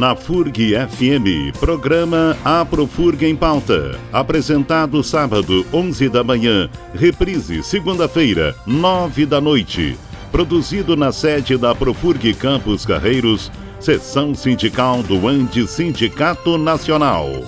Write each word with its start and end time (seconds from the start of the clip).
na 0.00 0.16
FURG 0.16 0.72
FM, 0.88 1.52
programa 1.60 2.34
Aprofurg 2.42 3.22
em 3.26 3.36
Pauta. 3.36 4.00
Apresentado 4.10 5.04
sábado, 5.04 5.66
11 5.70 6.08
da 6.08 6.24
manhã, 6.24 6.70
reprise 6.94 7.62
segunda-feira, 7.62 8.56
9 8.66 9.26
da 9.26 9.42
noite. 9.42 9.98
Produzido 10.32 10.96
na 10.96 11.12
sede 11.12 11.58
da 11.58 11.74
Profurg 11.74 12.32
Campos 12.32 12.86
Carreiros, 12.86 13.52
seção 13.78 14.34
sindical 14.34 15.02
do 15.02 15.28
Anti 15.28 15.66
Sindicato 15.66 16.56
Nacional. 16.56 17.44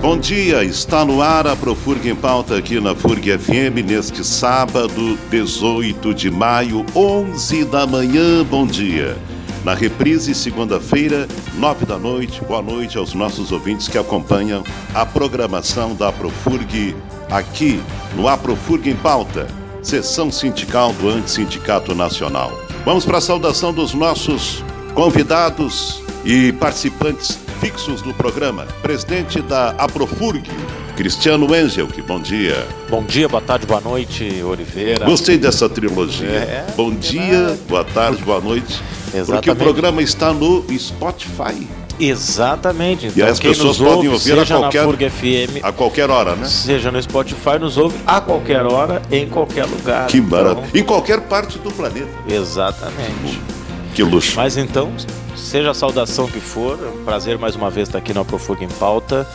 Bom 0.00 0.16
dia, 0.16 0.62
está 0.62 1.04
no 1.04 1.20
ar 1.20 1.48
a 1.48 1.56
Profurg 1.56 2.08
em 2.08 2.14
Pauta 2.14 2.56
aqui 2.56 2.78
na 2.80 2.94
FURG 2.94 3.36
FM 3.36 3.84
neste 3.84 4.24
sábado, 4.24 5.18
18 5.28 6.14
de 6.14 6.30
maio, 6.30 6.86
11 6.94 7.64
da 7.64 7.84
manhã. 7.84 8.44
Bom 8.44 8.64
dia. 8.64 9.16
Na 9.64 9.74
reprise, 9.74 10.36
segunda-feira, 10.36 11.26
9 11.56 11.84
da 11.84 11.98
noite. 11.98 12.40
Boa 12.44 12.62
noite 12.62 12.96
aos 12.96 13.12
nossos 13.12 13.50
ouvintes 13.50 13.88
que 13.88 13.98
acompanham 13.98 14.62
a 14.94 15.04
programação 15.04 15.96
da 15.96 16.12
Profurg 16.12 16.94
aqui 17.28 17.82
no 18.14 18.28
Aprofurg 18.28 18.88
em 18.88 18.96
Pauta, 18.96 19.48
sessão 19.82 20.30
sindical 20.30 20.92
do 20.92 21.08
Antissindicato 21.08 21.92
Nacional. 21.92 22.52
Vamos 22.84 23.04
para 23.04 23.18
a 23.18 23.20
saudação 23.20 23.72
dos 23.72 23.94
nossos 23.94 24.62
convidados 24.94 26.00
e 26.24 26.52
participantes 26.52 27.47
fixos 27.60 28.02
do 28.02 28.14
programa. 28.14 28.66
Presidente 28.82 29.40
da 29.42 29.70
Aprofurg, 29.70 30.48
Cristiano 30.96 31.46
Engel, 31.54 31.88
que 31.88 32.00
bom 32.00 32.20
dia. 32.20 32.66
Bom 32.88 33.02
dia, 33.02 33.28
boa 33.28 33.42
tarde, 33.42 33.66
boa 33.66 33.80
noite, 33.80 34.42
Oliveira. 34.42 35.04
Gostei 35.04 35.36
dessa 35.36 35.68
trilogia. 35.68 36.28
É, 36.28 36.66
bom 36.76 36.92
dia, 36.92 37.58
boa 37.68 37.84
tarde, 37.84 38.22
boa 38.22 38.40
noite. 38.40 38.80
Exatamente. 39.08 39.26
Porque 39.26 39.50
o 39.50 39.56
programa 39.56 40.02
está 40.02 40.32
no 40.32 40.64
Spotify. 40.78 41.66
Exatamente. 42.00 43.06
Então, 43.06 43.26
e 43.26 43.28
as 43.28 43.40
pessoas 43.40 43.76
podem 43.78 44.08
ouve, 44.08 44.08
ouvir 44.08 44.38
a 44.38 44.46
qualquer, 44.46 45.10
FM, 45.10 45.64
a 45.64 45.72
qualquer 45.72 46.10
hora, 46.10 46.36
né? 46.36 46.46
Seja 46.46 46.92
no 46.92 47.02
Spotify, 47.02 47.58
nos 47.58 47.76
ouve 47.76 47.98
a 48.06 48.20
qualquer 48.20 48.64
hora, 48.64 49.02
em 49.10 49.28
qualquer 49.28 49.66
lugar. 49.66 50.06
Que 50.06 50.20
maravilha. 50.20 50.68
Então... 50.68 50.80
Em 50.80 50.84
qualquer 50.84 51.22
parte 51.22 51.58
do 51.58 51.72
planeta. 51.72 52.08
Exatamente. 52.28 53.57
Que 53.94 54.02
luxo. 54.02 54.36
Mas 54.36 54.56
então, 54.56 54.92
seja 55.36 55.70
a 55.70 55.74
saudação 55.74 56.26
que 56.26 56.40
for, 56.40 56.78
é 56.82 56.88
um 56.88 57.04
prazer 57.04 57.38
mais 57.38 57.56
uma 57.56 57.70
vez 57.70 57.88
estar 57.88 57.98
aqui 57.98 58.12
no 58.12 58.20
Aprofuga 58.20 58.64
em 58.64 58.68
Pauta. 58.68 59.26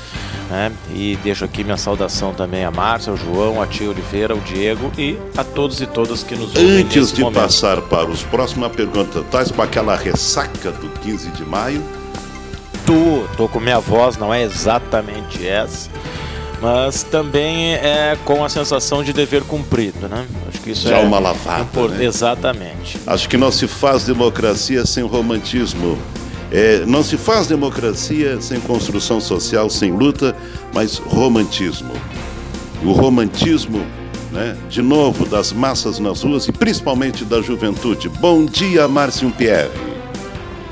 Né? 0.49 0.71
E 0.93 1.17
deixo 1.23 1.45
aqui 1.45 1.63
minha 1.63 1.77
saudação 1.77 2.33
também 2.33 2.63
a 2.63 2.71
Márcia, 2.71 3.11
ao 3.11 3.17
João, 3.17 3.61
a 3.61 3.67
Tia 3.67 3.89
Oliveira, 3.89 4.33
ao 4.33 4.39
Diego 4.39 4.91
e 4.97 5.17
a 5.37 5.43
todos 5.43 5.81
e 5.81 5.87
todas 5.87 6.23
que 6.23 6.35
nos 6.35 6.55
ouvem. 6.55 6.81
Antes 6.81 7.11
de 7.11 7.21
momento. 7.21 7.41
passar 7.41 7.81
para 7.81 8.09
os 8.09 8.23
próximos, 8.23 8.71
pergunta: 8.71 9.19
estás 9.19 9.51
com 9.51 9.61
aquela 9.61 9.95
ressaca 9.95 10.71
do 10.71 10.89
15 10.99 11.29
de 11.29 11.45
maio? 11.45 11.83
Tô, 12.85 13.25
tô 13.37 13.47
com 13.47 13.59
minha 13.59 13.79
voz, 13.79 14.17
não 14.17 14.33
é 14.33 14.43
exatamente 14.43 15.47
essa 15.47 15.89
mas 16.63 17.03
também 17.03 17.73
é 17.73 18.17
com 18.23 18.45
a 18.45 18.47
sensação 18.47 19.03
de 19.03 19.11
dever 19.11 19.43
cumprido, 19.43 20.07
né? 20.07 20.25
Acho 20.47 20.61
que 20.61 20.71
isso 20.71 20.87
Já 20.87 20.99
é 20.99 21.03
uma 21.03 21.19
lavada. 21.19 21.89
Né? 21.89 22.05
Exatamente. 22.05 22.97
Acho 23.05 23.27
que 23.27 23.35
não 23.35 23.51
se 23.51 23.67
faz 23.67 24.05
democracia 24.05 24.85
sem 24.85 25.03
romantismo. 25.03 25.99
É, 26.49 26.85
não 26.85 27.03
se 27.03 27.17
faz 27.17 27.47
democracia 27.47 28.39
sem 28.39 28.61
construção 28.61 29.19
social, 29.19 29.69
sem 29.69 29.91
luta, 29.91 30.33
mas 30.73 30.99
romantismo. 30.99 31.91
O 32.81 32.93
romantismo, 32.93 33.85
né, 34.31 34.55
de 34.69 34.81
novo, 34.81 35.25
das 35.25 35.51
massas 35.51 35.99
nas 35.99 36.23
ruas 36.23 36.47
e 36.47 36.53
principalmente 36.53 37.25
da 37.25 37.41
juventude. 37.41 38.07
Bom 38.07 38.45
dia, 38.45 38.87
Márcio 38.87 39.29
Pierre. 39.31 39.69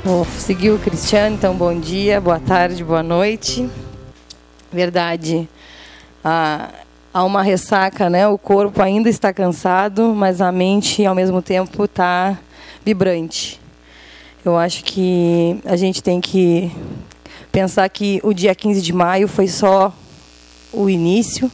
Vou 0.02 0.26
seguir 0.38 0.70
o 0.70 0.78
Cristiano, 0.78 1.34
então 1.34 1.54
bom 1.54 1.78
dia, 1.78 2.18
boa 2.18 2.40
tarde, 2.40 2.82
boa 2.82 3.02
noite. 3.02 3.68
Verdade 4.72 5.46
há, 6.24 6.70
há 7.12 7.24
uma 7.24 7.42
ressaca, 7.42 8.08
né? 8.08 8.26
O 8.28 8.38
corpo 8.38 8.82
ainda 8.82 9.08
está 9.08 9.32
cansado, 9.32 10.14
mas 10.14 10.40
a 10.40 10.50
mente, 10.52 11.04
ao 11.04 11.14
mesmo 11.14 11.42
tempo, 11.42 11.84
está 11.84 12.38
vibrante. 12.84 13.60
Eu 14.44 14.56
acho 14.56 14.84
que 14.84 15.60
a 15.64 15.76
gente 15.76 16.02
tem 16.02 16.20
que 16.20 16.70
pensar 17.50 17.88
que 17.88 18.20
o 18.24 18.32
dia 18.32 18.54
15 18.54 18.82
de 18.82 18.92
maio 18.92 19.28
foi 19.28 19.46
só 19.46 19.92
o 20.72 20.88
início. 20.88 21.50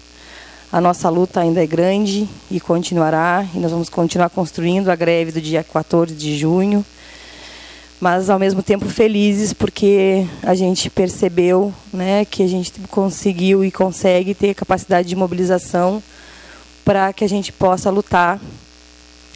A 0.71 0.81
nossa 0.81 1.09
luta 1.09 1.41
ainda 1.41 1.63
é 1.63 1.67
grande 1.67 2.29
e 2.51 2.61
continuará, 2.61 3.47
e 3.55 3.59
nós 3.59 3.71
vamos 3.71 3.89
continuar 3.89 4.29
construindo 4.31 4.91
a 4.91 4.97
greve 4.97 5.33
do 5.33 5.41
dia 5.41 5.65
14 5.65 6.15
de 6.15 6.37
junho 6.37 6.85
mas 8.01 8.31
ao 8.31 8.39
mesmo 8.39 8.63
tempo 8.63 8.87
felizes 8.87 9.53
porque 9.53 10.27
a 10.43 10.55
gente 10.55 10.89
percebeu 10.89 11.73
né, 11.93 12.25
que 12.25 12.43
a 12.43 12.47
gente 12.47 12.73
conseguiu 12.89 13.65
e 13.65 13.71
consegue 13.71 14.35
ter 14.35 14.55
capacidade 14.55 15.09
de 15.09 15.17
mobilização 15.17 16.03
para 16.85 17.13
que 17.13 17.25
a 17.25 17.29
gente 17.29 17.53
possa 17.53 17.91
lutar 17.91 18.41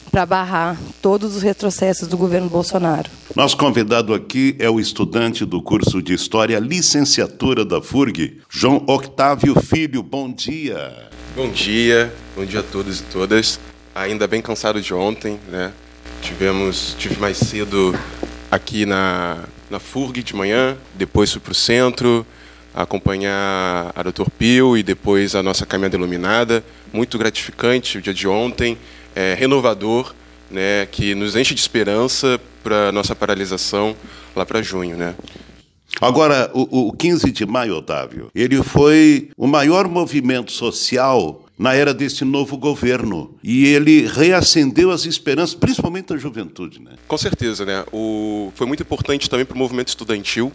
para 0.09 0.25
barrar 0.27 0.77
todos 1.01 1.35
os 1.35 1.41
retrocessos 1.41 2.07
do 2.07 2.15
governo 2.15 2.47
Bolsonaro. 2.47 3.09
Nosso 3.35 3.57
convidado 3.57 4.13
aqui 4.13 4.55
é 4.59 4.69
o 4.69 4.79
estudante 4.79 5.43
do 5.43 5.59
curso 5.59 6.03
de 6.03 6.13
História, 6.13 6.59
licenciatura 6.59 7.65
da 7.65 7.81
FURG, 7.81 8.39
João 8.47 8.83
Octávio 8.87 9.59
Filho. 9.59 10.03
Bom 10.03 10.31
dia. 10.31 11.09
Bom 11.35 11.49
dia, 11.49 12.13
bom 12.35 12.45
dia 12.45 12.59
a 12.59 12.63
todos 12.63 12.99
e 12.99 13.03
todas. 13.03 13.59
Ainda 13.95 14.27
bem 14.27 14.39
cansado 14.39 14.79
de 14.79 14.93
ontem, 14.93 15.39
né? 15.49 15.73
Tivemos, 16.21 16.95
tive 16.99 17.19
mais 17.19 17.37
cedo 17.37 17.97
aqui 18.53 18.85
na, 18.85 19.45
na 19.69 19.79
FURG 19.79 20.21
de 20.21 20.35
manhã, 20.35 20.77
depois 20.93 21.31
fui 21.31 21.41
para 21.41 21.51
o 21.51 21.55
centro, 21.55 22.25
acompanhar 22.73 23.91
a 23.95 24.03
Dr. 24.03 24.29
Pio 24.37 24.77
e 24.77 24.83
depois 24.83 25.33
a 25.33 25.41
nossa 25.41 25.65
caminhada 25.65 25.95
iluminada. 25.95 26.63
Muito 26.91 27.17
gratificante 27.17 27.97
o 27.97 28.01
dia 28.01 28.13
de 28.13 28.27
ontem, 28.27 28.77
é, 29.15 29.33
renovador, 29.33 30.13
né, 30.51 30.85
que 30.91 31.15
nos 31.15 31.35
enche 31.35 31.55
de 31.55 31.61
esperança 31.61 32.39
para 32.63 32.89
a 32.89 32.91
nossa 32.91 33.15
paralisação 33.15 33.95
lá 34.35 34.45
para 34.45 34.61
junho. 34.61 34.95
Né. 34.95 35.15
Agora, 35.99 36.51
o, 36.53 36.89
o 36.89 36.93
15 36.93 37.31
de 37.31 37.45
maio, 37.47 37.77
Otávio, 37.77 38.29
ele 38.35 38.61
foi 38.61 39.29
o 39.35 39.47
maior 39.47 39.87
movimento 39.87 40.51
social 40.51 41.42
na 41.63 41.73
era 41.73 41.93
desse 41.93 42.25
novo 42.25 42.57
governo. 42.57 43.33
E 43.41 43.67
ele 43.67 44.05
reacendeu 44.05 44.91
as 44.91 45.05
esperanças, 45.05 45.55
principalmente 45.55 46.07
da 46.07 46.17
juventude. 46.17 46.81
Né? 46.81 46.91
Com 47.07 47.17
certeza. 47.17 47.63
Né? 47.63 47.85
O... 47.89 48.51
Foi 48.53 48.67
muito 48.67 48.83
importante 48.83 49.29
também 49.29 49.45
para 49.45 49.55
o 49.55 49.57
movimento 49.57 49.87
estudantil, 49.87 50.51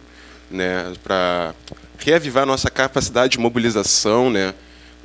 né? 0.51 0.93
para 1.03 1.55
reavivar 1.97 2.45
nossa 2.45 2.69
capacidade 2.69 3.31
de 3.31 3.39
mobilização. 3.39 4.29
Né? 4.29 4.53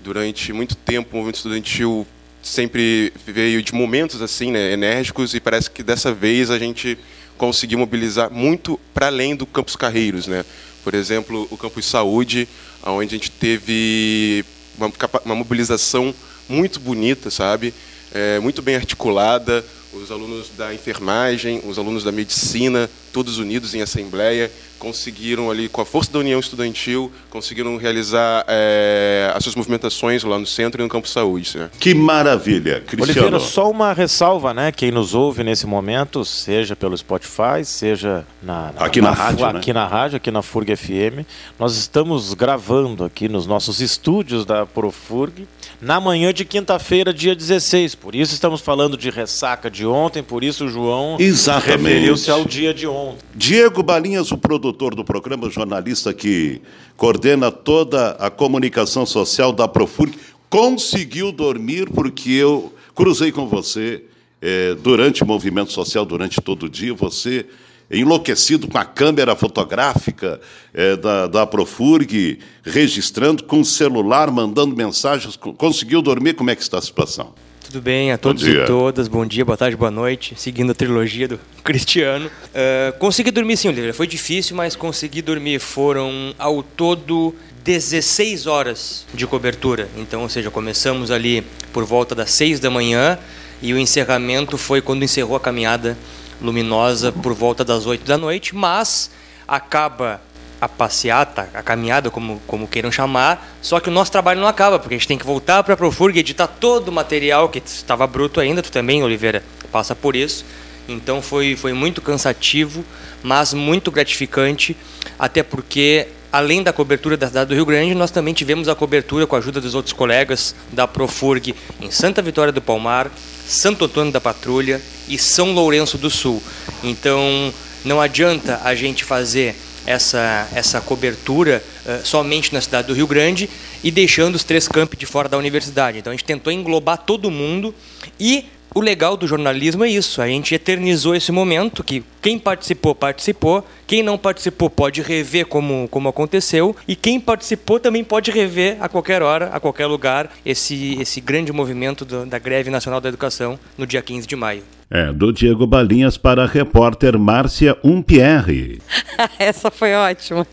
Durante 0.02 0.52
muito 0.52 0.76
tempo, 0.76 1.08
o 1.12 1.16
movimento 1.16 1.36
estudantil 1.36 2.06
sempre 2.42 3.10
veio 3.26 3.62
de 3.62 3.72
momentos 3.72 4.20
assim 4.20 4.52
né, 4.52 4.72
enérgicos 4.72 5.34
e 5.34 5.40
parece 5.40 5.70
que 5.70 5.82
dessa 5.82 6.12
vez 6.12 6.50
a 6.50 6.58
gente 6.58 6.98
conseguiu 7.38 7.78
mobilizar 7.78 8.30
muito 8.30 8.78
para 8.92 9.06
além 9.06 9.34
do 9.34 9.46
campus 9.46 9.74
Carreiros, 9.74 10.26
né? 10.26 10.44
Por 10.84 10.92
exemplo, 10.92 11.48
o 11.50 11.56
campus 11.56 11.86
Saúde, 11.86 12.46
onde 12.84 13.14
a 13.14 13.18
gente 13.18 13.30
teve 13.30 14.44
uma, 14.76 14.92
uma 15.24 15.34
mobilização 15.34 16.14
muito 16.48 16.78
bonita, 16.80 17.30
sabe? 17.30 17.72
É, 18.12 18.38
muito 18.38 18.62
bem 18.62 18.76
articulada, 18.76 19.64
os 19.94 20.10
alunos 20.10 20.50
da 20.56 20.74
enfermagem, 20.74 21.60
os 21.64 21.78
alunos 21.78 22.02
da 22.02 22.12
medicina, 22.12 22.90
todos 23.12 23.38
unidos 23.38 23.74
em 23.74 23.82
assembleia, 23.82 24.50
conseguiram 24.78 25.50
ali, 25.50 25.68
com 25.68 25.80
a 25.80 25.84
força 25.84 26.12
da 26.12 26.18
União 26.18 26.38
Estudantil, 26.38 27.10
conseguiram 27.30 27.76
realizar 27.76 28.44
é, 28.46 29.32
as 29.34 29.42
suas 29.42 29.54
movimentações 29.54 30.22
lá 30.24 30.38
no 30.38 30.46
centro 30.46 30.80
e 30.80 30.82
no 30.82 30.88
Campo 30.88 31.08
Saúde. 31.08 31.56
Né? 31.56 31.70
Que 31.78 31.94
maravilha, 31.94 32.80
Cristiano. 32.80 33.28
Oliveira, 33.28 33.40
só 33.40 33.70
uma 33.70 33.92
ressalva, 33.92 34.52
né? 34.52 34.70
Quem 34.72 34.90
nos 34.90 35.14
ouve 35.14 35.42
nesse 35.42 35.66
momento, 35.66 36.24
seja 36.24 36.76
pelo 36.76 36.96
Spotify, 36.96 37.64
seja 37.64 38.26
na, 38.42 38.72
na 38.72 38.84
aqui 38.84 39.00
na, 39.00 39.10
na 39.10 39.16
rádio, 39.16 39.46
aqui 39.46 39.72
né? 39.72 39.80
na 39.80 39.86
rádio, 39.86 40.16
aqui 40.16 40.30
na 40.30 40.42
Furg 40.42 40.76
FM, 40.76 41.24
nós 41.58 41.76
estamos 41.76 42.34
gravando 42.34 43.04
aqui 43.04 43.28
nos 43.28 43.46
nossos 43.46 43.80
estúdios 43.80 44.44
da 44.44 44.66
Profurg 44.66 45.46
na 45.84 46.00
manhã 46.00 46.32
de 46.32 46.46
quinta-feira, 46.46 47.12
dia 47.12 47.34
16. 47.34 47.94
Por 47.94 48.14
isso 48.14 48.32
estamos 48.32 48.62
falando 48.62 48.96
de 48.96 49.10
ressaca 49.10 49.70
de 49.70 49.84
ontem, 49.84 50.22
por 50.22 50.42
isso 50.42 50.64
o 50.64 50.68
João 50.68 51.18
referiu-se 51.62 52.30
ao 52.30 52.42
dia 52.46 52.72
de 52.72 52.86
ontem. 52.86 53.18
Diego 53.34 53.82
Balinhas, 53.82 54.32
o 54.32 54.38
produtor 54.38 54.94
do 54.94 55.04
programa, 55.04 55.50
jornalista 55.50 56.14
que 56.14 56.62
coordena 56.96 57.52
toda 57.52 58.12
a 58.12 58.30
comunicação 58.30 59.04
social 59.04 59.52
da 59.52 59.68
Profurg, 59.68 60.16
conseguiu 60.48 61.30
dormir 61.30 61.90
porque 61.90 62.30
eu 62.30 62.72
cruzei 62.94 63.30
com 63.30 63.46
você 63.46 64.04
é, 64.40 64.74
durante 64.76 65.22
o 65.22 65.26
movimento 65.26 65.70
social, 65.70 66.06
durante 66.06 66.40
todo 66.40 66.64
o 66.64 66.68
dia. 66.70 66.94
Você 66.94 67.44
enlouquecido 67.90 68.68
com 68.68 68.78
a 68.78 68.84
câmera 68.84 69.36
fotográfica 69.36 70.40
é, 70.72 70.96
da, 70.96 71.26
da 71.26 71.46
Profurg, 71.46 72.38
registrando 72.62 73.44
com 73.44 73.60
o 73.60 73.64
celular, 73.64 74.30
mandando 74.30 74.74
mensagens. 74.74 75.36
Conseguiu 75.36 76.00
dormir? 76.00 76.34
Como 76.34 76.50
é 76.50 76.56
que 76.56 76.62
está 76.62 76.78
a 76.78 76.82
situação? 76.82 77.34
Tudo 77.64 77.80
bem 77.80 78.12
a 78.12 78.18
todos 78.18 78.46
e 78.46 78.64
todas. 78.66 79.08
Bom 79.08 79.26
dia, 79.26 79.44
boa 79.44 79.56
tarde, 79.56 79.76
boa 79.76 79.90
noite. 79.90 80.34
Seguindo 80.36 80.70
a 80.70 80.74
trilogia 80.74 81.26
do 81.26 81.40
Cristiano. 81.64 82.26
Uh, 82.26 82.96
consegui 82.98 83.30
dormir 83.30 83.56
sim, 83.56 83.68
Oliveira. 83.68 83.94
Foi 83.94 84.06
difícil, 84.06 84.54
mas 84.54 84.76
consegui 84.76 85.22
dormir. 85.22 85.58
Foram 85.58 86.34
ao 86.38 86.62
todo 86.62 87.34
16 87.64 88.46
horas 88.46 89.06
de 89.14 89.26
cobertura. 89.26 89.88
Então, 89.96 90.22
ou 90.22 90.28
seja, 90.28 90.50
começamos 90.50 91.10
ali 91.10 91.42
por 91.72 91.84
volta 91.84 92.14
das 92.14 92.30
6 92.32 92.60
da 92.60 92.70
manhã 92.70 93.18
e 93.62 93.72
o 93.72 93.78
encerramento 93.78 94.58
foi 94.58 94.82
quando 94.82 95.02
encerrou 95.02 95.34
a 95.34 95.40
caminhada 95.40 95.96
luminosa 96.44 97.10
por 97.10 97.32
volta 97.32 97.64
das 97.64 97.86
8 97.86 98.04
da 98.04 98.18
noite, 98.18 98.54
mas 98.54 99.10
acaba 99.48 100.20
a 100.60 100.68
passeata, 100.68 101.48
a 101.52 101.62
caminhada, 101.62 102.10
como, 102.10 102.40
como 102.46 102.66
queiram 102.66 102.90
chamar, 102.90 103.56
só 103.60 103.80
que 103.80 103.88
o 103.88 103.92
nosso 103.92 104.10
trabalho 104.10 104.40
não 104.40 104.48
acaba, 104.48 104.78
porque 104.78 104.94
a 104.94 104.98
gente 104.98 105.08
tem 105.08 105.18
que 105.18 105.26
voltar 105.26 105.62
para 105.62 105.74
a 105.74 105.76
Profurg 105.76 106.16
e 106.16 106.20
editar 106.20 106.46
todo 106.46 106.88
o 106.88 106.92
material 106.92 107.48
que 107.48 107.58
estava 107.58 108.06
bruto 108.06 108.40
ainda, 108.40 108.62
tu 108.62 108.70
também, 108.70 109.02
Oliveira, 109.02 109.42
passa 109.70 109.94
por 109.94 110.16
isso. 110.16 110.44
Então 110.88 111.20
foi, 111.20 111.56
foi 111.56 111.72
muito 111.72 112.00
cansativo, 112.00 112.84
mas 113.22 113.52
muito 113.52 113.90
gratificante, 113.90 114.76
até 115.18 115.42
porque 115.42 116.08
além 116.32 116.62
da 116.62 116.72
cobertura 116.72 117.16
da 117.16 117.28
cidade 117.28 117.48
do 117.48 117.54
Rio 117.54 117.64
Grande, 117.64 117.94
nós 117.94 118.10
também 118.10 118.34
tivemos 118.34 118.68
a 118.68 118.74
cobertura 118.74 119.26
com 119.26 119.36
a 119.36 119.38
ajuda 119.38 119.60
dos 119.60 119.74
outros 119.74 119.92
colegas 119.92 120.54
da 120.72 120.86
Profurg 120.86 121.54
em 121.80 121.90
Santa 121.90 122.20
Vitória 122.20 122.52
do 122.52 122.60
Palmar, 122.60 123.10
Santo 123.46 123.84
Antônio 123.84 124.12
da 124.12 124.20
Patrulha 124.20 124.80
e 125.08 125.18
São 125.18 125.52
Lourenço 125.52 125.98
do 125.98 126.10
Sul. 126.10 126.42
Então 126.82 127.52
não 127.84 128.00
adianta 128.00 128.60
a 128.64 128.74
gente 128.74 129.04
fazer 129.04 129.54
essa, 129.86 130.48
essa 130.54 130.80
cobertura 130.80 131.62
uh, 131.84 132.06
somente 132.06 132.52
na 132.52 132.60
cidade 132.60 132.88
do 132.88 132.94
Rio 132.94 133.06
Grande 133.06 133.48
e 133.82 133.90
deixando 133.90 134.34
os 134.34 134.44
três 134.44 134.66
campi 134.66 134.96
de 134.96 135.06
fora 135.06 135.28
da 135.28 135.36
universidade. 135.36 135.98
Então 135.98 136.10
a 136.12 136.16
gente 136.16 136.24
tentou 136.24 136.52
englobar 136.52 136.98
todo 136.98 137.30
mundo 137.30 137.74
e 138.18 138.46
o 138.74 138.80
legal 138.80 139.16
do 139.16 139.26
jornalismo 139.26 139.84
é 139.84 139.88
isso, 139.88 140.20
a 140.20 140.26
gente 140.26 140.54
eternizou 140.54 141.14
esse 141.14 141.30
momento 141.30 141.84
que 141.84 142.02
quem 142.20 142.38
participou, 142.38 142.94
participou, 142.94 143.64
quem 143.86 144.02
não 144.02 144.18
participou 144.18 144.68
pode 144.68 145.00
rever 145.00 145.46
como, 145.46 145.86
como 145.88 146.08
aconteceu 146.08 146.74
e 146.88 146.96
quem 146.96 147.20
participou 147.20 147.78
também 147.78 148.02
pode 148.02 148.30
rever 148.30 148.76
a 148.80 148.88
qualquer 148.88 149.22
hora, 149.22 149.50
a 149.52 149.60
qualquer 149.60 149.86
lugar, 149.86 150.30
esse, 150.44 151.00
esse 151.00 151.20
grande 151.20 151.52
movimento 151.52 152.04
do, 152.04 152.26
da 152.26 152.38
Greve 152.38 152.70
Nacional 152.70 153.00
da 153.00 153.08
Educação 153.08 153.58
no 153.78 153.86
dia 153.86 154.02
15 154.02 154.26
de 154.26 154.34
maio. 154.34 154.64
É, 154.90 155.12
do 155.12 155.32
Diego 155.32 155.66
Balinhas 155.66 156.16
para 156.16 156.42
a 156.42 156.46
repórter 156.46 157.18
Márcia 157.18 157.76
Umpierre. 157.82 158.80
Essa 159.38 159.70
foi 159.70 159.94
ótima. 159.94 160.46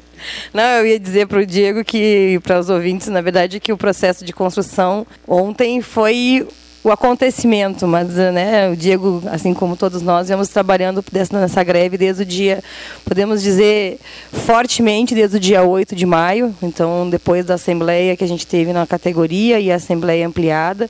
Não, 0.54 0.64
eu 0.64 0.86
ia 0.86 1.00
dizer 1.00 1.28
para 1.28 1.40
o 1.40 1.46
Diego 1.46 1.84
que, 1.84 2.40
para 2.44 2.60
os 2.60 2.70
ouvintes, 2.70 3.08
na 3.08 3.22
verdade, 3.22 3.60
que 3.60 3.74
o 3.74 3.78
processo 3.78 4.24
de 4.24 4.32
construção 4.32 5.06
ontem 5.28 5.82
foi 5.82 6.48
o 6.84 6.92
acontecimento, 6.92 7.88
mas 7.88 8.10
né, 8.10 8.70
o 8.70 8.76
Diego, 8.76 9.22
assim 9.32 9.54
como 9.54 9.76
todos 9.76 10.02
nós, 10.02 10.30
vamos 10.30 10.50
trabalhando 10.50 11.04
nessa 11.32 11.64
greve 11.64 11.96
desde 11.96 12.24
o 12.24 12.26
dia, 12.26 12.64
podemos 13.06 13.44
dizer, 13.44 14.00
fortemente 14.32 15.14
desde 15.14 15.38
o 15.38 15.40
dia 15.40 15.64
8 15.64 15.96
de 15.96 16.06
maio, 16.08 16.56
então 16.62 17.08
depois 17.08 17.46
da 17.46 17.54
assembleia 17.54 18.18
que 18.18 18.24
a 18.24 18.28
gente 18.28 18.48
teve 18.48 18.74
na 18.74 18.88
categoria 18.88 19.60
e 19.60 19.72
a 19.72 19.76
assembleia 19.76 20.26
ampliada, 20.26 20.90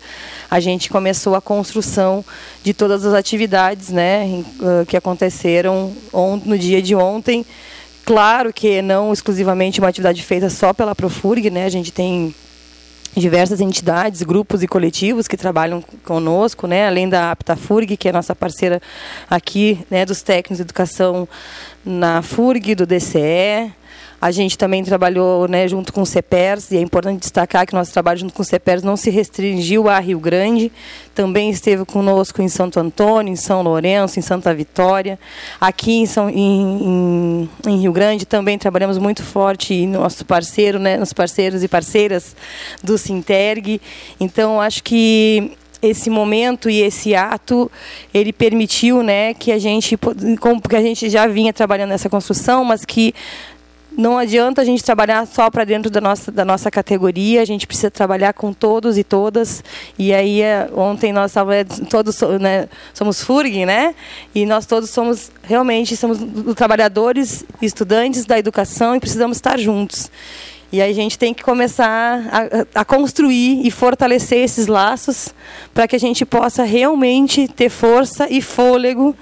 a 0.49 0.61
gente 0.61 0.89
começou 0.89 1.35
a 1.35 1.41
construção 1.41 2.23
de 2.63 2.73
todas 2.73 3.05
as 3.05 3.13
atividades 3.13 3.89
né, 3.89 4.43
que 4.88 4.95
aconteceram 4.95 5.91
no 6.45 6.57
dia 6.57 6.81
de 6.81 6.95
ontem. 6.95 7.45
Claro 8.05 8.51
que 8.53 8.81
não 8.81 9.11
exclusivamente 9.11 9.79
uma 9.79 9.89
atividade 9.89 10.23
feita 10.23 10.49
só 10.49 10.73
pela 10.73 10.95
Profurg, 10.95 11.49
né? 11.49 11.65
A 11.65 11.69
gente 11.69 11.91
tem 11.91 12.33
diversas 13.15 13.59
entidades, 13.59 14.21
grupos 14.23 14.63
e 14.63 14.67
coletivos 14.67 15.27
que 15.27 15.35
trabalham 15.35 15.83
conosco, 16.05 16.67
né, 16.67 16.87
além 16.87 17.09
da 17.09 17.31
Aptafurg, 17.31 17.97
que 17.97 18.07
é 18.07 18.11
nossa 18.11 18.35
parceira 18.35 18.81
aqui, 19.29 19.85
né, 19.89 20.05
dos 20.05 20.21
técnicos 20.21 20.57
de 20.57 20.63
educação 20.63 21.27
na 21.85 22.21
FURG, 22.21 22.75
do 22.75 22.85
DCE, 22.85 23.73
a 24.21 24.29
gente 24.29 24.56
também 24.56 24.83
trabalhou 24.83 25.47
né, 25.47 25.68
junto 25.68 25.91
com 25.91 26.03
o 26.03 26.06
CEPERS, 26.06 26.71
e 26.71 26.77
é 26.77 26.79
importante 26.79 27.21
destacar 27.21 27.65
que 27.65 27.73
nosso 27.73 27.91
trabalho 27.91 28.19
junto 28.19 28.33
com 28.35 28.44
o 28.44 28.45
CEPERS 28.45 28.83
não 28.83 28.95
se 28.95 29.09
restringiu 29.09 29.89
a 29.89 30.00
Rio 30.00 30.19
Grande, 30.19 30.71
também 31.15 31.50
esteve 31.50 31.83
conosco 31.85 32.39
em 32.39 32.47
Santo 32.47 32.79
Antônio, 32.79 33.33
em 33.33 33.35
São 33.35 33.63
Lourenço, 33.63 34.19
em 34.19 34.21
Santa 34.21 34.53
Vitória. 34.53 35.18
Aqui 35.59 35.94
em, 35.94 36.06
São, 36.06 36.29
em, 36.29 36.38
em, 36.38 37.50
em 37.68 37.81
Rio 37.81 37.91
Grande 37.91 38.25
também 38.25 38.59
trabalhamos 38.59 39.00
muito 39.00 39.23
forte, 39.23 39.73
e 39.73 39.88
nosso 39.88 40.24
parceiro, 40.24 40.77
né, 40.77 40.97
nos 40.97 41.13
parceiros 41.13 41.63
e 41.63 41.67
parceiras 41.67 42.35
do 42.83 43.00
Sinterg. 43.00 43.81
Então, 44.19 44.62
acho 44.62 44.83
que 44.83 45.57
esse 45.81 46.09
momento 46.09 46.69
e 46.69 46.81
esse 46.81 47.15
ato 47.15 47.71
ele 48.13 48.31
permitiu 48.31 49.01
né 49.01 49.33
que 49.33 49.51
a 49.51 49.57
gente 49.57 49.97
que 50.69 50.75
a 50.75 50.81
gente 50.81 51.09
já 51.09 51.25
vinha 51.25 51.51
trabalhando 51.51 51.89
nessa 51.89 52.09
construção 52.09 52.63
mas 52.63 52.85
que 52.85 53.15
não 53.97 54.17
adianta 54.17 54.61
a 54.61 54.65
gente 54.65 54.83
trabalhar 54.83 55.27
só 55.27 55.49
para 55.49 55.65
dentro 55.65 55.91
da 55.91 55.99
nossa, 55.99 56.31
da 56.31 56.45
nossa 56.45 56.71
categoria, 56.71 57.41
a 57.41 57.45
gente 57.45 57.67
precisa 57.67 57.91
trabalhar 57.91 58.33
com 58.33 58.53
todos 58.53 58.97
e 58.97 59.03
todas. 59.03 59.63
E 59.99 60.13
aí, 60.13 60.41
é, 60.41 60.69
ontem 60.73 61.11
nós 61.11 61.31
estávamos 61.31 61.81
todos, 61.89 62.21
né, 62.39 62.69
somos 62.93 63.21
FURG, 63.21 63.65
né? 63.65 63.93
E 64.33 64.45
nós 64.45 64.65
todos 64.65 64.89
somos, 64.89 65.29
realmente, 65.43 65.97
somos 65.97 66.19
trabalhadores, 66.55 67.45
estudantes 67.61 68.25
da 68.25 68.39
educação 68.39 68.95
e 68.95 68.99
precisamos 68.99 69.38
estar 69.38 69.59
juntos. 69.59 70.09
E 70.71 70.81
aí 70.81 70.89
a 70.89 70.95
gente 70.95 71.19
tem 71.19 71.33
que 71.33 71.43
começar 71.43 72.21
a, 72.31 72.81
a 72.81 72.85
construir 72.85 73.67
e 73.67 73.69
fortalecer 73.69 74.39
esses 74.39 74.67
laços 74.67 75.33
para 75.73 75.85
que 75.85 75.97
a 75.97 75.99
gente 75.99 76.25
possa 76.25 76.63
realmente 76.63 77.45
ter 77.49 77.69
força 77.69 78.27
e 78.29 78.41
fôlego 78.41 79.13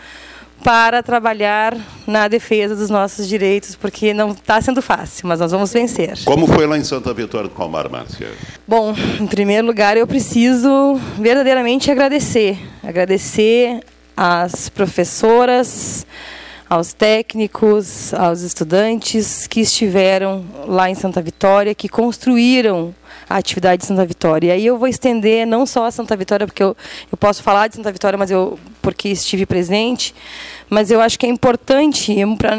para 0.63 1.01
trabalhar 1.01 1.77
na 2.05 2.27
defesa 2.27 2.75
dos 2.75 2.89
nossos 2.89 3.27
direitos, 3.27 3.75
porque 3.75 4.13
não 4.13 4.31
está 4.31 4.61
sendo 4.61 4.81
fácil, 4.81 5.27
mas 5.27 5.39
nós 5.39 5.51
vamos 5.51 5.71
vencer. 5.71 6.17
Como 6.25 6.47
foi 6.47 6.67
lá 6.67 6.77
em 6.77 6.83
Santa 6.83 7.13
Vitória 7.13 7.47
do 7.47 7.55
Palmar, 7.55 7.89
Márcia? 7.89 8.29
Bom, 8.67 8.93
em 9.19 9.27
primeiro 9.27 9.65
lugar, 9.65 9.97
eu 9.97 10.05
preciso 10.05 10.99
verdadeiramente 11.17 11.89
agradecer. 11.89 12.57
Agradecer 12.83 13.79
às 14.15 14.69
professoras, 14.69 16.05
aos 16.69 16.93
técnicos, 16.93 18.13
aos 18.13 18.41
estudantes 18.41 19.47
que 19.47 19.61
estiveram 19.61 20.45
lá 20.67 20.89
em 20.89 20.95
Santa 20.95 21.21
Vitória, 21.21 21.73
que 21.73 21.89
construíram 21.89 22.93
a 23.29 23.37
atividade 23.37 23.81
de 23.81 23.87
Santa 23.87 24.05
Vitória. 24.05 24.47
E 24.47 24.51
aí 24.51 24.65
eu 24.65 24.77
vou 24.77 24.87
estender 24.87 25.45
não 25.45 25.65
só 25.65 25.85
a 25.85 25.91
Santa 25.91 26.15
Vitória, 26.17 26.47
porque 26.47 26.63
eu, 26.63 26.75
eu 27.11 27.17
posso 27.17 27.43
falar 27.43 27.67
de 27.67 27.75
Santa 27.75 27.91
Vitória, 27.91 28.17
mas 28.17 28.31
eu 28.31 28.57
porque 28.81 29.09
estive 29.09 29.45
presente, 29.45 30.15
mas 30.69 30.89
eu 30.89 30.99
acho 30.99 31.19
que 31.19 31.25
é 31.25 31.29
importante, 31.29 32.15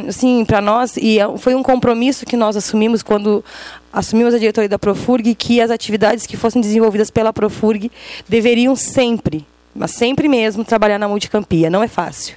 assim, 0.06 0.44
para 0.44 0.60
nós 0.60 0.96
e 0.96 1.18
é, 1.18 1.38
foi 1.38 1.54
um 1.54 1.62
compromisso 1.62 2.24
que 2.24 2.36
nós 2.36 2.56
assumimos 2.56 3.02
quando 3.02 3.44
assumimos 3.92 4.32
a 4.34 4.38
diretoria 4.38 4.68
da 4.68 4.78
Profurg 4.78 5.34
que 5.34 5.60
as 5.60 5.70
atividades 5.70 6.26
que 6.26 6.36
fossem 6.36 6.60
desenvolvidas 6.60 7.10
pela 7.10 7.32
Profurg 7.32 7.90
deveriam 8.28 8.76
sempre, 8.76 9.44
mas 9.74 9.90
sempre 9.92 10.28
mesmo 10.28 10.64
trabalhar 10.64 10.98
na 10.98 11.08
multicampia. 11.08 11.68
Não 11.68 11.82
é 11.82 11.88
fácil. 11.88 12.36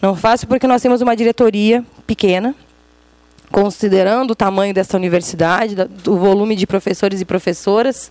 Não 0.00 0.12
é 0.12 0.16
fácil 0.16 0.46
porque 0.46 0.66
nós 0.66 0.80
temos 0.80 1.00
uma 1.00 1.16
diretoria 1.16 1.84
pequena, 2.06 2.54
considerando 3.50 4.32
o 4.32 4.34
tamanho 4.34 4.74
dessa 4.74 4.96
universidade, 4.96 5.74
o 6.06 6.16
volume 6.16 6.54
de 6.54 6.66
professores 6.66 7.20
e 7.20 7.24
professoras, 7.24 8.10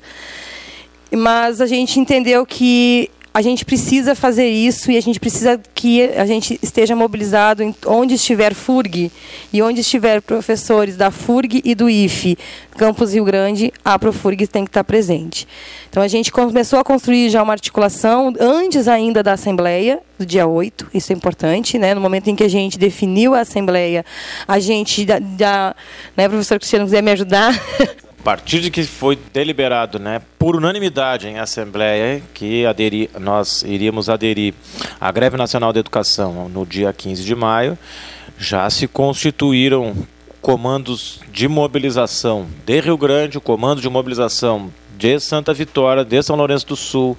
mas 1.12 1.62
a 1.62 1.65
gente 1.65 2.00
entendeu 2.00 2.46
que 2.46 3.10
a 3.38 3.41
gente 3.44 3.63
precisa 3.63 4.15
fazer 4.15 4.48
isso 4.48 4.89
e 4.89 4.98
a 4.98 5.00
gente 5.00 5.20
precisa 5.20 5.62
que 5.75 6.06
a 6.15 6.25
gente 6.25 6.60
esteja 6.60 6.96
mobilizado 6.96 7.62
onde 7.86 8.15
estiver 8.15 8.56
FURG 8.56 9.12
e 9.53 9.62
onde 9.62 9.82
estiver 9.82 10.24
professores 10.24 10.98
da 10.98 11.12
FURG 11.12 11.62
e 11.63 11.75
do 11.75 11.88
IFE, 11.88 12.36
Campus 12.75 13.13
Rio 13.13 13.24
Grande, 13.24 13.72
a 13.86 14.00
Profurg 14.00 14.48
tem 14.48 14.63
que 14.63 14.72
estar 14.72 14.84
presente. 14.84 15.48
Então 15.88 16.01
a 16.01 16.08
gente 16.08 16.32
começou 16.32 16.79
a 16.79 16.84
construir 16.84 17.29
já 17.29 17.44
uma 17.44 17.53
articulação 17.53 18.34
antes 18.39 18.88
ainda 18.88 19.22
da 19.22 19.34
Assembleia, 19.34 20.00
do 20.17 20.25
dia 20.25 20.48
8, 20.48 20.88
isso 20.91 21.13
é 21.13 21.15
importante, 21.15 21.77
né? 21.77 21.94
No 21.94 22.01
momento 22.01 22.32
em 22.32 22.36
que 22.36 22.44
a 22.44 22.50
gente 22.50 22.79
definiu 22.79 23.36
a 23.36 23.41
Assembleia, 23.41 24.03
a 24.48 24.58
gente 24.58 25.06
já, 25.38 25.75
né, 26.15 26.27
professor 26.27 26.58
Cristiano, 26.58 26.86
quiser 26.86 27.03
me 27.03 27.12
ajudar, 27.12 27.53
partir 28.27 28.60
de 28.60 28.69
que 28.69 28.84
foi 28.84 29.17
deliberado, 29.31 29.98
né, 29.98 30.22
por 30.38 30.53
unanimidade 30.53 31.29
em 31.29 31.39
assembleia, 31.39 32.22
que 32.34 32.65
aderi, 32.65 33.10
nós 33.17 33.62
iríamos 33.62 34.10
aderir 34.10 34.53
à 35.00 35.10
greve 35.13 35.38
nacional 35.38 35.72
da 35.72 35.79
educação 35.79 36.50
no 36.50 36.65
dia 36.65 36.91
15 36.91 37.24
de 37.24 37.34
maio, 37.34 37.79
já 38.38 38.69
se 38.69 38.86
constituíram 38.86 39.96
comandos 40.41 41.22
de 41.31 41.48
mobilização 41.48 42.48
de 42.65 42.81
Rio 42.81 42.98
Grande, 42.98 43.38
o 43.38 43.41
comando 43.41 43.81
de 43.81 43.89
mobilização 43.89 44.74
de 44.98 45.22
Santa 45.22 45.53
Vitória, 45.53 46.03
de 46.03 46.22
São 46.22 46.36
Lourenço 46.36 46.67
do 46.67 46.75
Sul 46.75 47.17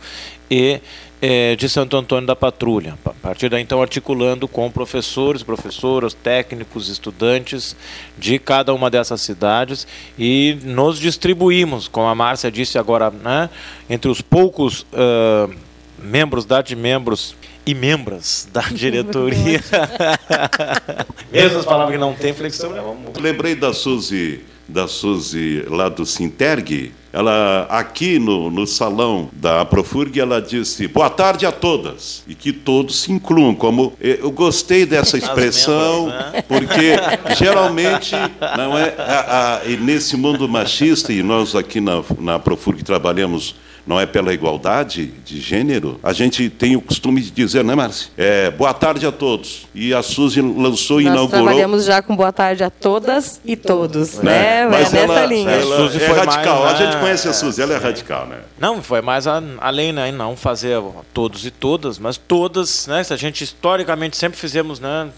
e 0.50 0.78
é, 1.20 1.56
de 1.56 1.68
Santo 1.68 1.96
Antônio 1.96 2.26
da 2.26 2.37
Patrulha. 2.37 2.96
A 3.04 3.10
partir 3.10 3.48
daí, 3.48 3.62
então, 3.62 3.82
articulando 3.82 4.46
com 4.46 4.70
professores, 4.70 5.42
professoras, 5.42 6.14
técnicos, 6.14 6.88
estudantes 6.88 7.76
de 8.16 8.38
cada 8.38 8.72
uma 8.72 8.90
dessas 8.90 9.20
cidades 9.20 9.87
e 10.18 10.58
nos 10.62 10.98
distribuímos, 10.98 11.88
como 11.88 12.06
a 12.06 12.14
Márcia 12.14 12.50
disse 12.50 12.78
agora, 12.78 13.10
né, 13.10 13.50
entre 13.90 14.10
os 14.10 14.20
poucos 14.20 14.82
uh, 14.92 15.52
membros 15.98 16.44
da 16.44 16.62
de 16.62 16.76
membros 16.76 17.34
e 17.66 17.75
membras 17.75 18.48
da 18.52 18.62
diretoria. 18.72 19.60
Mesmo 21.32 21.58
as 21.58 21.64
palavras 21.64 21.92
que 21.92 22.00
não 22.00 22.14
tem 22.14 22.32
flexão, 22.32 22.70
né? 22.70 22.80
Vamos... 22.80 23.18
Lembrei 23.18 23.54
da 23.54 23.75
Suzy, 23.75 24.40
da 24.66 24.87
Suzy 24.87 25.64
lá 25.68 25.88
do 25.88 26.06
Sinterg. 26.06 26.92
Ela, 27.12 27.66
aqui 27.70 28.18
no, 28.18 28.50
no 28.50 28.66
salão 28.66 29.30
da 29.32 29.64
Profurg, 29.64 30.18
ela 30.20 30.42
disse 30.42 30.86
boa 30.86 31.08
tarde 31.08 31.46
a 31.46 31.52
todas. 31.52 32.22
E 32.28 32.34
que 32.34 32.52
todos 32.52 33.00
se 33.02 33.12
incluam. 33.12 33.54
Como, 33.54 33.94
eu 34.00 34.30
gostei 34.30 34.84
dessa 34.84 35.16
expressão, 35.16 36.06
membros, 36.06 36.32
né? 36.32 36.42
porque 36.42 37.34
geralmente 37.36 38.14
não 38.56 38.76
é 38.76 38.94
a, 38.98 39.56
a, 39.56 39.68
nesse 39.80 40.16
mundo 40.16 40.48
machista, 40.48 41.12
e 41.12 41.22
nós 41.22 41.54
aqui 41.54 41.80
na, 41.80 42.02
na 42.18 42.38
Profurg 42.38 42.82
trabalhamos 42.84 43.54
não 43.88 43.99
é 43.99 44.04
pela 44.04 44.35
igualdade 44.35 45.07
de 45.25 45.40
gênero, 45.40 45.99
a 46.02 46.12
gente 46.12 46.50
tem 46.50 46.76
o 46.76 46.80
costume 46.80 47.23
de 47.23 47.30
dizer, 47.30 47.64
né, 47.64 47.75
Márcia? 47.75 48.11
É, 48.18 48.50
boa 48.50 48.75
tarde 48.75 49.07
a 49.07 49.11
todos. 49.11 49.66
E 49.75 49.95
a 49.95 50.02
Suzy 50.02 50.42
lançou 50.42 51.00
e 51.00 51.04
Nós 51.04 51.14
inaugurou. 51.14 51.45
trabalhamos 51.45 51.87
já 51.87 52.02
com 52.02 52.14
boa 52.14 52.30
tarde 52.30 52.62
a 52.62 52.68
todas 52.68 53.40
e 53.47 53.57
todos, 53.57 54.18
é. 54.18 54.23
né? 54.23 54.68
Mas 54.68 54.92
é 54.92 55.07
nessa 55.07 55.25
linha. 55.25 55.50
Ela, 55.52 55.75
ela 55.75 56.02
é 56.02 56.12
radical. 56.12 56.64
Mais, 56.64 56.78
né? 56.78 56.87
A 56.87 56.90
gente 56.90 57.00
conhece 57.00 57.28
a 57.28 57.33
Suzy, 57.33 57.62
ela 57.62 57.73
é 57.73 57.78
radical, 57.78 58.26
né? 58.26 58.40
Não, 58.61 58.83
foi 58.83 59.00
mais 59.00 59.26
a, 59.26 59.42
além, 59.59 59.90
né? 59.90 60.12
Não 60.12 60.37
fazer 60.37 60.78
todos 61.14 61.47
e 61.47 61.50
todas, 61.50 61.99
mas 61.99 62.18
todas, 62.18 62.87
né? 62.87 63.02
Se 63.02 63.14
a 63.14 63.16
gente 63.16 63.42
historicamente 63.42 64.18
sempre 64.18 64.38
fizemos, 64.38 64.78
né? 64.78 65.09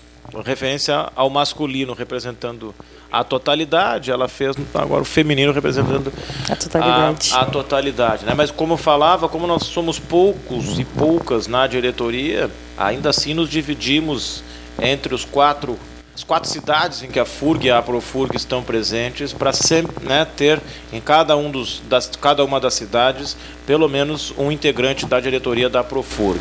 Referência 0.45 1.11
ao 1.17 1.29
masculino 1.29 1.93
representando 1.93 2.73
a 3.11 3.25
totalidade, 3.25 4.11
ela 4.11 4.29
fez 4.29 4.57
agora 4.75 5.03
o 5.03 5.05
feminino 5.05 5.53
representando 5.53 6.13
a 6.49 6.57
totalidade. 6.57 7.33
A, 7.33 7.41
a, 7.41 7.45
totalidade 7.47 8.25
né? 8.25 8.35
Mas 8.37 8.51
como 8.51 8.75
eu 8.75 8.79
falava, 8.79 9.29
como 9.29 9.47
nós 9.47 9.65
somos 9.65 9.99
poucos 9.99 10.79
e 10.79 10.85
poucas 10.85 11.47
na 11.47 11.67
diretoria, 11.67 12.51
ainda 12.79 13.11
assim 13.11 13.35
nos 13.35 13.49
dividimos 13.49 14.45
entre 14.81 15.15
os 15.15 15.25
quatro 15.25 15.79
as 16.15 16.25
quatro 16.25 16.51
cidades 16.51 17.03
em 17.03 17.09
que 17.09 17.19
a 17.19 17.25
FURG 17.25 17.69
e 17.69 17.71
a 17.71 17.81
Profurg 17.81 18.37
estão 18.37 18.63
presentes 18.63 19.33
para 19.33 19.55
sempre 19.55 20.05
né, 20.05 20.27
ter 20.37 20.61
em 20.93 21.01
cada, 21.01 21.35
um 21.37 21.51
dos, 21.51 21.81
das, 21.89 22.11
cada 22.21 22.45
uma 22.45 22.61
das 22.61 22.75
cidades 22.75 23.37
pelo 23.65 23.89
menos 23.89 24.35
um 24.37 24.53
integrante 24.53 25.07
da 25.07 25.19
diretoria 25.19 25.71
da 25.71 25.83
Profurg. 25.83 26.41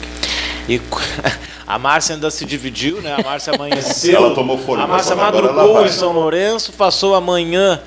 E 0.67 0.81
a 1.69 1.77
Márcia 1.77 2.15
ainda 2.15 2.31
se 2.31 2.45
dividiu, 2.45 2.99
né? 2.99 3.13
A 3.13 3.21
Márcia 3.21 3.53
amanheceu. 3.53 4.15
ela 4.25 4.33
tomou 4.33 4.57
folha. 4.57 4.81
A 4.81 4.87
Márcia 4.87 5.15
madrugou 5.15 5.85
em 5.85 5.89
São 5.91 6.11
Lourenço, 6.11 6.73
passou 6.73 7.13
a 7.13 7.21
manhã 7.21 7.79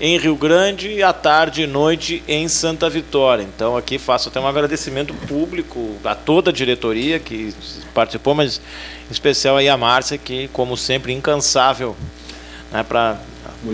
em 0.00 0.18
Rio 0.18 0.34
Grande 0.34 0.88
e 0.88 1.00
à 1.00 1.12
tarde 1.12 1.62
e 1.62 1.66
noite 1.66 2.24
em 2.26 2.48
Santa 2.48 2.90
Vitória. 2.90 3.44
Então 3.44 3.76
aqui 3.76 4.00
faço 4.00 4.30
até 4.30 4.40
um 4.40 4.48
agradecimento 4.48 5.14
público 5.28 5.94
a 6.02 6.12
toda 6.16 6.50
a 6.50 6.52
diretoria 6.52 7.20
que 7.20 7.54
participou, 7.94 8.34
mas 8.34 8.60
em 9.08 9.12
especial 9.12 9.56
aí 9.56 9.68
a 9.68 9.76
Márcia 9.76 10.18
que, 10.18 10.48
como 10.48 10.76
sempre, 10.76 11.12
incansável 11.12 11.94
né, 12.72 12.82
para 12.82 13.16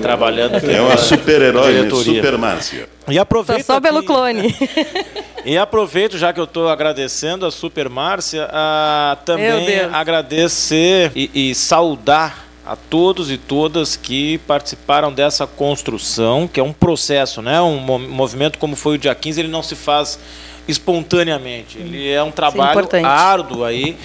trabalhando 0.00 0.56
aqui. 0.56 0.70
É 0.70 0.80
uma 0.80 0.96
super-herói, 0.96 1.82
né? 1.82 1.90
super 1.90 2.38
Márcia. 2.38 2.88
E 3.08 3.18
aproveito 3.18 3.64
só, 3.64 3.74
só 3.74 3.80
pelo 3.80 4.02
clone. 4.02 4.54
e 5.44 5.56
aproveito, 5.56 6.18
já 6.18 6.32
que 6.32 6.40
eu 6.40 6.44
estou 6.44 6.68
agradecendo 6.68 7.46
a 7.46 7.50
Super 7.50 7.88
Márcia, 7.88 8.48
a 8.50 9.16
também 9.24 9.80
agradecer 9.92 11.12
e, 11.14 11.50
e 11.50 11.54
saudar 11.54 12.46
a 12.66 12.74
todos 12.74 13.30
e 13.30 13.38
todas 13.38 13.94
que 13.94 14.38
participaram 14.38 15.12
dessa 15.12 15.46
construção, 15.46 16.48
que 16.48 16.58
é 16.58 16.62
um 16.62 16.72
processo, 16.72 17.40
né? 17.40 17.60
Um 17.60 17.78
movimento 17.78 18.58
como 18.58 18.74
foi 18.74 18.96
o 18.96 18.98
dia 18.98 19.14
15, 19.14 19.40
ele 19.40 19.48
não 19.48 19.62
se 19.62 19.76
faz 19.76 20.18
espontaneamente. 20.66 21.78
Ele 21.78 22.10
é 22.10 22.20
um 22.22 22.32
trabalho 22.32 22.88
Sim, 22.90 23.04
árduo 23.04 23.64
aí. 23.64 23.96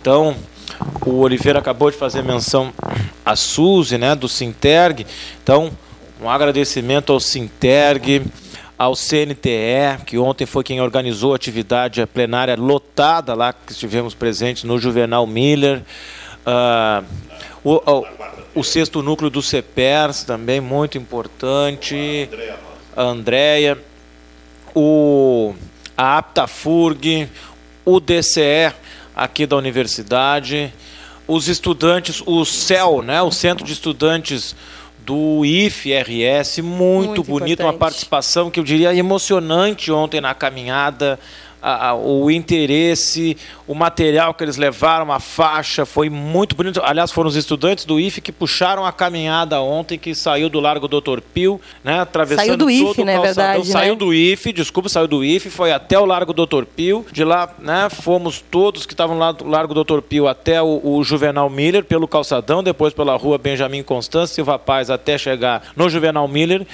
Então, 0.00 0.36
o 1.06 1.18
Oliveira 1.18 1.58
acabou 1.58 1.90
de 1.90 1.96
fazer 1.96 2.22
menção 2.22 2.72
à 3.24 3.36
Suzy, 3.36 3.98
né, 3.98 4.14
do 4.14 4.28
Sinterg. 4.28 5.06
Então, 5.42 5.70
um 6.20 6.28
agradecimento 6.28 7.12
ao 7.12 7.20
Sinterg, 7.20 8.22
ao 8.78 8.94
CNTE, 8.94 10.04
que 10.06 10.18
ontem 10.18 10.46
foi 10.46 10.64
quem 10.64 10.80
organizou 10.80 11.32
a 11.32 11.36
atividade 11.36 12.04
plenária 12.06 12.56
lotada 12.56 13.34
lá, 13.34 13.52
que 13.52 13.72
estivemos 13.72 14.14
presentes 14.14 14.64
no 14.64 14.78
Juvenal 14.78 15.26
Miller. 15.26 15.82
Uh, 16.46 17.04
o, 17.62 17.74
o, 17.74 18.06
o, 18.56 18.64
sexto 18.64 19.02
núcleo 19.02 19.30
do 19.30 19.40
CEPERS, 19.42 20.24
também 20.24 20.60
muito 20.60 20.98
importante. 20.98 22.28
A 22.96 23.02
Andréia. 23.02 23.78
O, 24.74 25.54
a 25.96 26.18
APTAFURG, 26.18 27.28
o 27.84 28.00
DCE 28.00 28.72
aqui 29.14 29.46
da 29.46 29.56
universidade, 29.56 30.72
os 31.26 31.48
estudantes, 31.48 32.22
o 32.26 32.44
CEL, 32.44 33.02
né, 33.02 33.22
o 33.22 33.30
Centro 33.30 33.64
de 33.64 33.72
Estudantes 33.72 34.54
do 35.04 35.44
IFRS, 35.44 36.62
muito, 36.62 37.08
muito 37.08 37.24
bonito, 37.24 37.52
importante. 37.60 37.62
uma 37.62 37.72
participação 37.74 38.50
que 38.50 38.58
eu 38.58 38.64
diria 38.64 38.94
emocionante 38.94 39.92
ontem 39.92 40.20
na 40.20 40.34
caminhada 40.34 41.18
a, 41.64 41.88
a, 41.88 41.94
o 41.94 42.30
interesse, 42.30 43.38
o 43.66 43.74
material 43.74 44.34
que 44.34 44.44
eles 44.44 44.58
levaram, 44.58 45.10
a 45.10 45.18
faixa, 45.18 45.86
foi 45.86 46.10
muito 46.10 46.54
bonito. 46.54 46.82
Aliás, 46.84 47.10
foram 47.10 47.28
os 47.28 47.36
estudantes 47.36 47.86
do 47.86 47.98
IFE 47.98 48.20
que 48.20 48.30
puxaram 48.30 48.84
a 48.84 48.92
caminhada 48.92 49.58
ontem, 49.62 49.98
que 49.98 50.14
saiu 50.14 50.50
do 50.50 50.60
Largo 50.60 50.86
Doutor 50.86 51.22
Pio, 51.22 51.58
né, 51.82 52.00
atravessando 52.00 52.44
saiu 52.44 52.56
do 52.58 52.70
IFE, 52.70 53.04
né, 53.04 53.18
verdade, 53.18 53.66
Saiu 53.66 53.94
né? 53.94 53.98
do 53.98 54.12
IFE, 54.12 54.52
desculpa, 54.52 54.90
saiu 54.90 55.08
do 55.08 55.24
IFE, 55.24 55.48
foi 55.48 55.72
até 55.72 55.98
o 55.98 56.04
Largo 56.04 56.34
Doutor 56.34 56.66
Pio. 56.66 57.06
De 57.10 57.24
lá, 57.24 57.48
né, 57.58 57.88
fomos 57.90 58.44
todos 58.50 58.84
que 58.84 58.92
estavam 58.92 59.16
lá 59.18 59.32
do 59.32 59.46
Largo 59.48 59.72
Doutor 59.72 60.02
Pio 60.02 60.28
até 60.28 60.60
o, 60.60 60.80
o 60.84 61.02
Juvenal 61.02 61.48
Miller, 61.48 61.82
pelo 61.82 62.06
calçadão, 62.06 62.62
depois 62.62 62.92
pela 62.92 63.16
rua 63.16 63.38
Benjamin 63.38 63.82
Constância 63.82 64.34
Silva 64.34 64.58
Paz 64.58 64.90
até 64.90 65.16
chegar 65.16 65.62
no 65.74 65.88
Juvenal 65.88 66.28
Miller. 66.28 66.66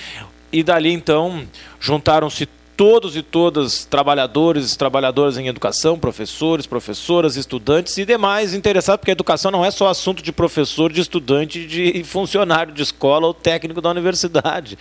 E 0.52 0.64
dali, 0.64 0.92
então, 0.92 1.46
juntaram-se 1.78 2.48
todos 2.80 3.14
e 3.14 3.20
todas 3.20 3.84
trabalhadores, 3.84 4.74
trabalhadoras 4.74 5.36
em 5.36 5.46
educação, 5.46 5.98
professores, 5.98 6.64
professoras, 6.64 7.36
estudantes 7.36 7.98
e 7.98 8.06
demais 8.06 8.54
interessados, 8.54 9.00
porque 9.00 9.10
a 9.10 9.12
educação 9.12 9.50
não 9.50 9.62
é 9.62 9.70
só 9.70 9.88
assunto 9.88 10.22
de 10.22 10.32
professor, 10.32 10.90
de 10.90 11.02
estudante, 11.02 11.66
de 11.66 12.02
funcionário 12.04 12.72
de 12.72 12.82
escola 12.82 13.26
ou 13.26 13.34
técnico 13.34 13.82
da 13.82 13.90
universidade. 13.90 14.78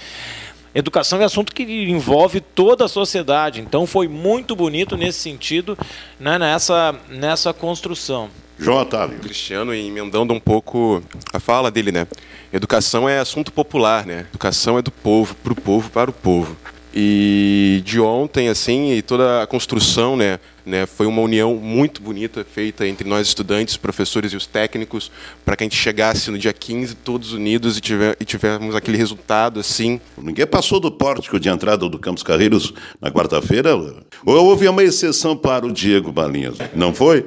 Educação 0.74 1.22
é 1.22 1.26
assunto 1.26 1.54
que 1.54 1.64
envolve 1.64 2.40
toda 2.40 2.86
a 2.86 2.88
sociedade, 2.88 3.60
então 3.60 3.86
foi 3.86 4.08
muito 4.08 4.56
bonito 4.56 4.96
nesse 4.96 5.20
sentido, 5.20 5.78
né, 6.18 6.40
nessa, 6.40 6.96
nessa 7.10 7.52
construção. 7.52 8.30
João 8.58 8.78
Otávio. 8.78 9.20
Cristiano, 9.20 9.74
emendando 9.74 10.34
um 10.34 10.40
pouco 10.40 11.04
a 11.34 11.40
fala 11.40 11.70
dele, 11.70 11.92
né? 11.92 12.08
Educação 12.54 13.10
é 13.10 13.20
assunto 13.20 13.52
popular, 13.52 14.06
né? 14.06 14.26
Educação 14.30 14.78
é 14.78 14.82
do 14.82 14.92
povo, 14.92 15.36
para 15.36 15.52
o 15.52 15.56
povo, 15.56 15.90
para 15.90 16.10
o 16.10 16.14
povo. 16.14 16.56
E 16.94 17.82
de 17.86 18.00
ontem, 18.00 18.50
assim, 18.50 18.94
e 18.94 19.02
toda 19.02 19.44
a 19.44 19.48
construção, 19.48 20.18
né, 20.18 20.40
né, 20.66 20.86
foi 20.86 21.06
uma 21.06 21.22
união 21.22 21.56
muito 21.56 22.02
bonita 22.02 22.44
feita 22.44 22.88
entre 22.88 23.08
nós 23.08 23.28
estudantes, 23.28 23.78
professores 23.78 24.34
e 24.34 24.36
os 24.36 24.46
técnicos, 24.46 25.12
para 25.44 25.56
que 25.56 25.64
a 25.64 25.66
gente 25.66 25.76
chegasse 25.76 26.32
no 26.32 26.38
dia 26.38 26.54
15 26.54 26.96
todos 26.96 27.34
unidos 27.34 27.78
e, 27.78 27.82
tiver, 27.82 28.16
e 28.20 28.26
tivermos 28.26 28.76
aquele 28.76 28.98
resultado 28.98 29.60
assim. 29.60 30.00
Ninguém 30.18 30.46
passou 30.46 30.80
do 30.80 30.92
pórtico 30.92 31.40
de 31.40 31.50
entrada 31.50 31.88
do 31.88 32.00
Campos 32.00 32.24
Carreiros 32.24 32.74
na 33.00 33.12
quarta-feira? 33.12 33.76
Ou 33.76 34.46
houve 34.46 34.68
uma 34.68 34.84
exceção 34.84 35.36
para 35.36 35.66
o 35.66 35.72
Diego 35.72 36.12
Balinhas? 36.12 36.58
Não 36.76 36.94
foi? 36.94 37.26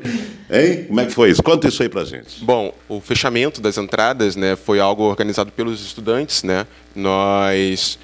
Hein? 0.51 0.85
Como 0.87 1.01
é 1.01 1.07
que 1.07 1.13
foi 1.13 1.31
isso? 1.31 1.43
Conta 1.43 1.69
isso 1.69 1.83
aí 1.83 1.89
para 1.89 2.05
gente. 2.05 2.45
Bom, 2.45 2.75
o 2.89 3.01
fechamento 3.01 3.61
das 3.61 3.79
entradas 3.79 4.37
né, 4.37 4.55
foi 4.55 4.81
algo 4.81 5.05
organizado 5.05 5.51
pelos 5.51 5.85
estudantes. 5.85 6.43
Né? 6.43 6.67
Nós 6.95 7.99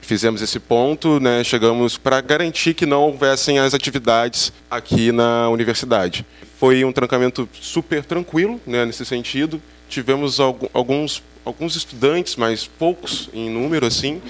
fizemos 0.00 0.42
esse 0.42 0.60
ponto, 0.60 1.18
né, 1.20 1.42
chegamos 1.42 1.96
para 1.96 2.20
garantir 2.20 2.74
que 2.74 2.86
não 2.86 3.02
houvessem 3.02 3.58
as 3.58 3.74
atividades 3.74 4.52
aqui 4.70 5.10
na 5.12 5.48
universidade. 5.48 6.24
Foi 6.58 6.84
um 6.84 6.92
trancamento 6.92 7.48
super 7.52 8.04
tranquilo, 8.04 8.60
né, 8.66 8.84
nesse 8.84 9.04
sentido. 9.04 9.60
Tivemos 9.88 10.38
alguns, 10.38 11.22
alguns 11.44 11.74
estudantes, 11.76 12.36
mas 12.36 12.66
poucos 12.66 13.30
em 13.32 13.48
número, 13.48 13.86
assim, 13.86 14.20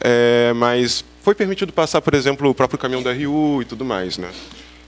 é, 0.00 0.52
mas 0.54 1.04
foi 1.22 1.34
permitido 1.34 1.72
passar, 1.72 2.00
por 2.00 2.14
exemplo, 2.14 2.48
o 2.48 2.54
próprio 2.54 2.78
caminhão 2.78 3.02
da 3.02 3.12
RU 3.12 3.60
e 3.62 3.64
tudo 3.64 3.84
mais. 3.84 4.16
Né? 4.16 4.30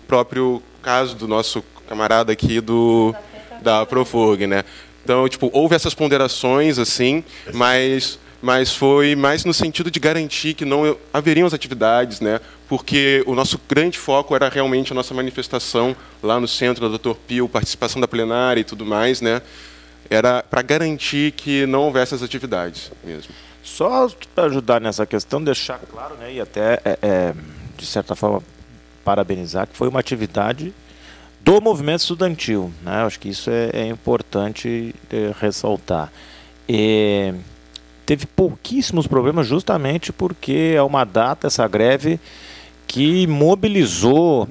O 0.05 0.07
próprio 0.07 0.63
caso 0.81 1.15
do 1.15 1.29
nosso 1.29 1.63
camarada 1.87 2.33
aqui 2.33 2.61
do, 2.61 3.15
da 3.61 3.85
Profug, 3.85 4.47
né? 4.47 4.65
Então, 5.05 5.29
tipo, 5.29 5.51
houve 5.53 5.75
essas 5.75 5.95
ponderações, 5.95 6.79
assim, 6.79 7.25
mas 7.53 8.19
mas 8.43 8.75
foi 8.75 9.15
mais 9.15 9.45
no 9.45 9.55
sentido 9.55 9.91
de 9.91 10.01
garantir 10.01 10.55
que 10.55 10.65
não 10.65 10.97
haveriam 11.15 11.47
as 11.47 11.55
atividades, 11.55 12.21
né? 12.21 12.41
porque 12.69 13.23
o 13.27 13.35
nosso 13.35 13.61
grande 13.69 13.97
foco 13.97 14.35
era 14.35 14.49
realmente 14.49 14.93
a 14.93 14.95
nossa 14.95 15.15
manifestação 15.15 15.95
lá 16.23 16.41
no 16.41 16.49
centro 16.49 16.89
da 16.89 16.99
Dr. 16.99 17.15
Pio, 17.27 17.49
participação 17.49 18.01
da 18.01 18.09
plenária 18.09 18.61
e 18.61 18.65
tudo 18.65 18.85
mais, 18.85 19.21
né? 19.21 19.41
era 20.11 20.43
para 20.43 20.61
garantir 20.61 21.33
que 21.33 21.65
não 21.67 21.83
houvesse 21.83 22.15
as 22.15 22.23
atividades 22.23 22.91
mesmo. 23.05 23.33
Só 23.63 24.09
para 24.35 24.45
ajudar 24.45 24.81
nessa 24.81 25.07
questão, 25.07 25.43
deixar 25.43 25.79
claro, 25.79 26.17
né, 26.17 26.33
e 26.33 26.41
até, 26.41 26.81
é, 26.85 26.99
é, 27.01 27.35
de 27.77 27.87
certa 27.87 28.17
forma, 28.17 28.43
parabenizar, 29.05 29.69
que 29.69 29.77
foi 29.77 29.89
uma 29.89 30.01
atividade 30.01 30.75
do 31.41 31.61
movimento 31.61 32.01
estudantil. 32.01 32.73
Né? 32.83 33.05
Acho 33.05 33.21
que 33.21 33.29
isso 33.29 33.51
é, 33.51 33.71
é 33.73 33.87
importante 33.87 34.95
é, 35.11 35.33
ressaltar. 35.41 36.13
E 36.69 37.35
teve 38.05 38.27
pouquíssimos 38.27 39.07
problemas 39.07 39.47
justamente 39.47 40.13
porque 40.13 40.75
é 40.77 40.83
uma 40.83 41.05
data, 41.05 41.47
essa 41.47 41.67
greve, 41.67 42.19
que 42.87 43.27
mobilizou, 43.27 44.49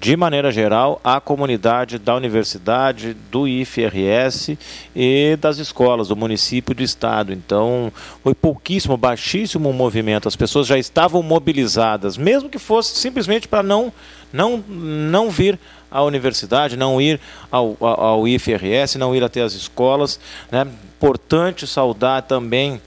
de 0.00 0.16
maneira 0.16 0.52
geral, 0.52 1.00
a 1.02 1.20
comunidade 1.20 1.98
da 1.98 2.14
universidade, 2.14 3.16
do 3.32 3.48
IFRS 3.48 4.56
e 4.94 5.36
das 5.40 5.58
escolas, 5.58 6.08
do 6.08 6.14
município 6.14 6.72
e 6.72 6.76
do 6.76 6.82
estado. 6.84 7.32
Então, 7.32 7.92
foi 8.22 8.32
pouquíssimo, 8.32 8.96
baixíssimo 8.96 9.72
movimento. 9.72 10.28
As 10.28 10.36
pessoas 10.36 10.68
já 10.68 10.78
estavam 10.78 11.20
mobilizadas, 11.20 12.16
mesmo 12.16 12.48
que 12.48 12.60
fosse 12.60 12.94
simplesmente 12.94 13.48
para 13.48 13.62
não, 13.62 13.92
não, 14.32 14.58
não 14.68 15.30
vir 15.30 15.58
à 15.90 16.02
universidade, 16.04 16.76
não 16.76 17.00
ir 17.00 17.18
ao, 17.50 17.76
ao 17.80 18.28
IFRS, 18.28 18.98
não 18.98 19.16
ir 19.16 19.24
até 19.24 19.42
as 19.42 19.54
escolas. 19.54 20.20
Né? 20.52 20.64
Importante 20.98 21.64
saudar 21.64 22.22
também 22.22 22.82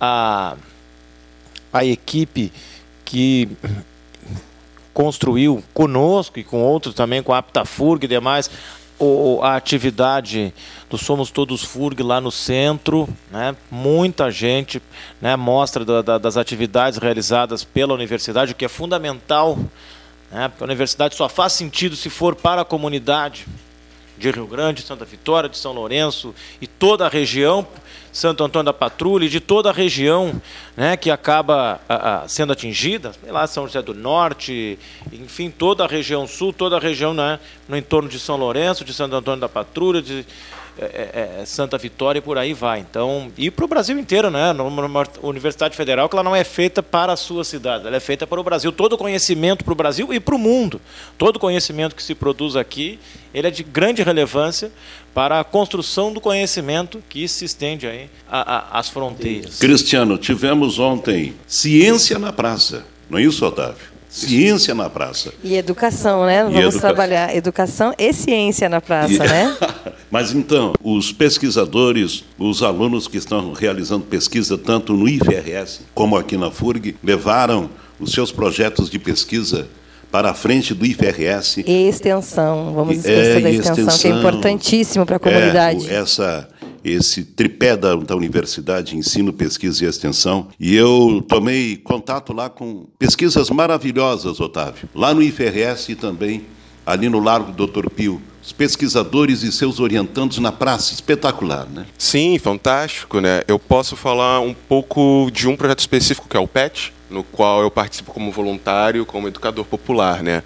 a, 0.00 0.56
a 1.72 1.84
equipe 1.84 2.52
que 3.04 3.48
construiu 4.92 5.62
conosco 5.72 6.40
e 6.40 6.42
com 6.42 6.64
outros 6.64 6.96
também, 6.96 7.22
com 7.22 7.32
a 7.32 7.38
Aptafurg 7.38 8.04
e 8.04 8.08
demais, 8.08 8.50
o, 8.98 9.40
a 9.40 9.54
atividade 9.54 10.52
do 10.90 10.98
Somos 10.98 11.30
Todos 11.30 11.62
FURG 11.62 12.02
lá 12.02 12.20
no 12.20 12.32
centro, 12.32 13.08
né? 13.30 13.54
muita 13.70 14.32
gente, 14.32 14.82
né? 15.20 15.36
mostra 15.36 15.84
da, 15.84 16.02
da, 16.02 16.18
das 16.18 16.36
atividades 16.36 16.98
realizadas 16.98 17.62
pela 17.62 17.94
universidade, 17.94 18.50
o 18.50 18.54
que 18.56 18.64
é 18.64 18.68
fundamental, 18.68 19.56
né? 20.28 20.48
porque 20.48 20.64
a 20.64 20.66
universidade 20.66 21.14
só 21.14 21.28
faz 21.28 21.52
sentido 21.52 21.94
se 21.94 22.10
for 22.10 22.34
para 22.34 22.62
a 22.62 22.64
comunidade 22.64 23.46
de 24.24 24.30
Rio 24.30 24.46
Grande, 24.46 24.82
Santa 24.82 25.04
Vitória, 25.04 25.48
de 25.48 25.58
São 25.58 25.72
Lourenço 25.72 26.34
e 26.60 26.66
toda 26.66 27.04
a 27.04 27.08
região, 27.08 27.66
Santo 28.12 28.42
Antônio 28.42 28.66
da 28.66 28.72
Patrulha 28.72 29.26
e 29.26 29.28
de 29.28 29.40
toda 29.40 29.70
a 29.70 29.72
região 29.72 30.40
né, 30.76 30.96
que 30.96 31.10
acaba 31.10 31.80
a, 31.88 32.22
a, 32.22 32.28
sendo 32.28 32.52
atingida, 32.52 33.12
sei 33.12 33.30
lá, 33.30 33.46
São 33.46 33.66
José 33.66 33.82
do 33.82 33.92
Norte, 33.92 34.78
enfim, 35.12 35.50
toda 35.50 35.84
a 35.84 35.86
região 35.86 36.26
sul, 36.26 36.52
toda 36.52 36.76
a 36.76 36.80
região 36.80 37.12
né, 37.12 37.38
no 37.68 37.76
entorno 37.76 38.08
de 38.08 38.18
São 38.18 38.36
Lourenço, 38.36 38.84
de 38.84 38.94
Santo 38.94 39.14
Antônio 39.14 39.40
da 39.40 39.48
Patrulha, 39.48 40.00
de 40.00 40.24
é, 40.78 40.84
é, 40.84 41.42
é 41.42 41.44
Santa 41.44 41.78
Vitória 41.78 42.18
e 42.18 42.22
por 42.22 42.38
aí 42.38 42.52
vai. 42.52 42.80
Então, 42.80 43.30
e 43.36 43.50
para 43.50 43.64
o 43.64 43.68
Brasil 43.68 43.98
inteiro, 43.98 44.30
né? 44.30 44.52
Numa 44.52 45.06
Universidade 45.22 45.76
Federal 45.76 46.08
que 46.08 46.14
ela 46.14 46.22
não 46.22 46.34
é 46.34 46.44
feita 46.44 46.82
para 46.82 47.12
a 47.12 47.16
sua 47.16 47.44
cidade, 47.44 47.86
ela 47.86 47.96
é 47.96 48.00
feita 48.00 48.26
para 48.26 48.40
o 48.40 48.44
Brasil. 48.44 48.72
Todo 48.72 48.98
conhecimento 48.98 49.64
para 49.64 49.72
o 49.72 49.76
Brasil 49.76 50.12
e 50.12 50.20
para 50.20 50.34
o 50.34 50.38
mundo. 50.38 50.80
Todo 51.16 51.38
conhecimento 51.38 51.94
que 51.94 52.02
se 52.02 52.14
produz 52.14 52.56
aqui, 52.56 52.98
ele 53.32 53.48
é 53.48 53.50
de 53.50 53.62
grande 53.62 54.02
relevância 54.02 54.70
para 55.14 55.40
a 55.40 55.44
construção 55.44 56.12
do 56.12 56.20
conhecimento 56.20 57.02
que 57.08 57.26
se 57.28 57.44
estende 57.44 57.86
aí 57.86 58.10
às 58.28 58.88
fronteiras. 58.88 59.58
Cristiano, 59.58 60.18
tivemos 60.18 60.78
ontem 60.78 61.34
ciência 61.46 62.18
na 62.18 62.32
praça, 62.32 62.84
não 63.08 63.18
é 63.18 63.22
isso, 63.22 63.46
Otávio? 63.46 63.93
Ciência 64.14 64.76
na 64.76 64.88
praça. 64.88 65.34
E 65.42 65.56
educação, 65.56 66.24
né? 66.24 66.44
Vamos 66.44 66.60
educa... 66.60 66.78
trabalhar 66.78 67.34
educação 67.34 67.92
e 67.98 68.12
ciência 68.12 68.68
na 68.68 68.80
praça, 68.80 69.12
e... 69.12 69.18
né? 69.18 69.56
Mas 70.08 70.32
então, 70.32 70.72
os 70.84 71.10
pesquisadores, 71.10 72.24
os 72.38 72.62
alunos 72.62 73.08
que 73.08 73.16
estão 73.16 73.52
realizando 73.52 74.04
pesquisa 74.04 74.56
tanto 74.56 74.92
no 74.92 75.08
IFRS 75.08 75.80
como 75.92 76.16
aqui 76.16 76.36
na 76.36 76.48
FURG, 76.48 76.96
levaram 77.02 77.68
os 77.98 78.12
seus 78.12 78.30
projetos 78.30 78.88
de 78.88 79.00
pesquisa 79.00 79.66
para 80.12 80.30
a 80.30 80.34
frente 80.34 80.72
do 80.72 80.86
IFRS. 80.86 81.64
E 81.66 81.88
extensão, 81.88 82.72
vamos 82.72 82.98
esquecer 82.98 83.38
é, 83.38 83.40
da 83.40 83.50
extensão, 83.50 83.72
extensão, 83.72 83.98
que 83.98 84.06
é 84.06 84.10
importantíssimo 84.16 85.04
para 85.04 85.16
a 85.16 85.18
comunidade. 85.18 85.90
É, 85.90 85.94
essa, 85.96 86.48
esse 86.84 87.24
tripé 87.24 87.76
da, 87.76 87.94
da 87.96 88.14
universidade, 88.14 88.96
ensino, 88.96 89.32
pesquisa 89.32 89.84
e 89.84 89.88
extensão. 89.88 90.48
E 90.60 90.74
eu 90.74 91.24
tomei 91.26 91.76
contato 91.76 92.32
lá 92.32 92.50
com 92.50 92.86
pesquisas 92.98 93.48
maravilhosas, 93.50 94.38
Otávio, 94.40 94.88
lá 94.94 95.14
no 95.14 95.22
IFRS 95.22 95.92
e 95.92 95.94
também 95.94 96.44
ali 96.84 97.08
no 97.08 97.18
Largo 97.18 97.52
Doutor 97.52 97.88
Pio 97.90 98.20
os 98.44 98.52
pesquisadores 98.52 99.42
e 99.42 99.50
seus 99.50 99.80
orientandos 99.80 100.38
na 100.38 100.52
praça. 100.52 100.92
Espetacular, 100.92 101.66
né? 101.66 101.86
Sim, 101.96 102.38
fantástico, 102.38 103.18
né? 103.20 103.42
Eu 103.48 103.58
posso 103.58 103.96
falar 103.96 104.40
um 104.40 104.52
pouco 104.52 105.30
de 105.32 105.48
um 105.48 105.56
projeto 105.56 105.78
específico 105.78 106.28
que 106.28 106.36
é 106.36 106.40
o 106.40 106.46
PET, 106.46 106.92
no 107.08 107.24
qual 107.24 107.62
eu 107.62 107.70
participo 107.70 108.12
como 108.12 108.30
voluntário, 108.30 109.06
como 109.06 109.28
educador 109.28 109.64
popular, 109.64 110.22
né? 110.22 110.42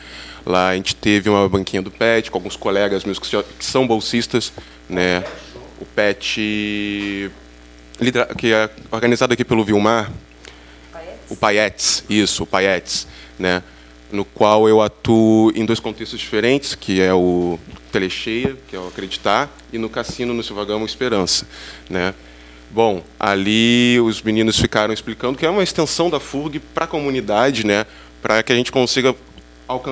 Lá 0.47 0.69
a 0.69 0.77
gente 0.77 0.95
teve 0.95 1.29
uma 1.29 1.49
banquinha 1.49 1.83
do 1.83 1.91
PET 1.91 2.31
com 2.31 2.39
alguns 2.39 2.57
colegas 2.57 3.05
meus 3.05 3.19
que 3.19 3.65
são 3.65 3.85
bolsistas, 3.85 4.53
né? 4.89 5.25
O 5.81 5.85
PET 5.85 7.31
que 8.37 8.53
é 8.53 8.71
organizado 8.91 9.33
aqui 9.33 9.45
pelo 9.45 9.65
Vilmar, 9.65 10.11
o 11.29 11.37
Paetes, 11.37 12.05
isso, 12.09 12.45
o 12.45 12.47
Paetes, 12.47 13.07
né? 13.39 13.63
no 14.11 14.25
qual 14.25 14.69
eu 14.69 14.81
atuo 14.81 15.53
em 15.55 15.67
dois 15.67 15.81
contextos 15.81 16.19
diferentes, 16.19 16.75
que 16.75 17.01
é 17.01 17.13
o 17.13 17.59
Telecheia, 17.93 18.57
que 18.69 18.75
é 18.75 18.79
o 18.79 18.89
Acreditar, 18.89 19.51
e 19.73 19.79
no 19.79 19.89
Cassino, 19.91 20.33
no 20.33 20.43
Silvagamo 20.43 20.87
Esperança. 20.87 21.47
Né? 21.91 22.15
Bom, 22.71 23.03
ali 23.21 24.01
os 24.01 24.23
meninos 24.23 24.59
ficaram 24.59 24.95
explicando 24.95 25.37
que 25.37 25.45
é 25.45 25.51
uma 25.51 25.63
extensão 25.63 26.09
da 26.09 26.19
FURG 26.19 26.59
para 26.59 26.85
a 26.85 26.89
comunidade, 26.89 27.67
né? 27.67 27.85
para 28.23 28.43
que 28.43 28.53
a 28.53 28.57
gente 28.57 28.73
consiga 28.73 29.15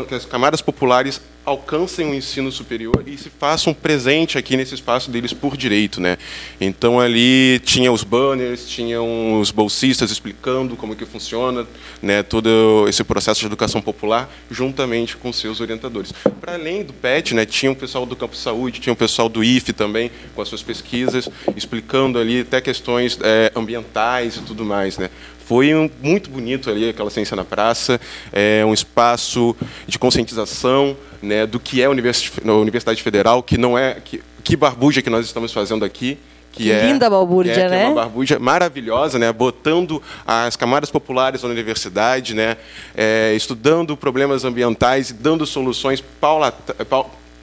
que 0.09 0.15
as 0.15 0.25
camadas 0.25 0.63
populares 0.63 1.21
alcancem 1.47 2.11
o 2.11 2.15
ensino 2.15 2.51
superior 2.51 3.05
e 3.07 3.17
se 3.17 3.31
façam 3.31 3.73
presente 3.73 4.37
aqui 4.37 4.57
nesse 4.57 4.75
espaço 4.75 5.11
deles 5.11 5.33
por 5.33 5.57
direito, 5.57 6.01
né? 6.01 6.19
Então 6.61 6.99
ali 7.01 7.61
tinha 7.61 7.93
os 7.93 8.03
banners, 8.03 8.69
tinham 8.69 9.41
os 9.41 9.53
bolsistas 9.53 10.11
explicando 10.11 10.75
como 10.77 10.97
que 10.97 11.07
funciona, 11.07 11.65
né? 12.03 12.25
Todo 12.25 12.87
esse 12.89 13.05
processo 13.05 13.41
de 13.41 13.47
educação 13.47 13.81
popular 13.81 14.29
juntamente 14.51 15.17
com 15.17 15.33
seus 15.33 15.61
orientadores. 15.61 16.13
Para 16.41 16.55
além 16.55 16.83
do 16.83 16.93
PET, 16.93 17.33
né? 17.33 17.47
Tinha 17.47 17.71
o 17.71 17.77
pessoal 17.77 18.05
do 18.05 18.17
campo 18.17 18.35
de 18.35 18.41
saúde, 18.41 18.81
tinha 18.81 18.93
o 18.93 18.97
pessoal 18.97 19.29
do 19.29 19.45
IFE 19.45 19.73
também 19.73 20.11
com 20.35 20.43
as 20.43 20.49
suas 20.49 20.63
pesquisas 20.63 21.31
explicando 21.57 22.19
ali 22.19 22.41
até 22.41 22.61
questões 22.61 23.19
é, 23.23 23.53
ambientais 23.55 24.37
e 24.37 24.41
tudo 24.41 24.65
mais, 24.65 24.99
né? 24.99 25.09
Foi 25.47 25.73
um, 25.77 25.89
muito 26.03 26.29
bonito 26.29 26.69
ali 26.69 26.89
aquela 26.89 27.09
ciência 27.09 27.37
na 27.37 27.45
praça, 27.45 28.01
é 28.33 28.65
um 28.65 28.75
espaço 28.75 29.55
de 29.87 29.97
conscientização 29.97 30.97
né, 31.23 31.47
do 31.47 31.61
que 31.61 31.81
é 31.81 31.85
a 31.85 31.91
Universidade 31.91 33.01
Federal, 33.01 33.41
que 33.45 33.57
não 33.57 33.79
é 33.79 33.95
que, 34.05 34.21
que 34.43 34.57
barbuja 34.57 35.01
que 35.01 35.09
nós 35.09 35.25
estamos 35.25 35.53
fazendo 35.53 35.85
aqui. 35.85 36.19
Que, 36.51 36.65
que 36.65 36.73
é, 36.73 36.87
linda 36.87 37.09
balbúrdia, 37.09 37.53
é, 37.53 37.69
né? 37.69 37.83
é 37.85 37.87
uma 37.87 37.95
barbuja 37.95 38.41
maravilhosa, 38.41 39.21
né? 39.21 39.33
Botando 39.33 40.03
as 40.27 40.57
camadas 40.57 40.91
populares 40.91 41.43
da 41.43 41.49
universidade, 41.49 42.35
né? 42.35 42.57
É, 42.97 43.33
estudando 43.37 43.97
problemas 43.97 44.45
ambientais 44.45 45.11
e 45.11 45.13
dando 45.13 45.47
soluções 45.47 46.01
paula, 46.01 46.53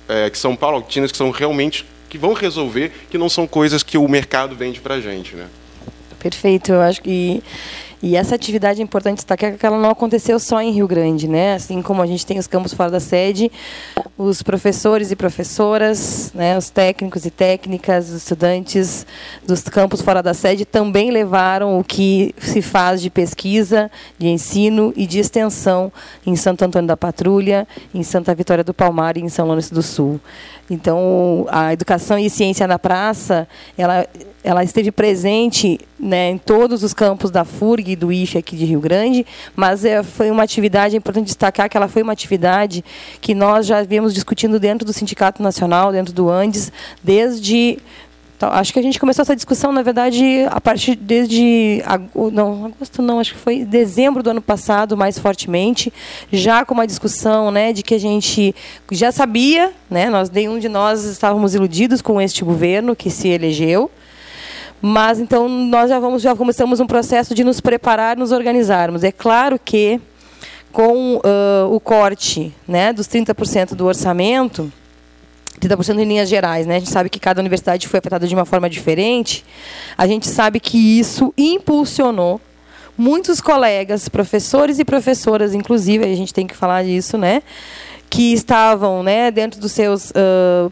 é, 0.10 0.30
que 0.30 0.38
são 0.38 0.58
paulatinas, 0.58 1.10
que 1.10 1.18
são 1.18 1.32
realmente 1.32 1.86
que 2.10 2.18
vão 2.18 2.34
resolver, 2.34 2.92
que 3.10 3.18
não 3.18 3.30
são 3.30 3.48
coisas 3.48 3.82
que 3.82 3.98
o 3.98 4.08
mercado 4.10 4.56
vende 4.56 4.82
para 4.82 4.96
a 4.96 5.00
gente, 5.00 5.36
né? 5.36 5.48
Perfeito, 6.20 6.72
eu 6.72 6.82
acho 6.82 7.02
que 7.02 7.44
e 8.04 8.18
essa 8.18 8.36
atividade 8.36 8.82
é 8.82 8.84
importante 8.84 9.16
destacar 9.16 9.54
que 9.54 9.66
ela 9.66 9.80
não 9.80 9.90
aconteceu 9.90 10.38
só 10.38 10.62
em 10.62 10.72
Rio 10.72 10.86
Grande, 10.86 11.26
né? 11.26 11.54
Assim 11.54 11.82
como 11.82 12.02
a 12.02 12.06
gente 12.06 12.26
tem 12.26 12.38
os 12.38 12.48
campos 12.48 12.74
fora 12.74 12.92
da 12.92 13.00
sede, 13.00 13.50
os 14.18 14.44
professores 14.44 15.10
e 15.10 15.16
professoras, 15.16 16.30
né, 16.36 16.58
os 16.58 16.70
técnicos 16.70 17.26
e 17.26 17.32
técnicas, 17.32 18.10
os 18.10 18.16
estudantes 18.16 19.08
dos 19.48 19.62
campos 19.62 20.02
fora 20.02 20.22
da 20.22 20.34
sede 20.34 20.66
também 20.66 21.12
levaram 21.12 21.80
o 21.80 21.84
que 21.84 22.36
se 22.40 22.62
faz 22.62 23.02
de 23.02 23.10
pesquisa, 23.10 23.90
de 24.20 24.28
ensino 24.28 24.92
e 24.98 25.08
de 25.08 25.20
extensão 25.20 25.90
em 26.28 26.36
Santo 26.36 26.66
Antônio 26.66 26.90
da 26.90 26.98
Patrulha, 26.98 27.66
em 27.96 28.04
Santa 28.04 28.36
Vitória 28.36 28.66
do 28.66 28.74
Palmar 28.74 29.16
e 29.16 29.22
em 29.22 29.30
São 29.30 29.48
Lourenço 29.48 29.74
do 29.74 29.82
Sul. 29.82 30.20
Então, 30.70 31.46
a 31.50 31.72
educação 31.72 32.20
e 32.20 32.30
ciência 32.30 32.68
na 32.68 32.78
praça, 32.78 33.48
ela, 33.78 34.06
ela 34.44 34.64
esteve 34.64 34.92
presente 34.92 35.80
né, 36.00 36.30
em 36.32 36.38
todos 36.38 36.84
os 36.84 36.94
campos 36.94 37.32
da 37.32 37.46
FURG 37.46 37.92
e 37.92 37.96
do 37.96 38.12
IFE 38.12 38.38
aqui 38.38 38.56
de 38.56 38.66
Rio 38.66 38.80
Grande, 38.80 39.26
mas 39.56 39.86
é, 39.86 40.04
foi 40.04 40.30
uma 40.30 40.44
atividade, 40.44 40.96
é 40.96 40.98
importante 40.98 41.26
destacar 41.26 41.70
que 41.70 41.78
ela 41.78 41.88
foi 41.88 42.02
uma 42.02 42.14
atividade 42.14 42.84
que 43.22 43.34
nós 43.34 43.66
já 43.66 43.82
viemos 43.84 44.14
discutindo 44.14 44.60
dentro 44.60 44.86
do 44.86 44.92
Sindicato 44.92 45.42
Nacional, 45.42 45.92
dentro 45.92 46.14
do 46.14 46.30
Andes, 46.30 46.72
desde 47.02 47.80
então, 48.36 48.52
acho 48.52 48.74
que 48.74 48.80
a 48.80 48.82
gente 48.82 49.00
começou 49.00 49.22
essa 49.22 49.38
discussão, 49.38 49.72
na 49.72 49.82
verdade, 49.82 50.46
a 50.50 50.60
partir 50.60 50.96
desde 50.96 51.82
não, 52.34 52.66
agosto 52.66 53.02
não, 53.02 53.20
acho 53.20 53.36
que 53.36 53.40
foi 53.40 53.64
dezembro 53.64 54.22
do 54.22 54.32
ano 54.32 54.42
passado, 54.42 54.98
mais 54.98 55.18
fortemente, 55.18 55.94
já 56.30 56.66
com 56.66 56.74
uma 56.74 56.86
discussão, 56.86 57.52
né, 57.52 57.72
de 57.72 57.82
que 57.82 57.94
a 57.94 58.00
gente 58.00 58.54
já 58.92 59.14
sabia, 59.14 59.72
né, 59.90 60.10
nós 60.10 60.30
nenhum 60.30 60.60
de 60.60 60.68
nós 60.68 61.06
estávamos 61.06 61.56
iludidos 61.56 62.02
com 62.02 62.20
este 62.20 62.44
governo 62.44 62.98
que 62.98 63.10
se 63.10 63.30
elegeu. 63.30 63.90
Mas 64.86 65.18
então 65.18 65.48
nós 65.48 65.90
já 65.90 65.98
vamos 65.98 66.22
já 66.22 66.36
começamos 66.36 66.82
um 66.82 66.86
processo 66.86 67.34
de 67.34 67.42
nos 67.42 67.62
preparar, 67.62 68.18
nos 68.18 68.34
organizarmos. 68.34 69.02
É 69.02 69.14
claro 69.14 69.58
que 69.58 69.98
com 70.74 71.16
uh, 71.16 71.74
o 71.74 71.80
corte 71.80 72.54
né, 72.68 72.92
dos 72.92 73.08
30% 73.08 73.76
do 73.76 73.86
orçamento, 73.86 74.70
30% 75.62 76.00
em 76.00 76.04
linhas 76.04 76.28
gerais, 76.28 76.68
né? 76.68 76.76
A 76.76 76.80
gente 76.80 76.92
sabe 76.92 77.10
que 77.10 77.18
cada 77.18 77.40
universidade 77.40 77.88
foi 77.88 78.00
afetada 78.00 78.28
de 78.28 78.36
uma 78.36 78.44
forma 78.44 78.70
diferente. 78.70 79.46
A 79.98 80.06
gente 80.06 80.28
sabe 80.28 80.60
que 80.60 81.00
isso 81.00 81.34
impulsionou 81.38 82.42
muitos 82.98 83.40
colegas, 83.40 84.10
professores 84.10 84.80
e 84.80 84.84
professoras, 84.84 85.54
inclusive, 85.54 86.04
a 86.04 86.14
gente 86.14 86.34
tem 86.34 86.46
que 86.46 86.58
falar 86.58 86.84
disso, 86.84 87.18
né? 87.18 87.42
Que 88.14 88.32
estavam 88.32 89.02
né, 89.02 89.32
dentro 89.32 89.60
dos 89.60 89.72
seus. 89.72 90.12
Uh, 90.12 90.70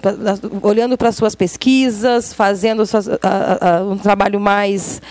olhando 0.61 0.95
para 0.95 1.11
suas 1.11 1.33
pesquisas, 1.33 2.35
fazendo 2.35 2.85
suas, 2.85 3.07
uh, 3.07 3.13
uh, 3.13 3.91
um 3.91 3.97
trabalho 3.97 4.39
mais 4.39 5.01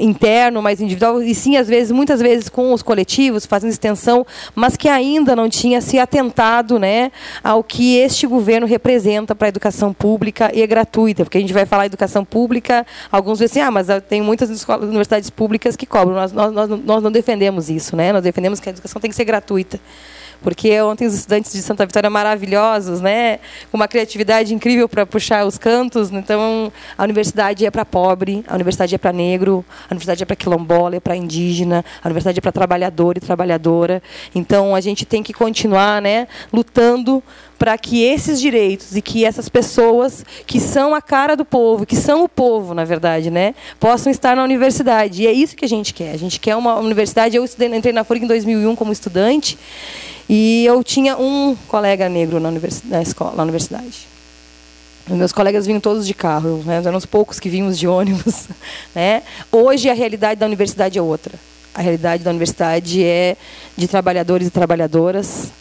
interno, 0.00 0.62
mais 0.62 0.80
individual, 0.80 1.20
e 1.20 1.34
sim, 1.34 1.56
às 1.56 1.66
vezes, 1.66 1.90
muitas 1.90 2.20
vezes 2.20 2.48
com 2.48 2.72
os 2.72 2.82
coletivos, 2.82 3.44
fazendo 3.44 3.70
extensão, 3.70 4.24
mas 4.54 4.76
que 4.76 4.88
ainda 4.88 5.34
não 5.34 5.48
tinha 5.48 5.80
se 5.80 5.98
atentado 5.98 6.78
né, 6.78 7.10
ao 7.42 7.64
que 7.64 7.96
este 7.96 8.24
governo 8.24 8.64
representa 8.64 9.34
para 9.34 9.48
a 9.48 9.48
educação 9.48 9.92
pública 9.92 10.52
e 10.54 10.64
gratuita. 10.68 11.24
Porque 11.24 11.38
a 11.38 11.40
gente 11.40 11.52
vai 11.52 11.66
falar 11.66 11.86
educação 11.86 12.24
pública, 12.24 12.86
alguns 13.10 13.40
dizem 13.40 13.62
assim, 13.62 13.68
ah, 13.68 13.72
mas 13.72 13.88
tem 14.08 14.22
muitas 14.22 14.50
escolas, 14.50 14.84
universidades 14.84 15.30
públicas 15.30 15.74
que 15.74 15.86
cobram. 15.86 16.14
Nós, 16.14 16.32
nós, 16.32 16.68
nós 16.84 17.02
não 17.02 17.10
defendemos 17.10 17.68
isso, 17.68 17.96
né? 17.96 18.12
nós 18.12 18.22
defendemos 18.22 18.60
que 18.60 18.68
a 18.68 18.72
educação 18.72 19.00
tem 19.00 19.10
que 19.10 19.16
ser 19.16 19.24
gratuita 19.24 19.80
porque 20.42 20.80
ontem 20.80 21.06
os 21.06 21.14
estudantes 21.14 21.52
de 21.52 21.62
Santa 21.62 21.86
Vitória 21.86 22.10
maravilhosos, 22.10 23.00
né, 23.00 23.38
com 23.70 23.76
uma 23.76 23.88
criatividade 23.88 24.54
incrível 24.54 24.88
para 24.88 25.06
puxar 25.06 25.46
os 25.46 25.56
cantos. 25.56 26.10
Então, 26.10 26.72
a 26.96 27.02
universidade 27.04 27.64
é 27.64 27.70
para 27.70 27.84
pobre, 27.84 28.44
a 28.46 28.54
universidade 28.54 28.94
é 28.94 28.98
para 28.98 29.12
negro, 29.12 29.64
a 29.88 29.92
universidade 29.92 30.22
é 30.22 30.26
para 30.26 30.36
quilombola, 30.36 30.96
é 30.96 31.00
para 31.00 31.16
indígena, 31.16 31.84
a 32.02 32.08
universidade 32.08 32.38
é 32.38 32.42
para 32.42 32.52
trabalhador 32.52 33.16
e 33.16 33.20
trabalhadora. 33.20 34.02
Então, 34.34 34.74
a 34.74 34.80
gente 34.80 35.04
tem 35.04 35.22
que 35.22 35.32
continuar, 35.32 36.02
né, 36.02 36.26
lutando 36.52 37.22
para 37.62 37.78
que 37.78 38.02
esses 38.02 38.40
direitos 38.40 38.96
e 38.96 39.00
que 39.00 39.24
essas 39.24 39.48
pessoas 39.48 40.24
que 40.48 40.58
são 40.58 40.96
a 40.96 41.00
cara 41.00 41.36
do 41.36 41.44
povo, 41.44 41.86
que 41.86 41.94
são 41.94 42.24
o 42.24 42.28
povo, 42.28 42.74
na 42.74 42.84
verdade, 42.84 43.30
né, 43.30 43.54
possam 43.78 44.10
estar 44.10 44.34
na 44.34 44.42
universidade. 44.42 45.22
E 45.22 45.28
é 45.28 45.32
isso 45.32 45.54
que 45.54 45.64
a 45.64 45.68
gente 45.68 45.94
quer. 45.94 46.10
A 46.10 46.16
gente 46.16 46.40
quer 46.40 46.56
uma 46.56 46.74
universidade. 46.80 47.36
Eu 47.36 47.44
entrei 47.44 47.92
na 47.92 48.02
FURG 48.02 48.24
em 48.24 48.26
2001 48.26 48.74
como 48.74 48.92
estudante 48.92 49.56
e 50.28 50.64
eu 50.66 50.82
tinha 50.82 51.16
um 51.16 51.56
colega 51.68 52.08
negro 52.08 52.40
na, 52.40 52.48
universidade, 52.48 52.92
na, 52.92 53.00
escola, 53.00 53.36
na 53.36 53.44
universidade. 53.44 54.08
Meus 55.06 55.30
colegas 55.30 55.64
vinham 55.64 55.78
todos 55.78 56.04
de 56.04 56.14
carro, 56.14 56.64
né? 56.66 56.82
eram 56.84 56.98
os 56.98 57.06
poucos 57.06 57.38
que 57.38 57.48
vínhamos 57.48 57.78
de 57.78 57.86
ônibus. 57.86 58.48
Né? 58.92 59.22
Hoje 59.52 59.88
a 59.88 59.94
realidade 59.94 60.40
da 60.40 60.46
universidade 60.46 60.98
é 60.98 61.02
outra. 61.02 61.32
A 61.72 61.80
realidade 61.80 62.24
da 62.24 62.30
universidade 62.30 63.04
é 63.04 63.36
de 63.76 63.86
trabalhadores 63.86 64.48
e 64.48 64.50
trabalhadoras, 64.50 65.52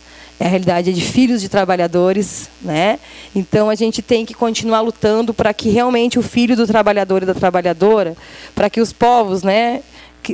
a 0.46 0.48
realidade 0.48 0.94
de 0.94 1.02
filhos 1.02 1.42
de 1.42 1.50
trabalhadores, 1.50 2.50
né? 2.62 3.00
Então 3.36 3.70
a 3.70 3.76
gente 3.76 4.02
tem 4.02 4.26
que 4.26 4.34
continuar 4.34 4.82
lutando 4.82 5.34
para 5.34 5.54
que 5.54 5.70
realmente 5.70 6.18
o 6.18 6.22
filho 6.22 6.56
do 6.56 6.66
trabalhador 6.66 7.24
e 7.24 7.26
da 7.26 7.34
trabalhadora, 7.34 8.16
para 8.56 8.70
que 8.70 8.82
os 8.82 8.92
povos, 8.92 9.44
né, 9.44 9.82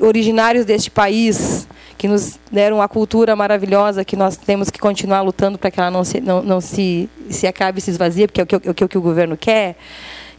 originários 0.01 0.65
deste 0.65 0.89
país, 0.89 1.67
que 1.97 2.07
nos 2.07 2.39
deram 2.51 2.81
a 2.81 2.87
cultura 2.87 3.35
maravilhosa 3.35 4.05
que 4.05 4.15
nós 4.15 4.37
temos 4.37 4.69
que 4.69 4.79
continuar 4.79 5.21
lutando 5.21 5.57
para 5.57 5.71
que 5.71 5.79
ela 5.79 5.89
não 5.89 6.03
se, 6.03 6.21
não, 6.21 6.43
não 6.43 6.61
se, 6.61 7.09
se 7.29 7.47
acabe 7.47 7.81
se 7.81 7.89
esvazie, 7.89 8.27
porque 8.27 8.41
é 8.41 8.43
o 8.43 8.47
que, 8.47 8.83
é 8.83 8.85
o 8.85 8.89
que 8.89 8.97
o 8.97 9.01
governo 9.01 9.35
quer, 9.35 9.75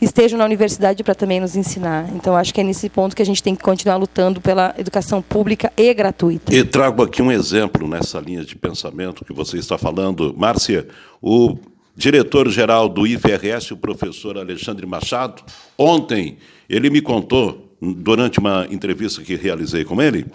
estejam 0.01 0.39
na 0.39 0.45
universidade 0.45 1.03
para 1.03 1.15
também 1.15 1.41
nos 1.41 1.57
ensinar. 1.57 2.09
Então, 2.15 2.37
acho 2.37 2.53
que 2.55 2.61
é 2.61 2.65
nesse 2.65 2.89
ponto 2.89 3.17
que 3.17 3.23
a 3.23 3.27
gente 3.27 3.43
tem 3.43 3.55
que 3.55 3.63
continuar 3.63 3.97
lutando 3.97 4.41
pela 4.41 4.75
educação 4.79 5.21
pública 5.21 5.73
e 5.77 5.93
gratuita. 5.93 6.55
E 6.55 6.65
trago 6.65 7.03
aqui 7.03 7.21
um 7.21 7.33
exemplo 7.33 7.89
nessa 7.89 8.21
linha 8.21 8.45
de 8.45 8.57
pensamento 8.57 9.25
que 9.25 9.33
você 9.33 9.59
está 9.59 9.77
falando. 9.77 10.35
Márcia, 10.37 10.87
o 11.21 11.57
diretor-geral 11.97 12.89
do 12.89 13.07
IFRS, 13.07 13.73
o 13.73 13.77
professor 13.77 14.39
Alexandre 14.39 14.87
Machado, 14.87 15.43
ontem 15.77 16.39
ele 16.69 16.91
me 16.91 17.01
contou, 17.01 17.77
durante 17.81 18.39
uma 18.39 18.67
entrevista 18.71 19.23
que 19.23 19.35
realizei 19.37 19.85
com 19.85 20.01
ele, 20.03 20.27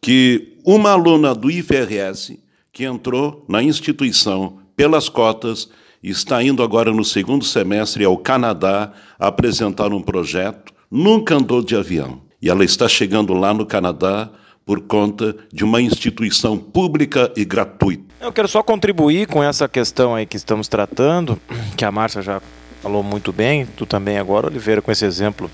que 0.00 0.56
uma 0.64 0.92
aluna 0.92 1.34
do 1.34 1.50
IFRS 1.50 2.38
que 2.72 2.84
entrou 2.84 3.44
na 3.48 3.62
instituição 3.62 4.58
pelas 4.76 5.08
cotas 5.08 5.68
está 6.02 6.42
indo 6.42 6.62
agora 6.62 6.92
no 6.92 7.04
segundo 7.04 7.44
semestre 7.44 8.04
ao 8.04 8.16
Canadá 8.16 8.92
apresentar 9.18 9.92
um 9.92 10.00
projeto, 10.00 10.72
nunca 10.90 11.34
andou 11.34 11.62
de 11.62 11.76
avião. 11.76 12.20
E 12.40 12.48
ela 12.48 12.64
está 12.64 12.88
chegando 12.88 13.34
lá 13.34 13.52
no 13.52 13.66
Canadá 13.66 14.30
por 14.64 14.80
conta 14.80 15.34
de 15.52 15.64
uma 15.64 15.80
instituição 15.80 16.56
pública 16.56 17.32
e 17.36 17.44
gratuita. 17.44 18.04
Eu 18.20 18.32
quero 18.32 18.46
só 18.46 18.62
contribuir 18.62 19.26
com 19.26 19.42
essa 19.42 19.68
questão 19.68 20.14
aí 20.14 20.26
que 20.26 20.36
estamos 20.36 20.68
tratando, 20.68 21.40
que 21.76 21.84
a 21.84 21.90
Márcia 21.90 22.20
já 22.22 22.42
falou 22.82 23.02
muito 23.02 23.32
bem, 23.32 23.66
tu 23.66 23.86
também 23.86 24.18
agora, 24.18 24.46
Oliveira, 24.46 24.82
com 24.82 24.92
esse 24.92 25.04
exemplo, 25.04 25.50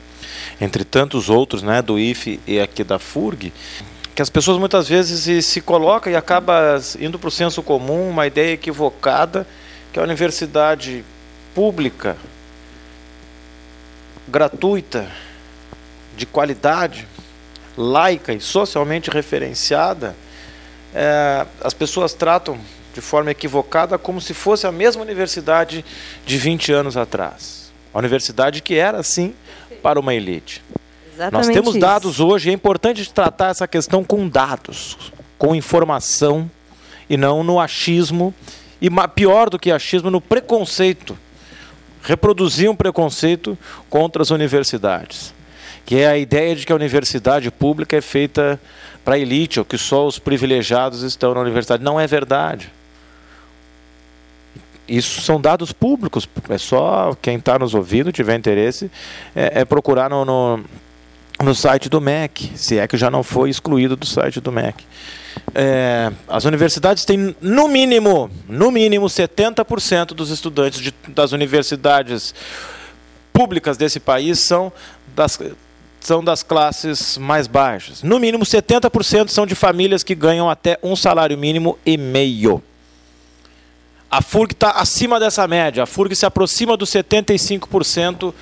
entre 0.60 0.84
tantos 0.84 1.30
outros, 1.30 1.62
né, 1.62 1.80
do 1.80 1.98
IFE 1.98 2.40
e 2.46 2.60
aqui 2.60 2.84
da 2.84 2.98
FURG, 2.98 3.52
que 4.14 4.22
as 4.22 4.30
pessoas 4.30 4.58
muitas 4.58 4.88
vezes 4.88 5.20
se, 5.20 5.42
se 5.42 5.60
colocam 5.60 6.12
e 6.12 6.16
acaba 6.16 6.78
indo 7.00 7.18
para 7.18 7.28
o 7.28 7.30
senso 7.30 7.62
comum, 7.62 8.10
uma 8.10 8.26
ideia 8.26 8.52
equivocada, 8.52 9.46
que 9.94 10.00
a 10.00 10.02
universidade 10.02 11.04
pública, 11.54 12.16
gratuita, 14.26 15.08
de 16.16 16.26
qualidade, 16.26 17.06
laica 17.76 18.32
e 18.32 18.40
socialmente 18.40 19.08
referenciada, 19.08 20.16
é, 20.92 21.46
as 21.62 21.72
pessoas 21.72 22.12
tratam 22.12 22.58
de 22.92 23.00
forma 23.00 23.30
equivocada 23.30 23.96
como 23.96 24.20
se 24.20 24.34
fosse 24.34 24.66
a 24.66 24.72
mesma 24.72 25.00
universidade 25.00 25.84
de 26.26 26.38
20 26.38 26.72
anos 26.72 26.96
atrás. 26.96 27.72
A 27.92 27.98
universidade 27.98 28.62
que 28.62 28.74
era, 28.74 29.00
sim, 29.04 29.32
para 29.80 30.00
uma 30.00 30.12
elite. 30.12 30.60
Exatamente 31.14 31.46
Nós 31.46 31.54
temos 31.54 31.70
isso. 31.76 31.78
dados 31.78 32.18
hoje, 32.18 32.50
é 32.50 32.52
importante 32.52 33.12
tratar 33.12 33.50
essa 33.50 33.68
questão 33.68 34.02
com 34.02 34.28
dados, 34.28 35.12
com 35.38 35.54
informação 35.54 36.50
e 37.08 37.16
não 37.16 37.44
no 37.44 37.60
achismo 37.60 38.34
e 38.84 38.90
pior 39.14 39.48
do 39.48 39.58
que 39.58 39.72
achismo, 39.72 40.10
no 40.10 40.20
preconceito. 40.20 41.16
Reproduzir 42.02 42.70
um 42.70 42.76
preconceito 42.76 43.56
contra 43.88 44.20
as 44.20 44.30
universidades, 44.30 45.32
que 45.86 45.96
é 45.96 46.06
a 46.06 46.18
ideia 46.18 46.54
de 46.54 46.66
que 46.66 46.72
a 46.72 46.76
universidade 46.76 47.50
pública 47.50 47.96
é 47.96 48.02
feita 48.02 48.60
para 49.02 49.14
a 49.14 49.18
elite, 49.18 49.58
ou 49.58 49.64
que 49.64 49.78
só 49.78 50.06
os 50.06 50.18
privilegiados 50.18 51.02
estão 51.02 51.32
na 51.32 51.40
universidade. 51.40 51.82
Não 51.82 51.98
é 51.98 52.06
verdade. 52.06 52.70
Isso 54.86 55.22
são 55.22 55.40
dados 55.40 55.72
públicos, 55.72 56.28
é 56.50 56.58
só 56.58 57.16
quem 57.22 57.38
está 57.38 57.58
nos 57.58 57.74
ouvindo, 57.74 58.12
tiver 58.12 58.36
interesse, 58.36 58.90
é, 59.34 59.60
é 59.60 59.64
procurar 59.64 60.10
no, 60.10 60.26
no 60.26 60.62
no 61.44 61.54
site 61.54 61.88
do 61.88 62.00
MEC, 62.00 62.52
se 62.56 62.78
é 62.78 62.88
que 62.88 62.96
já 62.96 63.10
não 63.10 63.22
foi 63.22 63.50
excluído 63.50 63.94
do 63.94 64.06
site 64.06 64.40
do 64.40 64.50
MEC. 64.50 64.84
É, 65.54 66.10
as 66.28 66.44
universidades 66.44 67.04
têm, 67.04 67.36
no 67.40 67.68
mínimo, 67.68 68.30
no 68.48 68.70
mínimo, 68.70 69.06
70% 69.06 70.06
dos 70.06 70.30
estudantes 70.30 70.80
de, 70.80 70.94
das 71.08 71.32
universidades 71.32 72.34
públicas 73.32 73.76
desse 73.76 74.00
país 74.00 74.38
são 74.38 74.72
das, 75.14 75.38
são 76.00 76.24
das 76.24 76.42
classes 76.42 77.18
mais 77.18 77.46
baixas. 77.46 78.02
No 78.02 78.18
mínimo, 78.18 78.44
70% 78.44 79.28
são 79.28 79.46
de 79.46 79.54
famílias 79.54 80.02
que 80.02 80.14
ganham 80.14 80.48
até 80.48 80.78
um 80.82 80.96
salário 80.96 81.36
mínimo 81.36 81.78
e 81.84 81.96
meio. 81.96 82.62
A 84.10 84.22
FURG 84.22 84.52
está 84.52 84.70
acima 84.70 85.18
dessa 85.18 85.46
média. 85.48 85.82
A 85.82 85.86
FURG 85.86 86.14
se 86.14 86.24
aproxima 86.24 86.76
dos 86.76 86.90
75%. 86.90 88.32
Uh, 88.32 88.34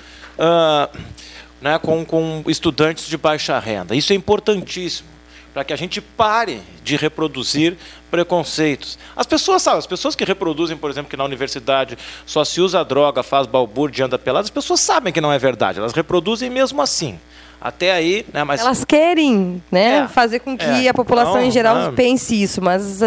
né, 1.63 1.79
com, 1.79 2.03
com 2.03 2.43
estudantes 2.47 3.07
de 3.07 3.17
baixa 3.17 3.57
renda. 3.57 3.95
Isso 3.95 4.11
é 4.11 4.15
importantíssimo 4.15 5.07
para 5.53 5.63
que 5.63 5.71
a 5.71 5.75
gente 5.75 6.01
pare 6.01 6.59
de 6.83 6.95
reproduzir 6.97 7.77
preconceitos. 8.11 8.97
As 9.15 9.25
pessoas 9.25 9.61
sabem, 9.61 9.79
as 9.79 9.87
pessoas 9.87 10.15
que 10.15 10.25
reproduzem, 10.25 10.75
por 10.75 10.89
exemplo, 10.89 11.09
que 11.09 11.15
na 11.15 11.23
universidade 11.23 11.97
só 12.25 12.43
se 12.43 12.59
usa 12.59 12.83
droga, 12.83 13.23
faz 13.23 13.47
balbúrdia, 13.47 14.05
anda 14.05 14.19
pelado, 14.19 14.43
as 14.45 14.49
pessoas 14.49 14.81
sabem 14.81 15.13
que 15.13 15.21
não 15.21 15.31
é 15.31 15.39
verdade, 15.39 15.79
elas 15.79 15.93
reproduzem 15.93 16.49
mesmo 16.49 16.81
assim. 16.81 17.17
Até 17.61 17.93
aí, 17.93 18.25
né, 18.33 18.43
mas 18.43 18.59
Elas 18.59 18.83
querem 18.83 19.63
né, 19.71 19.99
É, 19.99 20.07
fazer 20.09 20.39
com 20.39 20.57
que 20.57 20.65
é. 20.65 20.89
a 20.89 20.93
população 20.93 21.35
Não, 21.35 21.43
em 21.43 21.51
geral 21.51 21.75
não. 21.77 21.93
pense 21.93 22.35
isso, 22.43 22.61
mas 22.61 23.01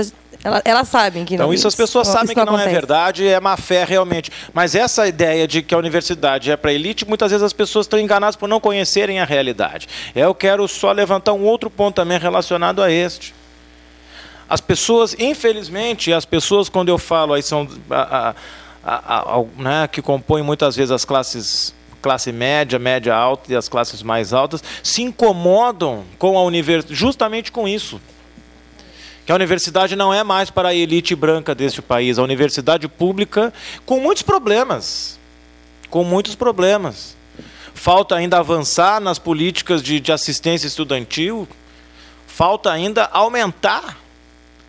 elas 0.65 0.89
sabem 0.89 1.25
que 1.25 1.35
Então 1.35 1.47
não 1.47 1.55
isso 1.55 1.67
as 1.69 1.75
pessoas 1.75 2.07
isso 2.09 2.17
sabem 2.17 2.35
que 2.35 2.37
não 2.37 2.53
é 2.53 2.57
acontece. 2.57 2.71
verdade, 2.75 3.27
é 3.27 3.41
má 3.41 3.57
fé 3.57 3.85
realmente. 3.85 4.31
Mas 4.53 4.75
essa 4.75 5.07
ideia 5.07 5.47
de 5.49 5.63
que 5.63 5.75
a 5.75 5.79
universidade 5.79 6.51
é 6.51 6.57
para 6.57 6.73
elite, 6.73 7.07
muitas 7.07 7.31
vezes 7.31 7.43
as 7.45 7.53
pessoas 7.53 7.87
estão 7.87 7.99
enganadas 7.99 8.37
por 8.37 8.49
não 8.49 8.61
conhecerem 8.61 9.21
a 9.21 9.25
realidade. 9.25 9.89
Eu 10.15 10.35
quero 10.35 10.67
só 10.69 10.93
levantar 10.93 11.33
um 11.33 11.45
outro 11.45 11.69
ponto 11.71 11.95
também 11.97 12.19
relacionado 12.19 12.83
a 12.83 12.91
este. 12.91 13.35
As 14.49 14.61
pessoas, 14.61 15.15
infelizmente, 15.19 16.13
as 16.13 16.25
pessoas 16.25 16.69
quando 16.69 16.89
eu 16.89 16.99
falo 16.99 17.35
aí 17.35 17.43
são 17.43 17.69
a- 17.91 18.35
a- 18.85 19.37
a- 19.39 19.45
né, 19.59 19.89
que 19.91 20.01
compõem 20.01 20.43
muitas 20.43 20.77
vezes 20.77 20.91
as 20.93 21.05
classes 21.05 21.75
classe 22.01 22.31
média, 22.31 22.79
média 22.79 23.13
alta 23.13 23.53
e 23.53 23.57
as 23.57 23.69
classes 23.69 24.01
mais 24.01 24.33
altas, 24.33 24.63
se 24.81 25.03
incomodam 25.03 26.05
com 26.21 26.39
a 26.39 26.43
universidade, 26.45 26.95
justamente 26.95 27.51
com 27.51 27.67
isso 27.67 28.01
que 29.27 29.33
a 29.33 29.35
universidade 29.35 29.97
não 29.97 30.15
é 30.15 30.23
mais 30.23 30.51
para 30.51 30.69
a 30.69 30.75
elite 30.75 31.17
branca 31.17 31.53
deste 31.53 31.83
país, 31.83 32.17
a 32.17 32.23
universidade 32.23 32.87
pública 32.87 33.53
com 33.85 33.99
muitos 33.99 34.23
problemas, 34.23 35.19
com 35.91 36.05
muitos 36.05 36.37
problemas. 36.37 37.17
Falta 37.75 38.15
ainda 38.15 38.39
avançar 38.39 39.01
nas 39.01 39.19
políticas 39.19 39.83
de, 39.83 39.99
de 39.99 40.13
assistência 40.13 40.69
estudantil, 40.69 41.47
falta 42.29 42.71
ainda 42.71 43.05
aumentar 43.13 43.99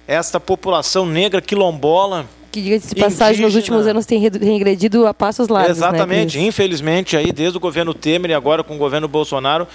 esta 0.07 0.39
população 0.39 1.05
negra 1.05 1.39
quilombola 1.39 2.25
que 2.51 2.61
diga-se 2.61 2.95
de 2.95 2.99
passagem, 2.99 3.45
nos 3.45 3.55
últimos 3.55 3.85
anos 3.85 4.05
tem 4.05 4.19
regredido 4.19 5.05
a 5.05 5.13
passos 5.13 5.47
largos. 5.47 5.77
Né, 5.77 5.87
Exatamente. 5.87 6.37
Né, 6.39 6.45
Infelizmente, 6.45 7.15
aí 7.15 7.31
desde 7.31 7.57
o 7.57 7.59
governo 7.59 7.93
Temer 7.93 8.31
e 8.31 8.33
agora 8.33 8.63
com 8.63 8.73
o 8.73 8.77
governo 8.77 9.07
Bolsonaro, 9.07 9.67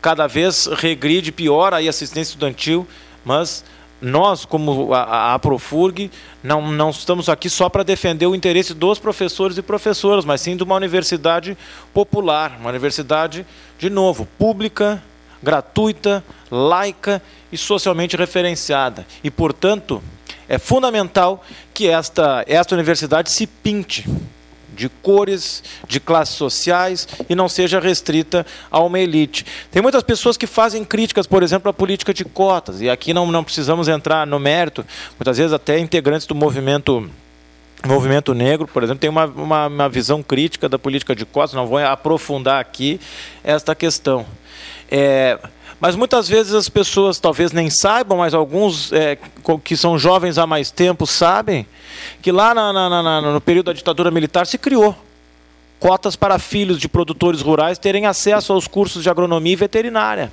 cada 0.00 0.28
vez 0.28 0.66
regride 0.66 1.32
pior 1.32 1.74
aí 1.74 1.88
a 1.88 1.90
assistência 1.90 2.30
estudantil, 2.30 2.86
mas 3.24 3.64
nós, 4.00 4.44
como 4.44 4.94
a, 4.94 5.34
a 5.34 5.38
Profurg, 5.38 6.10
não, 6.42 6.70
não 6.70 6.90
estamos 6.90 7.28
aqui 7.28 7.50
só 7.50 7.68
para 7.68 7.82
defender 7.82 8.26
o 8.26 8.34
interesse 8.34 8.72
dos 8.74 8.98
professores 8.98 9.58
e 9.58 9.62
professoras, 9.62 10.24
mas 10.24 10.40
sim 10.40 10.56
de 10.56 10.62
uma 10.62 10.76
universidade 10.76 11.56
popular, 11.92 12.56
uma 12.60 12.70
universidade, 12.70 13.44
de 13.78 13.90
novo, 13.90 14.26
pública, 14.38 15.02
gratuita, 15.42 16.24
laica 16.50 17.22
e 17.50 17.58
socialmente 17.58 18.16
referenciada. 18.16 19.06
E, 19.22 19.30
portanto, 19.30 20.02
é 20.48 20.58
fundamental 20.58 21.44
que 21.74 21.88
esta, 21.88 22.44
esta 22.46 22.74
universidade 22.74 23.30
se 23.30 23.46
pinte 23.46 24.08
de 24.78 24.88
cores, 24.88 25.62
de 25.88 25.98
classes 25.98 26.36
sociais 26.36 27.06
e 27.28 27.34
não 27.34 27.48
seja 27.48 27.80
restrita 27.80 28.46
a 28.70 28.80
uma 28.80 29.00
elite. 29.00 29.44
Tem 29.72 29.82
muitas 29.82 30.04
pessoas 30.04 30.36
que 30.36 30.46
fazem 30.46 30.84
críticas, 30.84 31.26
por 31.26 31.42
exemplo, 31.42 31.68
à 31.68 31.72
política 31.74 32.14
de 32.14 32.24
cotas, 32.24 32.80
e 32.80 32.88
aqui 32.88 33.12
não, 33.12 33.26
não 33.30 33.42
precisamos 33.42 33.88
entrar 33.88 34.24
no 34.26 34.38
mérito, 34.38 34.86
muitas 35.18 35.36
vezes 35.36 35.52
até 35.52 35.78
integrantes 35.78 36.26
do 36.26 36.34
movimento 36.34 37.10
movimento 37.86 38.34
negro, 38.34 38.66
por 38.66 38.82
exemplo, 38.82 38.98
tem 38.98 39.08
uma, 39.08 39.24
uma, 39.26 39.66
uma 39.68 39.88
visão 39.88 40.20
crítica 40.20 40.68
da 40.68 40.78
política 40.78 41.14
de 41.14 41.24
cotas, 41.24 41.54
não 41.54 41.64
vou 41.64 41.78
aprofundar 41.78 42.60
aqui 42.60 43.00
esta 43.44 43.72
questão. 43.72 44.26
É, 44.90 45.38
mas 45.80 45.94
muitas 45.94 46.28
vezes 46.28 46.54
as 46.54 46.68
pessoas 46.68 47.18
talvez 47.20 47.52
nem 47.52 47.70
saibam, 47.70 48.18
mas 48.18 48.34
alguns 48.34 48.92
é, 48.92 49.16
que 49.62 49.76
são 49.76 49.98
jovens 49.98 50.36
há 50.36 50.46
mais 50.46 50.70
tempo 50.70 51.06
sabem 51.06 51.66
que 52.20 52.32
lá 52.32 52.52
na, 52.54 52.72
na, 52.72 53.02
na, 53.02 53.20
no 53.20 53.40
período 53.40 53.66
da 53.66 53.72
ditadura 53.72 54.10
militar 54.10 54.46
se 54.46 54.58
criou 54.58 54.96
cotas 55.78 56.16
para 56.16 56.38
filhos 56.38 56.78
de 56.78 56.88
produtores 56.88 57.40
rurais 57.40 57.78
terem 57.78 58.06
acesso 58.06 58.52
aos 58.52 58.66
cursos 58.66 59.02
de 59.02 59.10
agronomia 59.10 59.52
e 59.52 59.56
veterinária. 59.56 60.32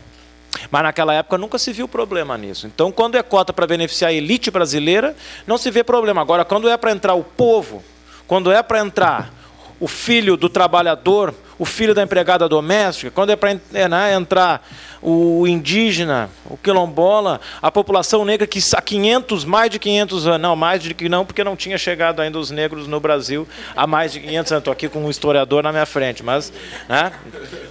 Mas 0.71 0.83
naquela 0.83 1.13
época 1.13 1.37
nunca 1.37 1.59
se 1.59 1.71
viu 1.71 1.87
problema 1.87 2.37
nisso. 2.37 2.65
Então, 2.65 2.91
quando 2.91 3.15
é 3.15 3.21
cota 3.21 3.53
para 3.53 3.67
beneficiar 3.67 4.09
a 4.09 4.13
elite 4.13 4.49
brasileira, 4.49 5.15
não 5.45 5.57
se 5.57 5.69
vê 5.69 5.83
problema. 5.83 6.21
Agora, 6.21 6.45
quando 6.45 6.69
é 6.69 6.75
para 6.77 6.91
entrar 6.91 7.13
o 7.13 7.23
povo, 7.23 7.83
quando 8.25 8.51
é 8.51 8.63
para 8.63 8.79
entrar 8.79 9.31
o 9.79 9.87
filho 9.87 10.37
do 10.37 10.49
trabalhador, 10.49 11.35
o 11.57 11.65
filho 11.65 11.93
da 11.93 12.03
empregada 12.03 12.47
doméstica, 12.49 13.11
quando 13.11 13.31
é 13.31 13.35
para 13.35 13.51
é, 13.73 13.87
né, 13.87 14.13
entrar 14.13 14.67
o 15.01 15.47
indígena, 15.47 16.29
o 16.45 16.57
quilombola, 16.57 17.39
a 17.61 17.71
população 17.71 18.25
negra 18.25 18.45
que 18.47 18.59
há 18.75 18.81
500, 18.81 19.45
mais 19.45 19.69
de 19.69 19.79
500 19.79 20.27
anos, 20.27 20.41
não, 20.41 20.55
mais 20.55 20.81
de 20.81 20.93
que 20.93 21.07
não, 21.07 21.25
porque 21.25 21.43
não 21.43 21.55
tinha 21.55 21.77
chegado 21.77 22.21
ainda 22.21 22.39
os 22.39 22.51
negros 22.51 22.87
no 22.87 22.99
Brasil 22.99 23.47
há 23.75 23.85
mais 23.87 24.11
de 24.11 24.19
500 24.19 24.51
anos. 24.51 24.61
Estou 24.61 24.73
aqui 24.73 24.89
com 24.89 25.05
um 25.05 25.09
historiador 25.09 25.63
na 25.63 25.71
minha 25.71 25.85
frente, 25.85 26.23
mas 26.23 26.51
né, 26.89 27.11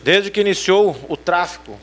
desde 0.03 0.31
que 0.31 0.40
iniciou 0.40 0.97
o 1.09 1.16
tráfico, 1.16 1.79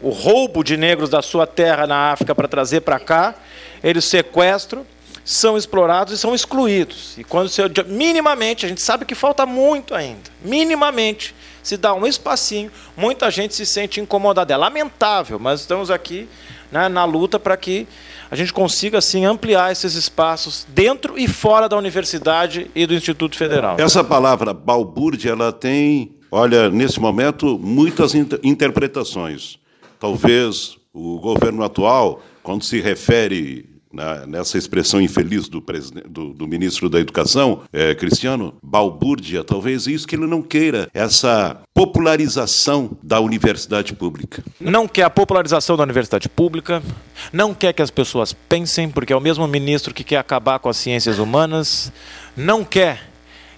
o 0.00 0.10
roubo 0.10 0.62
de 0.62 0.76
negros 0.76 1.10
da 1.10 1.20
sua 1.20 1.46
terra 1.46 1.86
na 1.86 2.12
África 2.12 2.34
para 2.34 2.46
trazer 2.46 2.80
para 2.82 2.98
cá, 2.98 3.34
eles 3.82 4.04
sequestram, 4.04 4.86
são 5.24 5.56
explorados 5.56 6.12
e 6.12 6.18
são 6.18 6.34
excluídos. 6.34 7.16
E 7.16 7.24
quando 7.24 7.48
se 7.48 7.62
minimamente, 7.86 8.66
a 8.66 8.68
gente 8.68 8.82
sabe 8.82 9.04
que 9.04 9.14
falta 9.14 9.46
muito 9.46 9.94
ainda, 9.94 10.30
minimamente 10.42 11.34
se 11.62 11.78
dá 11.78 11.94
um 11.94 12.06
espacinho, 12.06 12.70
muita 12.94 13.30
gente 13.30 13.54
se 13.54 13.64
sente 13.64 13.98
incomodada. 13.98 14.52
É 14.52 14.56
lamentável, 14.56 15.38
mas 15.38 15.60
estamos 15.60 15.90
aqui 15.90 16.28
né, 16.70 16.90
na 16.90 17.06
luta 17.06 17.40
para 17.40 17.56
que 17.56 17.88
a 18.30 18.36
gente 18.36 18.52
consiga 18.52 18.98
assim 18.98 19.24
ampliar 19.24 19.72
esses 19.72 19.94
espaços 19.94 20.66
dentro 20.68 21.18
e 21.18 21.26
fora 21.26 21.68
da 21.68 21.76
universidade 21.76 22.70
e 22.74 22.86
do 22.86 22.92
Instituto 22.92 23.36
Federal. 23.36 23.76
Essa 23.78 24.04
palavra 24.04 24.52
balbúrdia, 24.52 25.30
ela 25.30 25.52
tem, 25.52 26.14
olha, 26.30 26.68
nesse 26.68 27.00
momento 27.00 27.58
muitas 27.58 28.14
inter 28.14 28.38
interpretações. 28.42 29.58
Talvez 29.98 30.76
o 30.92 31.18
governo 31.18 31.64
atual, 31.64 32.20
quando 32.42 32.62
se 32.62 32.78
refere 32.80 33.73
na, 33.94 34.26
nessa 34.26 34.58
expressão 34.58 35.00
infeliz 35.00 35.48
do, 35.48 35.64
do, 36.08 36.34
do 36.34 36.46
ministro 36.46 36.90
da 36.90 36.98
Educação, 36.98 37.62
é, 37.72 37.94
Cristiano, 37.94 38.54
balbúrdia, 38.62 39.44
talvez 39.44 39.86
isso 39.86 40.06
que 40.06 40.16
ele 40.16 40.26
não 40.26 40.42
queira, 40.42 40.88
essa 40.92 41.60
popularização 41.72 42.90
da 43.02 43.20
universidade 43.20 43.94
pública. 43.94 44.42
Não 44.60 44.88
quer 44.88 45.04
a 45.04 45.10
popularização 45.10 45.76
da 45.76 45.84
universidade 45.84 46.28
pública, 46.28 46.82
não 47.32 47.54
quer 47.54 47.72
que 47.72 47.82
as 47.82 47.90
pessoas 47.90 48.32
pensem, 48.32 48.90
porque 48.90 49.12
é 49.12 49.16
o 49.16 49.20
mesmo 49.20 49.46
ministro 49.46 49.94
que 49.94 50.04
quer 50.04 50.18
acabar 50.18 50.58
com 50.58 50.68
as 50.68 50.76
ciências 50.76 51.18
humanas, 51.18 51.92
não 52.36 52.64
quer 52.64 53.10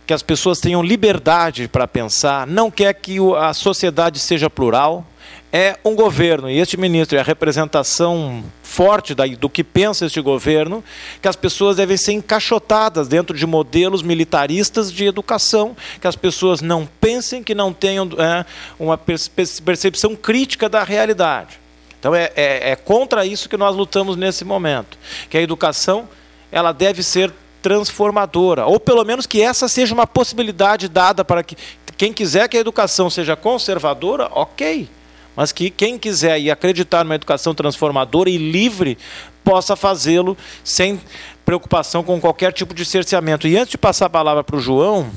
que 0.06 0.12
as 0.12 0.22
pessoas 0.22 0.60
tenham 0.60 0.82
liberdade 0.82 1.66
para 1.66 1.88
pensar, 1.88 2.46
não 2.46 2.70
quer 2.70 2.94
que 2.94 3.18
a 3.36 3.52
sociedade 3.52 4.20
seja 4.20 4.48
plural 4.48 5.04
é 5.52 5.78
um 5.84 5.94
governo, 5.94 6.50
e 6.50 6.58
este 6.58 6.76
ministro 6.76 7.16
é 7.16 7.20
a 7.20 7.24
representação 7.24 8.44
forte 8.62 9.14
do 9.14 9.48
que 9.48 9.62
pensa 9.62 10.04
este 10.04 10.20
governo, 10.20 10.82
que 11.22 11.28
as 11.28 11.36
pessoas 11.36 11.76
devem 11.76 11.96
ser 11.96 12.12
encaixotadas 12.12 13.08
dentro 13.08 13.36
de 13.36 13.46
modelos 13.46 14.02
militaristas 14.02 14.92
de 14.92 15.04
educação, 15.06 15.76
que 16.00 16.06
as 16.06 16.16
pessoas 16.16 16.60
não 16.60 16.86
pensem, 17.00 17.42
que 17.42 17.54
não 17.54 17.72
tenham 17.72 18.08
é, 18.18 18.44
uma 18.78 18.98
percepção 18.98 20.14
crítica 20.16 20.68
da 20.68 20.82
realidade. 20.82 21.58
Então 21.98 22.14
é, 22.14 22.30
é, 22.36 22.70
é 22.72 22.76
contra 22.76 23.24
isso 23.24 23.48
que 23.48 23.56
nós 23.56 23.74
lutamos 23.74 24.16
nesse 24.16 24.44
momento, 24.44 24.98
que 25.30 25.38
a 25.38 25.40
educação 25.40 26.08
ela 26.50 26.72
deve 26.72 27.02
ser 27.02 27.32
transformadora, 27.62 28.66
ou 28.66 28.78
pelo 28.78 29.04
menos 29.04 29.26
que 29.26 29.40
essa 29.40 29.68
seja 29.68 29.94
uma 29.94 30.06
possibilidade 30.06 30.88
dada 30.88 31.24
para 31.24 31.42
que 31.42 31.56
quem 31.96 32.12
quiser 32.12 32.46
que 32.48 32.56
a 32.56 32.60
educação 32.60 33.08
seja 33.08 33.34
conservadora, 33.34 34.28
ok 34.32 34.95
mas 35.36 35.52
que 35.52 35.68
quem 35.70 35.98
quiser 35.98 36.40
e 36.40 36.50
acreditar 36.50 37.04
numa 37.04 37.14
educação 37.14 37.54
transformadora 37.54 38.30
e 38.30 38.38
livre 38.38 38.96
possa 39.44 39.76
fazê-lo 39.76 40.36
sem 40.64 41.00
preocupação 41.44 42.02
com 42.02 42.20
qualquer 42.20 42.52
tipo 42.52 42.74
de 42.74 42.84
cerceamento. 42.84 43.46
E 43.46 43.56
antes 43.56 43.70
de 43.70 43.78
passar 43.78 44.06
a 44.06 44.10
palavra 44.10 44.42
para 44.42 44.56
o 44.56 44.60
João, 44.60 45.08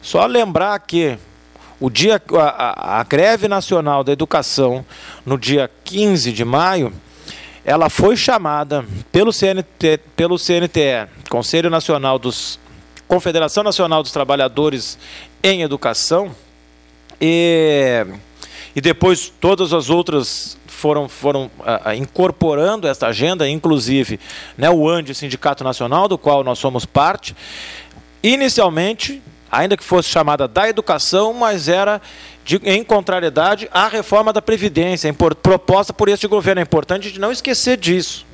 só 0.00 0.24
lembrar 0.26 0.78
que 0.80 1.18
o 1.80 1.88
dia 1.88 2.22
a, 2.34 2.42
a, 2.42 3.00
a, 3.00 3.02
greve 3.02 3.48
nacional 3.48 4.04
da 4.04 4.12
educação 4.12 4.84
no 5.24 5.38
dia 5.38 5.70
15 5.82 6.30
de 6.32 6.44
maio, 6.44 6.92
ela 7.64 7.88
foi 7.88 8.16
chamada 8.16 8.84
pelo 9.10 9.32
CNT, 9.32 9.98
pelo 10.14 10.38
CNTE, 10.38 11.08
Conselho 11.28 11.70
Nacional 11.70 12.18
dos 12.18 12.60
Confederação 13.08 13.64
Nacional 13.64 14.02
dos 14.02 14.12
Trabalhadores 14.12 14.96
em 15.42 15.62
Educação, 15.62 16.30
e 17.20 18.06
e 18.74 18.80
depois 18.80 19.32
todas 19.40 19.72
as 19.72 19.90
outras 19.90 20.58
foram, 20.66 21.08
foram 21.08 21.50
ah, 21.64 21.82
ah, 21.86 21.96
incorporando 21.96 22.88
esta 22.88 23.08
agenda, 23.08 23.48
inclusive 23.48 24.18
né, 24.56 24.70
o 24.70 24.88
ANDE, 24.88 25.14
Sindicato 25.14 25.62
Nacional, 25.62 26.08
do 26.08 26.16
qual 26.16 26.42
nós 26.42 26.58
somos 26.58 26.86
parte. 26.86 27.36
Inicialmente, 28.22 29.22
ainda 29.50 29.76
que 29.76 29.84
fosse 29.84 30.08
chamada 30.08 30.46
da 30.46 30.68
educação, 30.68 31.34
mas 31.34 31.68
era 31.68 32.00
de, 32.44 32.60
em 32.64 32.82
contrariedade 32.82 33.68
à 33.72 33.88
reforma 33.88 34.32
da 34.32 34.40
Previdência, 34.40 35.12
proposta 35.42 35.92
por 35.92 36.08
este 36.08 36.26
governo. 36.26 36.60
É 36.60 36.62
importante 36.62 37.10
de 37.10 37.20
não 37.20 37.32
esquecer 37.32 37.76
disso. 37.76 38.29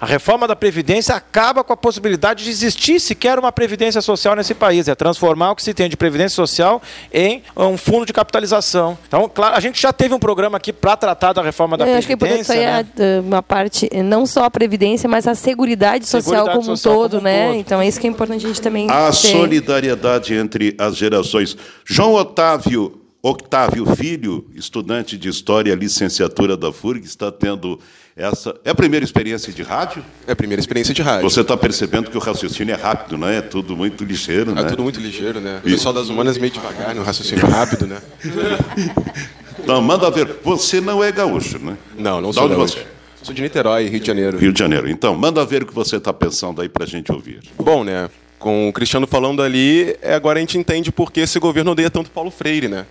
A 0.00 0.06
reforma 0.06 0.46
da 0.46 0.54
Previdência 0.54 1.14
acaba 1.14 1.64
com 1.64 1.72
a 1.72 1.76
possibilidade 1.76 2.44
de 2.44 2.50
existir 2.50 3.00
sequer 3.00 3.38
uma 3.38 3.50
Previdência 3.50 4.00
Social 4.00 4.36
nesse 4.36 4.54
país. 4.54 4.86
É 4.86 4.94
transformar 4.94 5.50
o 5.50 5.56
que 5.56 5.62
se 5.62 5.74
tem 5.74 5.88
de 5.88 5.96
Previdência 5.96 6.36
Social 6.36 6.80
em 7.12 7.42
um 7.56 7.76
fundo 7.76 8.06
de 8.06 8.12
capitalização. 8.12 8.96
Então, 9.08 9.28
claro, 9.28 9.56
a 9.56 9.60
gente 9.60 9.80
já 9.80 9.92
teve 9.92 10.14
um 10.14 10.18
programa 10.18 10.56
aqui 10.56 10.72
para 10.72 10.96
tratar 10.96 11.32
da 11.32 11.42
reforma 11.42 11.76
da 11.76 11.84
Eu 11.84 12.00
Previdência. 12.00 12.54
Acho 12.54 12.90
que 12.92 13.02
né? 13.02 13.20
uma 13.20 13.42
parte, 13.42 13.90
não 14.04 14.24
só 14.24 14.44
a 14.44 14.50
Previdência, 14.50 15.08
mas 15.08 15.26
a 15.26 15.34
Seguridade 15.34 16.06
Social 16.06 16.22
Seguridade 16.22 16.56
como 16.56 16.76
social 16.76 16.94
um 16.94 16.96
todo, 16.96 17.10
como 17.12 17.22
né? 17.24 17.46
Todo. 17.48 17.56
Então, 17.56 17.80
é 17.80 17.88
isso 17.88 18.00
que 18.00 18.06
é 18.06 18.10
importante 18.10 18.44
a 18.44 18.48
gente 18.48 18.62
também 18.62 18.88
A 18.88 19.06
ter. 19.06 19.12
solidariedade 19.14 20.34
entre 20.34 20.76
as 20.78 20.96
gerações. 20.96 21.56
João 21.84 22.14
Otávio 22.14 23.00
Octávio 23.20 23.84
Filho, 23.96 24.46
estudante 24.54 25.18
de 25.18 25.28
História, 25.28 25.74
licenciatura 25.74 26.56
da 26.56 26.72
FURG, 26.72 27.04
está 27.04 27.32
tendo 27.32 27.80
essa. 28.18 28.54
É 28.64 28.70
a 28.70 28.74
primeira 28.74 29.04
experiência 29.04 29.52
de 29.52 29.62
rádio? 29.62 30.04
É 30.26 30.32
a 30.32 30.36
primeira 30.36 30.60
experiência 30.60 30.92
de 30.92 31.00
rádio. 31.00 31.30
Você 31.30 31.40
está 31.40 31.56
percebendo 31.56 32.10
que 32.10 32.16
o 32.16 32.20
raciocínio 32.20 32.74
é 32.74 32.76
rápido, 32.76 33.16
não 33.16 33.28
é? 33.28 33.36
É 33.36 33.42
tudo 33.42 33.76
muito 33.76 34.04
ligeiro, 34.04 34.52
né? 34.54 34.62
É 34.62 34.64
tudo 34.64 34.82
muito 34.82 35.00
ligeiro, 35.00 35.40
né? 35.40 35.60
O 35.60 35.70
pessoal 35.70 35.94
das 35.94 36.08
humanas 36.08 36.36
é 36.36 36.40
meio 36.40 36.52
devagar 36.52 36.94
no 36.94 37.02
raciocínio 37.02 37.46
rápido, 37.46 37.86
né? 37.86 37.98
Então, 39.60 39.82
manda 39.82 40.10
ver. 40.10 40.36
Você 40.44 40.80
não 40.80 41.04
é 41.04 41.12
gaúcho, 41.12 41.58
né? 41.58 41.76
Não, 41.98 42.22
não 42.22 42.32
sou 42.32 42.48
gaúcho. 42.48 42.78
Você? 42.78 42.86
Sou 43.22 43.34
de 43.34 43.42
Niterói, 43.42 43.88
Rio 43.88 44.00
de 44.00 44.06
Janeiro. 44.06 44.38
Rio 44.38 44.52
de 44.52 44.58
Janeiro. 44.58 44.88
Então, 44.88 45.14
manda 45.14 45.44
ver 45.44 45.62
o 45.62 45.66
que 45.66 45.74
você 45.74 45.96
está 45.96 46.10
pensando 46.10 46.62
aí 46.62 46.68
para 46.70 46.84
a 46.84 46.86
gente 46.86 47.12
ouvir. 47.12 47.40
Bom, 47.58 47.84
né? 47.84 48.08
Com 48.38 48.68
o 48.68 48.72
Cristiano 48.72 49.06
falando 49.06 49.42
ali, 49.42 49.94
é, 50.00 50.14
agora 50.14 50.38
a 50.38 50.40
gente 50.40 50.56
entende 50.56 50.90
por 50.90 51.12
que 51.12 51.20
esse 51.20 51.38
governo 51.38 51.72
odeia 51.72 51.90
tanto 51.90 52.10
Paulo 52.10 52.30
Freire, 52.30 52.68
né? 52.68 52.86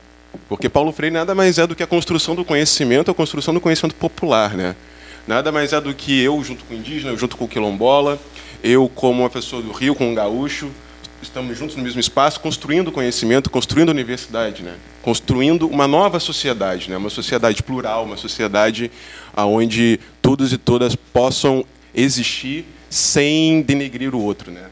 Porque 0.48 0.70
Paulo 0.70 0.92
Freire 0.92 1.16
nada 1.16 1.34
mais 1.34 1.58
é 1.58 1.66
do 1.66 1.76
que 1.76 1.82
a 1.82 1.88
construção 1.88 2.36
do 2.36 2.46
conhecimento, 2.46 3.10
a 3.10 3.14
construção 3.14 3.54
do 3.54 3.62
conhecimento 3.62 3.96
popular, 3.96 4.54
né? 4.56 4.76
Nada 5.28 5.52
mais 5.52 5.74
é 5.74 5.82
do 5.82 5.94
que 5.94 6.22
eu, 6.22 6.42
junto 6.42 6.64
com 6.64 6.74
o 6.74 6.78
indígena, 6.78 7.12
eu, 7.12 7.18
junto 7.18 7.36
com 7.36 7.44
o 7.44 7.48
quilombola, 7.50 8.18
eu, 8.64 8.88
como 8.88 9.24
uma 9.24 9.30
pessoa 9.30 9.62
do 9.62 9.74
Rio, 9.74 9.94
com 9.94 10.10
um 10.10 10.16
gaúcho, 10.16 10.72
estamos 11.22 11.58
juntos 11.58 11.76
no 11.76 11.84
mesmo 11.84 12.00
espaço, 12.00 12.40
construindo 12.40 12.94
conhecimento, 12.94 13.50
construindo 13.50 13.90
universidade, 13.90 14.64
né? 14.64 14.76
construindo 15.02 15.68
uma 15.68 15.86
nova 15.86 16.18
sociedade, 16.18 16.90
né? 16.90 16.96
uma 16.96 17.10
sociedade 17.10 17.62
plural, 17.62 18.06
uma 18.06 18.16
sociedade 18.16 18.90
onde 19.36 20.00
todos 20.22 20.54
e 20.54 20.58
todas 20.58 20.96
possam 20.96 21.66
existir 21.94 22.66
sem 22.90 23.62
denegrir 23.62 24.16
o 24.16 24.22
outro. 24.22 24.50
Né? 24.50 24.64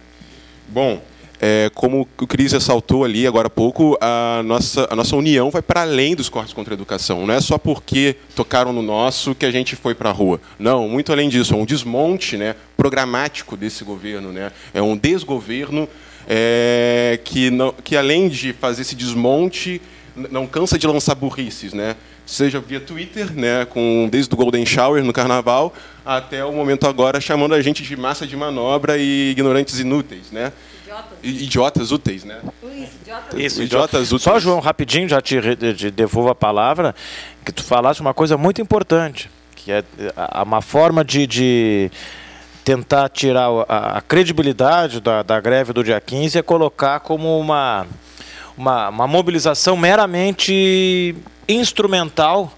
Bom, 0.69 1.01
é, 1.41 1.69
como 1.73 2.07
o 2.19 2.27
Cris 2.27 2.53
ressaltou 2.53 3.03
ali 3.03 3.27
agora 3.27 3.47
há 3.47 3.49
pouco, 3.49 3.97
a 3.99 4.41
nossa, 4.43 4.87
a 4.89 4.95
nossa 4.95 5.15
união 5.15 5.49
vai 5.49 5.61
para 5.61 5.81
além 5.81 6.15
dos 6.15 6.29
cortes 6.29 6.53
contra 6.53 6.73
a 6.73 6.75
educação. 6.75 7.25
Não 7.25 7.33
é 7.33 7.41
só 7.41 7.57
porque 7.57 8.15
tocaram 8.35 8.71
no 8.71 8.81
nosso 8.81 9.35
que 9.35 9.45
a 9.45 9.51
gente 9.51 9.75
foi 9.75 9.93
para 9.93 10.09
a 10.09 10.13
rua. 10.13 10.39
Não, 10.57 10.87
muito 10.87 11.11
além 11.11 11.29
disso. 11.29 11.53
É 11.53 11.57
um 11.57 11.65
desmonte 11.65 12.37
né, 12.37 12.55
programático 12.77 13.57
desse 13.57 13.83
governo. 13.83 14.31
Né? 14.31 14.51
É 14.73 14.81
um 14.81 14.95
desgoverno 14.95 15.87
é, 16.27 17.19
que, 17.23 17.49
não, 17.51 17.73
que, 17.83 17.95
além 17.95 18.29
de 18.29 18.53
fazer 18.53 18.81
esse 18.81 18.95
desmonte, 18.95 19.81
não 20.15 20.47
cansa 20.47 20.77
de 20.79 20.87
lançar 20.87 21.15
burrices. 21.15 21.73
Né? 21.73 21.95
Seja 22.25 22.59
via 22.59 22.79
Twitter, 22.79 23.31
né, 23.33 23.65
com, 23.65 24.07
desde 24.09 24.33
o 24.33 24.37
Golden 24.37 24.65
Shower 24.65 25.03
no 25.03 25.13
Carnaval, 25.13 25.73
até 26.03 26.43
o 26.43 26.51
momento 26.51 26.87
agora 26.87 27.21
chamando 27.21 27.53
a 27.53 27.61
gente 27.61 27.83
de 27.83 27.95
massa 27.95 28.25
de 28.25 28.35
manobra 28.35 28.97
e 28.97 29.31
ignorantes 29.31 29.79
inúteis. 29.79 30.31
Né? 30.31 30.51
Idiotas. 31.23 31.41
idiotas 31.41 31.91
úteis, 31.91 32.23
né? 32.23 32.39
Isso, 32.63 32.95
idiotas, 33.01 33.39
Isso, 33.39 33.63
idiotas 33.63 34.07
úteis. 34.11 34.21
Só, 34.21 34.39
João, 34.39 34.59
rapidinho, 34.59 35.07
já 35.09 35.21
te, 35.21 35.39
te 35.75 35.91
devolvo 35.91 36.29
a 36.29 36.35
palavra, 36.35 36.95
que 37.43 37.51
tu 37.51 37.63
falaste 37.63 37.99
uma 37.99 38.13
coisa 38.13 38.37
muito 38.37 38.61
importante, 38.61 39.29
que 39.55 39.71
é 39.71 39.83
uma 40.43 40.61
forma 40.61 41.03
de, 41.03 41.27
de 41.27 41.91
tentar 42.63 43.09
tirar 43.09 43.49
a, 43.67 43.97
a 43.97 44.01
credibilidade 44.01 44.99
da, 44.99 45.21
da, 45.21 45.39
greve 45.39 45.73
do 45.73 45.83
dia 45.83 45.99
15 45.99 46.39
é 46.39 46.41
colocar 46.41 46.99
como 46.99 47.39
uma, 47.39 47.85
uma, 48.57 48.89
uma 48.89 49.07
mobilização 49.07 49.77
meramente 49.77 51.15
instrumental 51.47 52.51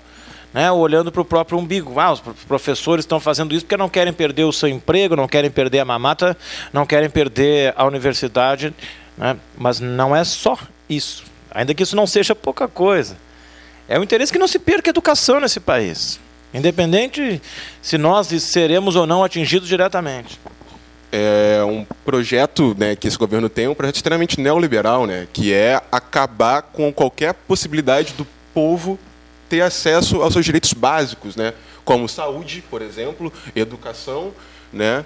né, 0.53 0.71
olhando 0.71 1.11
para 1.11 1.21
o 1.21 1.25
próprio 1.25 1.57
umbigo. 1.57 1.99
Ah, 1.99 2.11
os 2.11 2.21
professores 2.47 3.03
estão 3.03 3.19
fazendo 3.19 3.53
isso 3.53 3.65
porque 3.65 3.77
não 3.77 3.89
querem 3.89 4.13
perder 4.13 4.43
o 4.43 4.51
seu 4.51 4.69
emprego, 4.69 5.15
não 5.15 5.27
querem 5.27 5.51
perder 5.51 5.79
a 5.79 5.85
mamata, 5.85 6.37
não 6.71 6.85
querem 6.85 7.09
perder 7.09 7.73
a 7.75 7.85
universidade. 7.85 8.73
Né? 9.17 9.37
Mas 9.57 9.79
não 9.79 10.15
é 10.15 10.23
só 10.23 10.57
isso. 10.89 11.23
Ainda 11.51 11.73
que 11.73 11.83
isso 11.83 11.95
não 11.95 12.07
seja 12.07 12.35
pouca 12.35 12.67
coisa. 12.67 13.17
É 13.87 13.97
o 13.97 14.03
interesse 14.03 14.31
que 14.31 14.39
não 14.39 14.47
se 14.47 14.59
perca 14.59 14.89
a 14.89 14.91
educação 14.91 15.39
nesse 15.39 15.59
país. 15.59 16.19
Independente 16.53 17.41
se 17.81 17.97
nós 17.97 18.27
seremos 18.27 18.95
ou 18.95 19.05
não 19.05 19.23
atingidos 19.23 19.67
diretamente. 19.67 20.39
É 21.11 21.63
um 21.63 21.85
projeto 22.03 22.75
né, 22.77 22.95
que 22.95 23.07
esse 23.07 23.17
governo 23.17 23.47
tem, 23.47 23.67
um 23.67 23.73
projeto 23.73 23.95
extremamente 23.95 24.41
neoliberal, 24.41 25.05
né, 25.05 25.27
que 25.31 25.53
é 25.53 25.81
acabar 25.89 26.61
com 26.61 26.91
qualquer 26.91 27.33
possibilidade 27.33 28.13
do 28.13 28.27
povo 28.53 28.99
ter 29.47 29.61
acesso 29.61 30.21
aos 30.21 30.33
seus 30.33 30.45
direitos 30.45 30.73
básicos, 30.73 31.35
né? 31.35 31.53
como 31.87 32.09
saúde, 32.09 32.61
por 32.69 32.81
exemplo, 32.81 33.31
educação 33.55 34.33
né? 34.73 35.05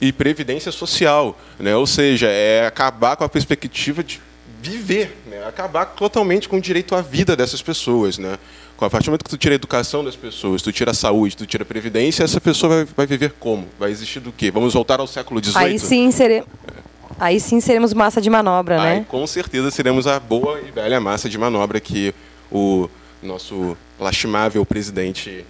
e 0.00 0.12
previdência 0.12 0.70
social. 0.70 1.36
Né? 1.58 1.74
Ou 1.74 1.88
seja, 1.88 2.28
é 2.28 2.64
acabar 2.64 3.16
com 3.16 3.24
a 3.24 3.28
perspectiva 3.28 4.04
de 4.04 4.20
viver, 4.62 5.16
né? 5.26 5.44
acabar 5.44 5.86
totalmente 5.86 6.48
com 6.48 6.58
o 6.58 6.60
direito 6.60 6.94
à 6.94 7.02
vida 7.02 7.34
dessas 7.34 7.60
pessoas. 7.60 8.16
Né? 8.16 8.38
A 8.80 8.88
partir 8.88 9.06
do 9.06 9.10
momento 9.10 9.24
que 9.24 9.30
tu 9.30 9.36
tira 9.36 9.54
a 9.54 9.56
educação 9.56 10.04
das 10.04 10.14
pessoas, 10.14 10.62
tu 10.62 10.70
tira 10.70 10.92
a 10.92 10.94
saúde, 10.94 11.36
tu 11.36 11.46
tira 11.46 11.64
a 11.64 11.66
previdência, 11.66 12.22
essa 12.22 12.40
pessoa 12.40 12.76
vai, 12.76 12.94
vai 12.98 13.06
viver 13.08 13.34
como? 13.40 13.66
Vai 13.76 13.90
existir 13.90 14.20
do 14.20 14.30
quê? 14.30 14.52
Vamos 14.52 14.72
voltar 14.74 15.00
ao 15.00 15.08
século 15.08 15.44
XVIII? 15.44 15.56
Aí 15.56 15.78
sim, 15.80 16.12
seria... 16.12 16.44
Aí 17.18 17.40
sim 17.40 17.60
seremos 17.60 17.92
massa 17.92 18.20
de 18.20 18.30
manobra, 18.30 18.80
Aí, 18.80 19.00
né? 19.00 19.06
Com 19.08 19.26
certeza 19.26 19.70
seremos 19.72 20.06
a 20.06 20.18
boa 20.20 20.60
e 20.60 20.70
velha 20.70 21.00
massa 21.00 21.28
de 21.28 21.36
manobra 21.36 21.80
que 21.80 22.14
o 22.50 22.88
nosso 23.22 23.76
lastimável 23.98 24.64
presidente 24.64 25.44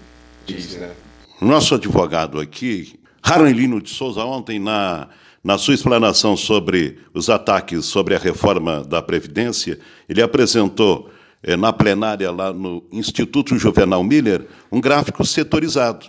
diz, 0.47 0.77
né? 0.77 0.93
Nosso 1.41 1.75
advogado 1.75 2.39
aqui, 2.39 2.99
Haranlino 3.23 3.81
de 3.81 3.91
Souza, 3.91 4.25
ontem 4.25 4.59
na, 4.59 5.09
na 5.43 5.57
sua 5.57 5.75
explanação 5.75 6.37
sobre 6.37 6.99
os 7.15 7.31
ataques 7.31 7.87
sobre 7.87 8.15
a 8.15 8.19
reforma 8.19 8.85
da 8.85 9.01
Previdência, 9.01 9.79
ele 10.09 10.21
apresentou 10.21 11.11
eh, 11.43 11.57
na 11.57 11.73
plenária 11.73 12.31
lá 12.31 12.53
no 12.53 12.85
Instituto 12.93 13.57
Juvenal 13.57 14.05
Miller 14.05 14.47
um 14.71 14.81
gráfico 14.81 15.25
setorizado. 15.25 16.07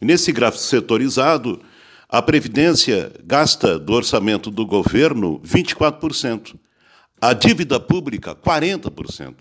E 0.00 0.04
nesse 0.06 0.32
gráfico 0.32 0.64
setorizado, 0.64 1.60
a 2.08 2.22
Previdência 2.22 3.12
gasta 3.24 3.78
do 3.78 3.92
orçamento 3.92 4.50
do 4.50 4.64
governo 4.64 5.40
24%, 5.40 6.56
a 7.20 7.34
dívida 7.34 7.78
pública 7.78 8.34
40%. 8.34 9.34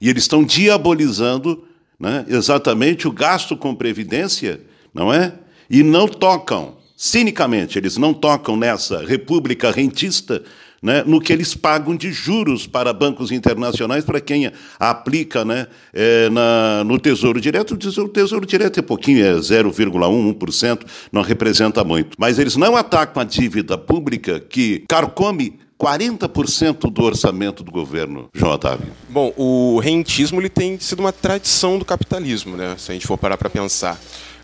E 0.00 0.08
eles 0.08 0.24
estão 0.24 0.42
diabolizando 0.42 1.64
né, 1.98 2.24
exatamente 2.28 3.06
o 3.06 3.12
gasto 3.12 3.56
com 3.56 3.74
previdência, 3.74 4.60
não 4.94 5.12
é? 5.12 5.34
E 5.68 5.82
não 5.82 6.08
tocam, 6.08 6.78
cinicamente, 6.96 7.78
eles 7.78 7.96
não 7.96 8.14
tocam 8.14 8.56
nessa 8.56 9.04
república 9.04 9.70
rentista 9.70 10.42
né, 10.82 11.04
no 11.06 11.20
que 11.20 11.32
eles 11.32 11.54
pagam 11.54 11.94
de 11.94 12.10
juros 12.10 12.66
para 12.66 12.92
bancos 12.92 13.30
internacionais, 13.30 14.04
para 14.04 14.20
quem 14.20 14.50
aplica 14.78 15.44
né, 15.44 15.66
é, 15.92 16.30
na, 16.30 16.82
no 16.84 16.98
Tesouro 16.98 17.40
Direto. 17.40 17.74
O 17.74 18.08
tesouro, 18.08 18.46
Direto 18.46 18.78
é 18.80 18.82
pouquinho, 18.82 19.24
é 19.24 19.34
0,1%, 19.34 20.38
1%, 20.38 20.80
não 21.12 21.22
representa 21.22 21.84
muito. 21.84 22.16
Mas 22.18 22.38
eles 22.38 22.56
não 22.56 22.76
atacam 22.76 23.22
a 23.22 23.24
dívida 23.24 23.76
pública 23.76 24.40
que 24.40 24.84
carcome 24.88 25.58
40% 25.80 26.90
do 26.90 27.02
orçamento 27.02 27.64
do 27.64 27.72
governo, 27.72 28.28
João 28.34 28.52
Otávio? 28.52 28.86
Bom, 29.08 29.32
o 29.34 29.78
rentismo 29.78 30.38
ele 30.38 30.50
tem 30.50 30.78
sido 30.78 31.00
uma 31.00 31.10
tradição 31.10 31.78
do 31.78 31.86
capitalismo, 31.86 32.54
né? 32.54 32.74
se 32.76 32.90
a 32.90 32.94
gente 32.94 33.06
for 33.06 33.16
parar 33.16 33.38
para 33.38 33.48
pensar. 33.48 33.98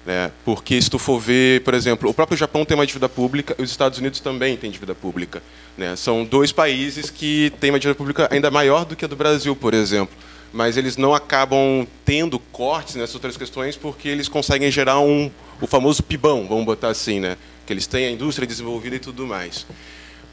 Né? 0.06 0.32
Porque 0.46 0.80
se 0.80 0.88
tu 0.88 0.98
for 0.98 1.20
ver, 1.20 1.62
por 1.62 1.74
exemplo, 1.74 2.08
o 2.08 2.14
próprio 2.14 2.38
Japão 2.38 2.64
tem 2.64 2.74
uma 2.74 2.86
dívida 2.86 3.06
pública, 3.06 3.54
os 3.58 3.70
Estados 3.70 3.98
Unidos 3.98 4.18
também 4.20 4.56
têm 4.56 4.70
dívida 4.70 4.94
pública. 4.94 5.42
Né? 5.76 5.94
São 5.94 6.24
dois 6.24 6.52
países 6.52 7.10
que 7.10 7.52
têm 7.60 7.70
uma 7.70 7.78
dívida 7.78 7.96
pública 7.96 8.28
ainda 8.30 8.50
maior 8.50 8.86
do 8.86 8.96
que 8.96 9.04
a 9.04 9.08
do 9.08 9.16
Brasil, 9.16 9.54
por 9.54 9.74
exemplo. 9.74 10.16
Mas 10.54 10.78
eles 10.78 10.96
não 10.96 11.12
acabam 11.12 11.86
tendo 12.02 12.38
cortes 12.38 12.94
nessas 12.94 13.14
outras 13.14 13.36
questões 13.36 13.76
porque 13.76 14.08
eles 14.08 14.26
conseguem 14.26 14.70
gerar 14.70 15.00
um, 15.00 15.30
o 15.60 15.66
famoso 15.66 16.02
pibão, 16.02 16.46
vamos 16.48 16.64
botar 16.64 16.88
assim, 16.88 17.20
né? 17.20 17.36
que 17.66 17.72
eles 17.72 17.86
têm 17.86 18.06
a 18.06 18.10
indústria 18.10 18.46
desenvolvida 18.46 18.96
e 18.96 19.00
tudo 19.00 19.26
mais. 19.26 19.66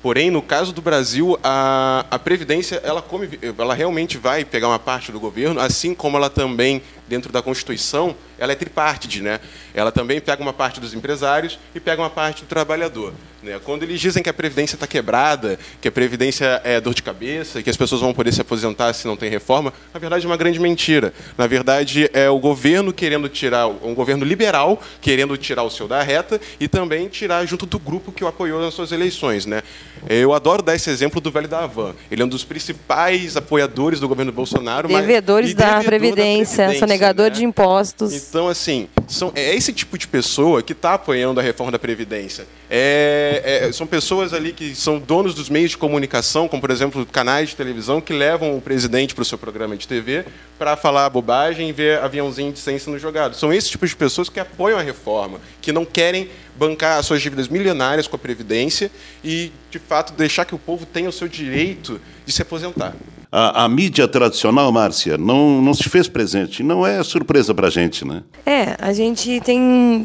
Porém, 0.03 0.29
no 0.29 0.41
caso 0.41 0.73
do 0.73 0.81
Brasil, 0.81 1.39
a, 1.41 2.05
a 2.11 2.19
Previdência 2.19 2.75
ela, 2.83 3.01
come, 3.01 3.39
ela 3.57 3.73
realmente 3.73 4.17
vai 4.17 4.43
pegar 4.43 4.67
uma 4.67 4.77
parte 4.77 5.13
do 5.13 5.19
governo, 5.19 5.61
assim 5.61 5.95
como 5.95 6.17
ela 6.17 6.29
também, 6.29 6.83
dentro 7.07 7.31
da 7.31 7.41
Constituição, 7.41 8.13
ela 8.37 8.51
é 8.51 8.55
tripartite. 8.55 9.21
Né? 9.21 9.39
Ela 9.73 9.93
também 9.93 10.19
pega 10.19 10.41
uma 10.41 10.51
parte 10.51 10.81
dos 10.81 10.93
empresários 10.93 11.57
e 11.73 11.79
pega 11.79 12.01
uma 12.01 12.09
parte 12.09 12.43
do 12.43 12.47
trabalhador. 12.47 13.13
Né? 13.43 13.60
Quando 13.63 13.84
eles 13.84 13.99
dizem 13.99 14.23
que 14.23 14.29
a 14.29 14.34
Previdência 14.34 14.75
está 14.75 14.88
quebrada, 14.88 15.60
que 15.82 15.88
a 15.88 15.91
Previdência 15.91 16.62
é 16.63 16.79
dor 16.79 16.93
de 16.93 17.03
cabeça, 17.03 17.62
que 17.62 17.69
as 17.69 17.75
pessoas 17.75 17.99
vão 17.99 18.13
poder 18.13 18.32
se 18.32 18.39
aposentar 18.39 18.93
se 18.93 19.06
não 19.06 19.17
tem 19.17 19.29
reforma, 19.29 19.73
na 19.93 19.99
verdade 19.99 20.25
é 20.25 20.29
uma 20.29 20.38
grande 20.38 20.60
mentira. 20.60 21.13
Na 21.38 21.45
verdade, 21.45 22.10
é 22.13 22.29
o 22.29 22.39
governo 22.39 22.94
querendo 22.94 23.27
tirar, 23.27 23.67
um 23.67 23.94
governo 23.94 24.23
liberal 24.23 24.81
querendo 25.02 25.37
tirar 25.37 25.63
o 25.63 25.69
seu 25.69 25.87
da 25.87 26.02
reta 26.02 26.39
e 26.60 26.67
também 26.67 27.10
tirar 27.10 27.46
junto 27.46 27.65
do 27.65 27.77
grupo 27.77 28.12
que 28.12 28.23
o 28.23 28.27
apoiou 28.27 28.62
nas 28.62 28.73
suas 28.73 28.91
eleições. 28.91 29.46
Né? 29.46 29.62
Eu 30.10 30.33
adoro 30.33 30.63
dar 30.63 30.75
esse 30.75 30.89
exemplo 30.89 31.19
do 31.19 31.29
velho 31.29 31.48
da 31.48 31.60
Havan. 31.60 31.94
Ele 32.10 32.21
é 32.21 32.25
um 32.25 32.29
dos 32.29 32.46
principais 32.46 33.35
apoiadores 33.35 34.00
do 34.00 34.08
governo 34.08 34.31
Bolsonaro. 34.31 34.87
Devedores 34.87 35.50
mas, 35.50 35.56
da, 35.56 35.65
devedor 35.65 35.85
Previdência, 35.85 36.17
da 36.17 36.69
Previdência, 36.69 36.79
sonegador 36.79 37.25
né? 37.25 37.29
de 37.31 37.44
impostos. 37.44 38.13
Então, 38.13 38.48
assim, 38.48 38.87
são, 39.08 39.31
é 39.35 39.54
esse 39.54 39.73
tipo 39.73 39.98
de 39.98 40.08
pessoa 40.08 40.62
que 40.62 40.71
está 40.71 40.94
apoiando 40.94 41.39
a 41.39 41.44
reforma 41.44 41.71
da 41.71 41.79
Previdência. 41.79 42.46
É, 42.76 43.67
é, 43.67 43.71
são 43.71 43.86
pessoas 43.86 44.34
ali 44.34 44.52
que 44.52 44.74
são 44.74 44.98
donos 44.98 45.36
dos 45.36 45.48
meios 45.48 45.69
de 45.69 45.78
comunicação, 45.78 46.48
como, 46.48 46.60
por 46.60 46.71
exemplo, 46.71 47.06
canais 47.06 47.50
de 47.50 47.56
televisão, 47.56 48.02
que 48.02 48.12
levam 48.12 48.58
o 48.58 48.62
presidente 48.62 49.13
para 49.13 49.21
o 49.21 49.26
seu 49.26 49.38
programa 49.38 49.78
de 49.78 49.88
TV 49.88 50.26
para 50.58 50.76
falar 50.76 51.08
bobagem 51.12 51.69
e 51.69 51.71
ver 51.71 52.00
aviãozinho 52.00 52.52
de 52.52 52.58
ciência 52.58 52.92
no 52.92 52.98
jogado. 52.98 53.36
São 53.36 53.54
esses 53.54 53.69
tipos 53.69 53.92
de 53.92 53.96
pessoas 53.96 54.28
que 54.28 54.40
apoiam 54.40 54.80
a 54.80 54.82
reforma, 54.82 55.40
que 55.62 55.71
não 55.71 55.86
querem 55.86 56.30
bancar 56.58 56.98
as 56.98 57.06
suas 57.06 57.21
dívidas 57.21 57.48
milionárias 57.48 58.08
com 58.08 58.15
a 58.15 58.19
Previdência 58.19 58.90
e, 59.24 59.52
de 59.69 59.78
fato, 59.78 60.13
deixar 60.13 60.44
que 60.44 60.56
o 60.56 60.60
povo 60.60 60.84
tenha 60.84 61.08
o 61.08 61.12
seu 61.12 61.28
direito 61.28 62.02
de 62.26 62.32
se 62.32 62.42
aposentar. 62.42 62.96
A, 63.32 63.65
a, 63.65 63.69
mídia 63.69 64.08
tradicional, 64.08 64.71
Márcia, 64.71 65.15
não, 65.15 65.62
não 65.62 65.76
se 65.76 65.90
fez 65.90 66.08
presente. 66.08 66.63
Não 66.63 66.86
é 66.86 67.04
surpresa 67.04 67.54
para 67.54 67.67
a 67.67 67.71
gente, 67.71 68.04
né? 68.04 68.24
É, 68.46 68.76
a 68.80 68.94
gente 68.94 69.42
tem 69.42 70.04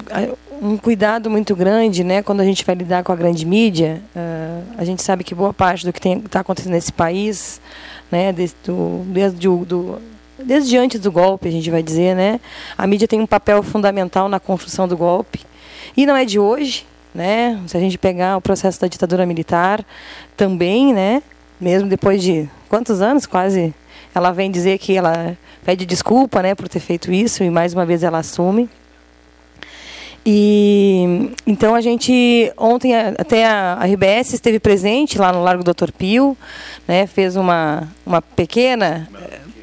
um 0.61 0.77
cuidado 0.77 1.31
muito 1.31 1.55
grande, 1.55 2.03
né? 2.03 2.23
Quando 2.23 2.41
a 2.41 2.45
gente 2.45 2.65
vai 2.65 2.75
lidar 2.75 3.03
com 3.03 3.13
a 3.13 3.17
grande 3.17 3.47
mídia, 3.47 4.03
uh, 4.15 4.75
a 4.77 4.85
gente 4.85 5.03
sabe 5.03 5.25
que 5.25 5.35
boa 5.35 5.53
parte 5.53 5.85
do 5.85 5.93
que 5.93 6.07
está 6.09 6.41
acontecendo 6.41 6.73
nesse 6.73 6.93
país, 6.93 7.61
né? 8.11 8.33
Desde, 8.33 8.57
do, 8.65 9.03
desde, 9.07 9.39
do, 9.39 9.99
desde 10.39 10.77
antes 10.77 11.01
do 11.01 11.11
golpe, 11.13 11.49
a 11.49 11.51
gente 11.51 11.71
vai 11.71 11.83
dizer, 11.83 12.15
né? 12.15 12.41
A 12.77 12.87
mídia 12.87 13.09
tem 13.09 13.21
um 13.21 13.27
papel 13.27 13.63
fundamental 13.63 14.29
na 14.29 14.41
construção 14.41 14.89
do 14.89 14.97
golpe. 14.97 15.41
E 15.97 16.05
não 16.07 16.17
é 16.17 16.25
de 16.25 16.39
hoje, 16.39 16.87
né? 17.15 17.61
Se 17.67 17.77
a 17.77 17.81
gente 17.81 17.99
pegar 17.99 18.37
o 18.37 18.41
processo 18.41 18.81
da 18.81 18.89
ditadura 18.89 19.25
militar, 19.25 19.85
também, 20.37 20.93
né? 20.93 21.23
Mesmo 21.61 21.89
depois 21.89 22.23
de 22.23 22.49
quantos 22.69 23.01
anos, 23.01 23.27
quase, 23.27 23.75
ela 24.15 24.33
vem 24.33 24.51
dizer 24.51 24.79
que 24.79 24.97
ela 24.97 25.37
pede 25.65 25.85
desculpa, 25.85 26.41
né, 26.41 26.55
por 26.55 26.69
ter 26.69 26.81
feito 26.81 27.13
isso 27.13 27.43
e 27.43 27.51
mais 27.51 27.75
uma 27.75 27.85
vez 27.85 28.03
ela 28.03 28.19
assume. 28.19 28.71
E 30.31 31.31
então 31.47 31.75
a 31.75 31.81
gente 31.81 32.53
ontem 32.55 32.95
até 32.95 33.47
a, 33.47 33.79
RBS 33.83 34.35
esteve 34.35 34.61
presente 34.61 35.19
lá 35.19 35.33
no 35.33 35.43
Largo 35.43 35.65
Doutor 35.65 35.91
Pio, 35.91 36.37
né, 36.87 37.07
fez 37.07 37.35
uma 37.35 37.89
uma 38.05 38.21
pequena 38.21 39.09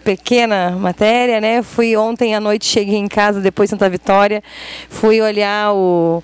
pequena 0.03 0.72
matéria, 0.72 1.39
né? 1.39 1.61
Fui 1.61 1.95
ontem 1.95 2.34
à 2.34 2.39
noite, 2.39 2.66
cheguei 2.66 2.97
em 2.97 3.07
casa 3.07 3.39
depois 3.41 3.70
de 3.70 3.76
Santa 3.76 3.88
Vitória, 3.88 4.43
fui 4.89 5.22
olhar 5.22 5.72
o, 5.72 6.24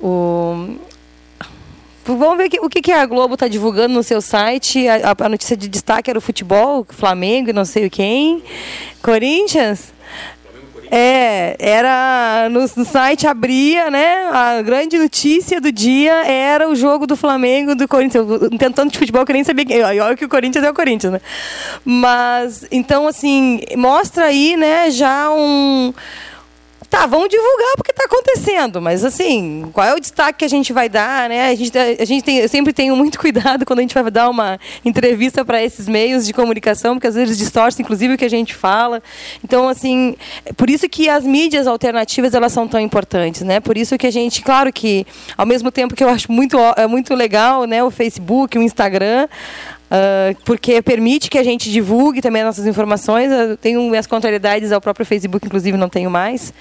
o 0.00 0.74
Vamos 2.06 2.38
ver 2.38 2.48
o 2.62 2.70
que, 2.70 2.80
que 2.80 2.92
a 2.92 3.04
Globo 3.04 3.34
está 3.34 3.46
divulgando 3.46 3.92
no 3.92 4.02
seu 4.02 4.22
site. 4.22 4.88
A, 4.88 5.14
a, 5.18 5.28
notícia 5.28 5.56
de 5.56 5.68
destaque 5.68 6.08
era 6.08 6.18
o 6.18 6.22
futebol, 6.22 6.86
Flamengo 6.88 7.50
e 7.50 7.52
não 7.52 7.66
sei 7.66 7.90
quem. 7.90 8.42
Corinthians? 9.02 9.92
É, 10.94 11.56
era 11.58 12.50
no, 12.50 12.60
no, 12.60 12.84
site 12.84 13.26
abria, 13.26 13.90
né? 13.90 14.28
A 14.30 14.60
grande 14.60 14.98
notícia 14.98 15.58
do 15.58 15.72
dia 15.72 16.12
era 16.26 16.68
o 16.68 16.76
jogo 16.76 17.06
do 17.06 17.16
Flamengo 17.16 17.74
do 17.74 17.88
Corinthians. 17.88 18.26
tentando 18.58 18.92
de 18.92 18.98
futebol 18.98 19.24
que 19.24 19.32
eu 19.32 19.34
nem 19.34 19.42
sabia 19.42 19.64
que. 19.64 19.82
Olha 19.82 20.14
que 20.14 20.26
o 20.26 20.28
Corinthians 20.28 20.62
é 20.62 20.70
o 20.70 20.74
Corinthians, 20.74 21.14
né? 21.14 21.20
Mas 21.82 22.66
então 22.70 23.06
assim, 23.06 23.62
mostra 23.74 24.26
aí, 24.26 24.54
né, 24.54 24.90
já 24.90 25.30
um 25.32 25.94
Tá, 26.92 27.06
vamos 27.06 27.30
divulgar 27.30 27.74
porque 27.74 27.90
está 27.90 28.04
acontecendo, 28.04 28.78
mas 28.78 29.02
assim, 29.02 29.66
qual 29.72 29.86
é 29.86 29.94
o 29.94 29.98
destaque 29.98 30.40
que 30.40 30.44
a 30.44 30.48
gente 30.48 30.74
vai 30.74 30.90
dar, 30.90 31.26
né? 31.26 31.48
A 31.48 31.54
gente, 31.54 31.78
a 31.78 32.04
gente 32.04 32.22
tem, 32.22 32.36
eu 32.36 32.48
sempre 32.50 32.70
tenho 32.70 32.94
muito 32.94 33.16
cuidado 33.18 33.64
quando 33.64 33.78
a 33.78 33.82
gente 33.82 33.94
vai 33.94 34.10
dar 34.10 34.28
uma 34.28 34.60
entrevista 34.84 35.42
para 35.42 35.62
esses 35.62 35.88
meios 35.88 36.26
de 36.26 36.34
comunicação, 36.34 36.96
porque 36.96 37.06
às 37.06 37.14
vezes 37.14 37.38
distorce, 37.38 37.80
inclusive, 37.80 38.12
o 38.12 38.18
que 38.18 38.26
a 38.26 38.28
gente 38.28 38.54
fala. 38.54 39.02
Então, 39.42 39.70
assim, 39.70 40.14
por 40.54 40.68
isso 40.68 40.86
que 40.86 41.08
as 41.08 41.24
mídias 41.24 41.66
alternativas 41.66 42.34
elas 42.34 42.52
são 42.52 42.68
tão 42.68 42.78
importantes, 42.78 43.40
né? 43.40 43.58
Por 43.58 43.78
isso 43.78 43.96
que 43.96 44.06
a 44.06 44.12
gente, 44.12 44.42
claro 44.42 44.70
que, 44.70 45.06
ao 45.34 45.46
mesmo 45.46 45.72
tempo 45.72 45.94
que 45.94 46.04
eu 46.04 46.10
acho 46.10 46.30
muito, 46.30 46.58
é 46.76 46.86
muito 46.86 47.14
legal, 47.14 47.64
né, 47.64 47.82
o 47.82 47.90
Facebook, 47.90 48.58
o 48.58 48.62
Instagram, 48.62 49.28
Uh, 49.92 50.34
porque 50.46 50.80
permite 50.80 51.28
que 51.28 51.36
a 51.36 51.42
gente 51.42 51.70
divulgue 51.70 52.22
também 52.22 52.40
as 52.40 52.46
nossas 52.46 52.66
informações. 52.66 53.30
Eu 53.30 53.58
tenho 53.58 53.82
minhas 53.90 54.06
contrariedades 54.06 54.72
ao 54.72 54.80
próprio 54.80 55.04
Facebook, 55.04 55.46
inclusive 55.46 55.76
não 55.76 55.90
tenho 55.90 56.10
mais, 56.10 56.54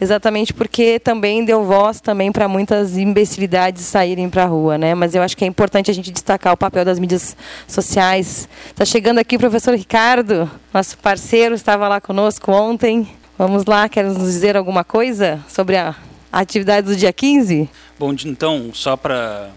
exatamente 0.00 0.54
porque 0.54 0.98
também 0.98 1.44
deu 1.44 1.64
voz 1.64 2.00
também 2.00 2.32
para 2.32 2.48
muitas 2.48 2.96
imbecilidades 2.96 3.82
saírem 3.82 4.30
para 4.30 4.44
a 4.44 4.46
rua, 4.46 4.78
né? 4.78 4.94
Mas 4.94 5.14
eu 5.14 5.20
acho 5.20 5.36
que 5.36 5.44
é 5.44 5.46
importante 5.46 5.90
a 5.90 5.94
gente 5.94 6.10
destacar 6.10 6.54
o 6.54 6.56
papel 6.56 6.82
das 6.82 6.98
mídias 6.98 7.36
sociais. 7.66 8.48
Está 8.68 8.86
chegando 8.86 9.18
aqui 9.18 9.36
o 9.36 9.38
professor 9.38 9.74
Ricardo, 9.74 10.50
nosso 10.72 10.96
parceiro, 10.96 11.54
estava 11.54 11.88
lá 11.88 12.00
conosco 12.00 12.50
ontem. 12.50 13.06
Vamos 13.36 13.66
lá, 13.66 13.86
quer 13.90 14.04
nos 14.04 14.16
dizer 14.16 14.56
alguma 14.56 14.82
coisa 14.82 15.44
sobre 15.46 15.76
a 15.76 15.94
atividade 16.32 16.86
do 16.86 16.96
dia 16.96 17.12
15? 17.12 17.68
Bom, 17.98 18.14
então, 18.24 18.70
só 18.72 18.96
para 18.96 19.50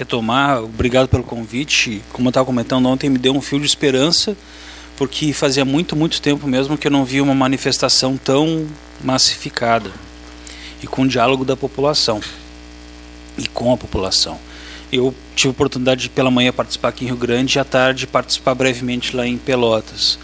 retomar, 0.00 0.62
obrigado 0.64 1.08
pelo 1.08 1.22
convite. 1.22 2.00
Como 2.10 2.28
eu 2.28 2.30
estava 2.30 2.46
comentando 2.46 2.86
ontem, 2.86 3.10
me 3.10 3.18
deu 3.18 3.34
um 3.34 3.40
fio 3.42 3.60
de 3.60 3.66
esperança, 3.66 4.34
porque 4.96 5.30
fazia 5.34 5.62
muito, 5.62 5.94
muito 5.94 6.22
tempo 6.22 6.48
mesmo 6.48 6.78
que 6.78 6.86
eu 6.86 6.90
não 6.90 7.04
via 7.04 7.22
uma 7.22 7.34
manifestação 7.34 8.16
tão 8.16 8.66
massificada 9.04 9.90
e 10.82 10.86
com 10.86 11.06
diálogo 11.06 11.44
da 11.44 11.54
população 11.54 12.18
e 13.36 13.46
com 13.46 13.74
a 13.74 13.76
população. 13.76 14.38
Eu 14.90 15.14
tive 15.36 15.48
a 15.48 15.50
oportunidade 15.50 16.04
de 16.04 16.08
pela 16.08 16.30
manhã 16.30 16.50
participar 16.50 16.88
aqui 16.88 17.04
em 17.04 17.08
Rio 17.08 17.18
Grande 17.18 17.58
e 17.58 17.60
à 17.60 17.64
tarde 17.64 18.06
participar 18.06 18.54
brevemente 18.54 19.14
lá 19.14 19.26
em 19.26 19.36
Pelotas. 19.36 20.18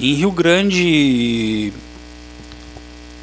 Em 0.00 0.14
Rio 0.14 0.32
Grande, 0.32 1.72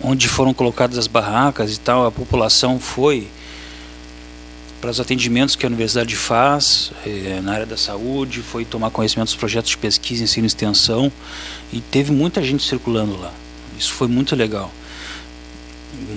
onde 0.02 0.30
foram 0.30 0.54
colocadas 0.54 0.97
as 0.97 1.08
barracas 1.08 1.76
e 1.76 1.80
tal, 1.80 2.06
a 2.06 2.12
população 2.12 2.80
foi 2.80 3.28
para 4.80 4.89
os 4.89 4.99
atendimentos 4.99 5.55
que 5.55 5.65
a 5.65 5.67
universidade 5.67 6.15
faz 6.15 6.91
eh, 7.05 7.39
na 7.43 7.53
área 7.53 7.65
da 7.65 7.77
saúde, 7.77 8.41
foi 8.41 8.63
tomar 8.63 8.89
conhecimento 8.91 9.27
dos 9.27 9.36
projetos 9.36 9.71
de 9.71 9.77
pesquisa, 9.77 10.23
ensino 10.23 10.45
e 10.45 10.47
extensão 10.47 11.11
e 11.71 11.82
teve 11.82 12.11
muita 12.11 12.41
gente 12.41 12.63
circulando 12.63 13.17
lá. 13.17 13.34
Isso 13.77 13.93
foi 13.93 14.07
muito 14.07 14.36
legal. 14.36 14.71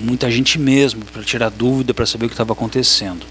Muita 0.01 0.31
gente 0.31 0.57
mesmo, 0.57 1.03
para 1.05 1.23
tirar 1.23 1.49
dúvida, 1.49 1.93
para 1.93 2.05
saber 2.05 2.25
o 2.25 2.29
que 2.29 2.33
estava 2.33 2.53
acontecendo. 2.53 3.25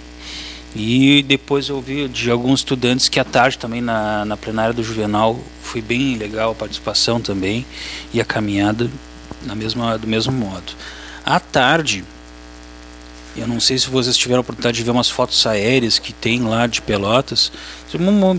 E 0.74 1.22
depois 1.22 1.68
eu 1.68 1.76
ouvi 1.76 2.08
de 2.08 2.30
alguns 2.30 2.60
estudantes 2.60 3.08
que 3.08 3.20
à 3.20 3.24
tarde 3.24 3.58
também 3.58 3.80
na, 3.80 4.24
na 4.24 4.36
plenária 4.36 4.72
do 4.72 4.82
Juvenal 4.82 5.38
foi 5.62 5.82
bem 5.82 6.16
legal 6.16 6.52
a 6.52 6.54
participação 6.54 7.20
também 7.20 7.66
e 8.12 8.20
a 8.20 8.24
caminhada 8.24 8.90
na 9.44 9.54
mesma, 9.54 9.98
do 9.98 10.06
mesmo 10.06 10.32
modo. 10.32 10.72
À 11.24 11.38
tarde, 11.38 12.04
eu 13.34 13.46
não 13.46 13.60
sei 13.60 13.78
se 13.78 13.88
vocês 13.88 14.16
tiveram 14.16 14.40
a 14.40 14.42
oportunidade 14.42 14.76
de 14.76 14.82
ver 14.82 14.90
umas 14.90 15.08
fotos 15.08 15.46
aéreas 15.46 15.98
que 15.98 16.12
tem 16.12 16.42
lá 16.42 16.66
de 16.66 16.82
Pelotas. 16.82 17.50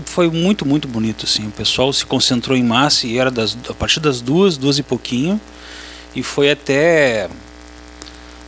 Foi 0.06 0.30
muito, 0.30 0.64
muito 0.64 0.86
bonito. 0.86 1.26
Assim. 1.26 1.46
O 1.48 1.50
pessoal 1.50 1.92
se 1.92 2.06
concentrou 2.06 2.56
em 2.56 2.62
massa 2.62 3.06
e 3.06 3.18
era 3.18 3.30
das, 3.30 3.56
a 3.68 3.74
partir 3.74 3.98
das 3.98 4.20
duas, 4.20 4.56
duas 4.56 4.78
e 4.78 4.82
pouquinho. 4.84 5.40
E 6.14 6.22
foi 6.22 6.48
até 6.50 7.28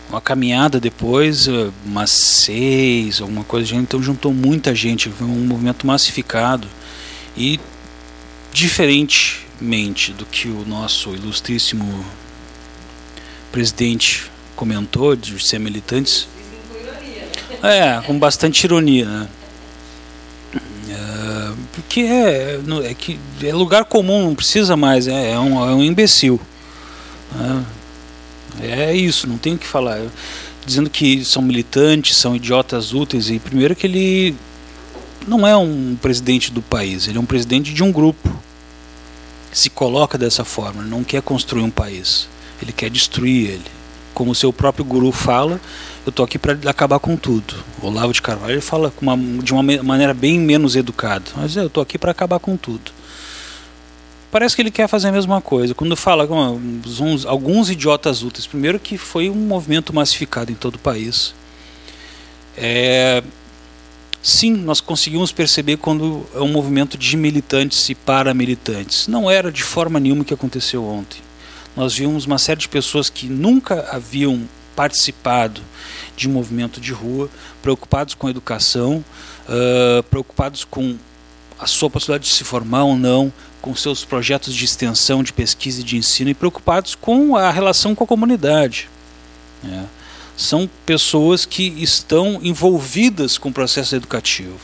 uma 0.09 0.21
caminhada 0.21 0.79
depois, 0.79 1.49
eh, 1.49 1.71
umas 1.85 2.11
seis, 2.11 3.21
alguma 3.21 3.43
coisa. 3.43 3.75
Então 3.75 4.01
juntou 4.01 4.33
muita 4.33 4.73
gente. 4.73 5.09
Foi 5.11 5.27
um 5.27 5.47
movimento 5.47 5.85
massificado. 5.85 6.69
E 7.37 7.59
diferentemente 8.53 10.13
do 10.13 10.25
que 10.25 10.49
o 10.49 10.65
nosso 10.65 11.11
ilustríssimo 11.11 12.05
presidente 13.51 14.31
comentou 14.55 15.15
de 15.15 15.39
ser 15.47 15.59
militantes, 15.59 16.27
é, 17.63 18.01
com 18.07 18.19
bastante 18.19 18.65
ironia, 18.65 19.07
né? 19.07 19.29
É, 20.89 21.53
porque 21.73 22.01
é, 22.01 22.61
é, 22.85 22.95
que 22.95 23.19
é 23.43 23.53
lugar 23.53 23.85
comum, 23.85 24.25
não 24.25 24.35
precisa 24.35 24.77
mais, 24.77 25.07
é, 25.07 25.33
é 25.33 25.39
um, 25.39 25.59
é 25.69 25.75
um 25.75 25.83
imbecil. 25.83 26.41
É, 28.61 28.91
é 28.91 28.97
isso, 28.97 29.27
não 29.27 29.37
tem 29.37 29.55
o 29.55 29.59
que 29.59 29.67
falar. 29.67 30.01
Dizendo 30.65 30.91
que 30.91 31.25
são 31.25 31.43
militantes, 31.43 32.17
são 32.17 32.35
idiotas 32.35 32.93
úteis, 32.93 33.31
e 33.31 33.39
primeiro 33.39 33.77
que 33.77 33.87
ele 33.87 34.37
não 35.27 35.47
é 35.47 35.57
um 35.57 35.97
presidente 36.01 36.53
do 36.53 36.63
país, 36.63 37.09
ele 37.09 37.19
é 37.19 37.21
um 37.21 37.27
presidente 37.27 37.73
de 37.73 37.83
um 37.83 37.93
grupo. 37.93 38.31
Se 39.53 39.71
coloca 39.71 40.19
dessa 40.19 40.45
forma, 40.45 40.83
não 40.83 41.03
quer 41.03 41.23
construir 41.23 41.63
um 41.63 41.71
país, 41.71 42.29
ele 42.61 42.73
quer 42.73 42.91
destruir 42.91 43.51
ele. 43.51 43.65
Como 44.13 44.31
o 44.31 44.35
seu 44.35 44.53
próprio 44.53 44.85
guru 44.85 45.13
fala, 45.13 45.61
eu 46.07 46.13
tô 46.13 46.23
aqui 46.23 46.39
para 46.39 46.57
acabar 46.71 47.01
com 47.01 47.17
tudo. 47.17 47.55
O 47.83 47.89
Olavo 47.89 48.13
de 48.13 48.23
Carvalho 48.23 48.63
fala 48.63 48.93
uma, 49.03 49.17
de 49.43 49.53
uma 49.53 49.63
maneira 49.83 50.15
bem 50.15 50.39
menos 50.39 50.77
educada, 50.77 51.25
mas 51.37 51.57
eu 51.57 51.69
tô 51.69 51.81
aqui 51.81 51.99
para 51.99 52.13
acabar 52.13 52.39
com 52.39 52.57
tudo. 52.57 52.93
Parece 54.31 54.55
que 54.55 54.63
ele 54.63 54.71
quer 54.71 54.89
fazer 54.89 55.09
a 55.09 55.13
mesma 55.13 55.41
coisa. 55.41 55.75
Quando 55.75 55.97
fala 55.97 56.27
com 56.27 56.61
uns, 57.01 57.27
alguns 57.27 57.71
idiotas 57.71 58.23
úteis, 58.23 58.47
primeiro 58.47 58.79
que 58.79 58.97
foi 58.97 59.29
um 59.29 59.35
movimento 59.35 59.93
massificado 59.93 60.53
em 60.53 60.55
todo 60.55 60.77
o 60.77 60.79
país. 60.79 61.35
É, 62.57 63.23
sim, 64.23 64.53
nós 64.53 64.81
conseguimos 64.81 65.33
perceber 65.33 65.77
quando 65.77 66.25
é 66.35 66.41
um 66.41 66.53
movimento 66.53 66.97
de 66.97 67.17
militantes 67.17 67.89
e 67.89 67.95
paramilitantes. 67.97 69.09
Não 69.09 69.29
era 69.29 69.51
de 69.51 69.65
forma 69.65 69.99
nenhuma 69.99 70.23
o 70.23 70.25
que 70.25 70.35
aconteceu 70.35 70.85
ontem. 70.85 71.21
Nós 71.75 71.95
vimos 71.95 72.27
uma 72.27 72.39
série 72.39 72.61
de 72.61 72.69
pessoas 72.69 73.11
que 73.11 73.27
nunca 73.27 73.89
haviam 73.91 74.47
participado 74.77 75.63
de 76.15 76.29
movimento 76.29 76.81
de 76.81 76.93
rua, 76.93 77.29
preocupados 77.63 78.15
com 78.15 78.27
a 78.27 78.31
educação, 78.31 79.05
uh, 79.49 80.03
preocupados 80.05 80.65
com 80.65 80.97
a 81.59 81.67
sua 81.67 81.89
possibilidade 81.89 82.29
de 82.29 82.35
se 82.35 82.45
formar 82.45 82.85
ou 82.85 82.97
não, 82.97 83.33
com 83.61 83.75
seus 83.75 84.05
projetos 84.05 84.55
de 84.55 84.65
extensão, 84.65 85.23
de 85.23 85.33
pesquisa 85.33 85.81
e 85.81 85.85
de 85.85 85.97
ensino, 85.97 86.31
e 86.31 86.35
preocupados 86.35 86.95
com 86.95 87.35
a 87.35 87.51
relação 87.51 87.95
com 87.95 88.05
a 88.05 88.07
comunidade. 88.07 88.89
Né? 89.63 89.87
São 90.37 90.69
pessoas 90.85 91.47
que 91.47 91.75
estão 91.83 92.39
envolvidas 92.43 93.39
com 93.39 93.49
o 93.49 93.53
processo 93.53 93.97
educativo 93.97 94.61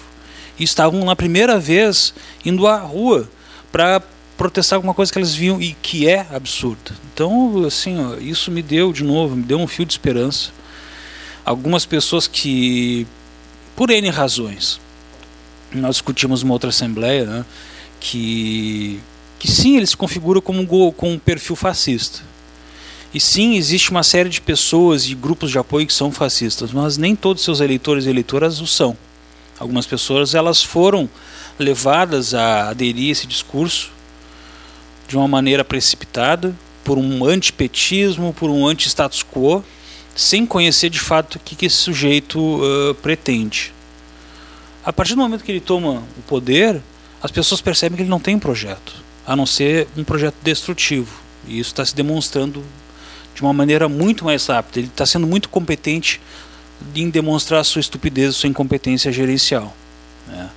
e 0.59 0.65
estavam 0.65 1.05
na 1.05 1.17
primeira 1.17 1.59
vez 1.59 2.13
indo 2.45 2.67
à 2.67 2.77
rua 2.79 3.29
para 3.73 4.03
protestar 4.37 4.77
alguma 4.77 4.95
coisa 4.95 5.13
que 5.13 5.19
eles 5.19 5.35
viam 5.35 5.61
e 5.61 5.75
que 5.75 6.09
é 6.09 6.27
absurda. 6.31 6.93
Então, 7.13 7.65
assim, 7.65 7.99
ó, 8.05 8.17
isso 8.17 8.51
me 8.51 8.63
deu 8.63 8.93
de 8.93 9.05
novo, 9.05 9.37
me 9.37 9.43
deu 9.43 9.59
um 9.59 9.67
fio 9.67 9.85
de 9.85 9.93
esperança 9.93 10.51
algumas 11.45 11.85
pessoas 11.85 12.27
que, 12.27 13.07
por 13.77 13.91
N 13.91 14.09
razões, 14.11 14.81
nós 15.73 15.97
discutimos 15.97 16.43
uma 16.43 16.53
outra 16.53 16.71
assembleia, 16.71 17.25
né, 17.25 17.45
que, 18.01 19.01
que 19.39 19.51
sim, 19.51 19.77
ele 19.77 19.87
se 19.87 19.97
configura 19.97 20.41
como 20.41 20.61
um, 20.61 20.93
com 20.93 21.13
um 21.13 21.19
perfil 21.19 21.57
fascista. 21.57 22.21
E 23.15 23.21
sim, 23.21 23.57
existe 23.57 23.91
uma 23.91 24.03
série 24.03 24.29
de 24.29 24.41
pessoas 24.41 25.07
e 25.07 25.15
grupos 25.15 25.51
de 25.51 25.59
apoio 25.59 25.87
que 25.87 25.93
são 25.93 26.11
fascistas, 26.11 26.73
mas 26.73 26.97
nem 26.97 27.15
todos 27.15 27.45
seus 27.45 27.61
eleitores 27.61 28.07
e 28.07 28.09
eleitoras 28.09 28.61
o 28.61 28.67
são. 28.67 28.97
Algumas 29.59 29.87
pessoas 29.87 30.35
elas 30.35 30.63
foram 30.63 31.09
levadas 31.59 32.33
a 32.33 32.71
aderir 32.71 33.11
a 33.11 33.13
esse 33.13 33.27
discurso 33.27 33.93
de 35.13 35.17
uma 35.19 35.29
maneira 35.29 35.63
precipitada, 35.63 36.57
por 36.83 36.97
um 36.97 37.27
antipetismo, 37.27 38.33
por 38.33 38.49
um 38.49 38.67
anti-status 38.67 39.23
quo, 39.23 39.63
sem 40.17 40.47
conhecer 40.47 40.89
de 40.89 40.99
fato 40.99 41.35
o 41.35 41.39
que, 41.39 41.55
que 41.55 41.67
esse 41.67 41.77
sujeito 41.77 42.41
uh, 42.41 42.95
pretende. 42.95 43.75
A 44.83 44.91
partir 44.91 45.15
do 45.15 45.21
momento 45.21 45.45
que 45.45 45.53
ele 45.53 45.61
toma 45.61 46.03
o 46.17 46.23
poder, 46.23 46.81
as 47.23 47.31
pessoas 47.31 47.61
percebem 47.61 47.95
que 47.95 48.03
ele 48.05 48.09
não 48.09 48.19
tem 48.19 48.37
um 48.37 48.39
projeto, 48.39 49.05
a 49.27 49.37
não 49.37 49.45
ser 49.45 49.87
um 49.99 50.03
projeto 50.03 50.37
destrutivo. 50.43 51.21
E 51.47 51.59
isso 51.59 51.73
está 51.73 51.85
se 51.85 51.95
demonstrando 51.95 52.65
de 53.35 53.43
uma 53.43 53.53
maneira 53.53 53.91
muito 53.91 54.25
mais 54.25 54.47
rápida. 54.47 54.79
Ele 54.79 54.89
está 54.89 55.05
sendo 55.05 55.27
muito 55.27 55.51
competente 55.51 56.23
em 56.95 57.11
demonstrar 57.11 57.63
sua 57.67 57.81
estupidez, 57.81 58.35
sua 58.37 58.49
incompetência 58.49 59.13
gerencial. 59.13 59.77
Né? 60.27 60.49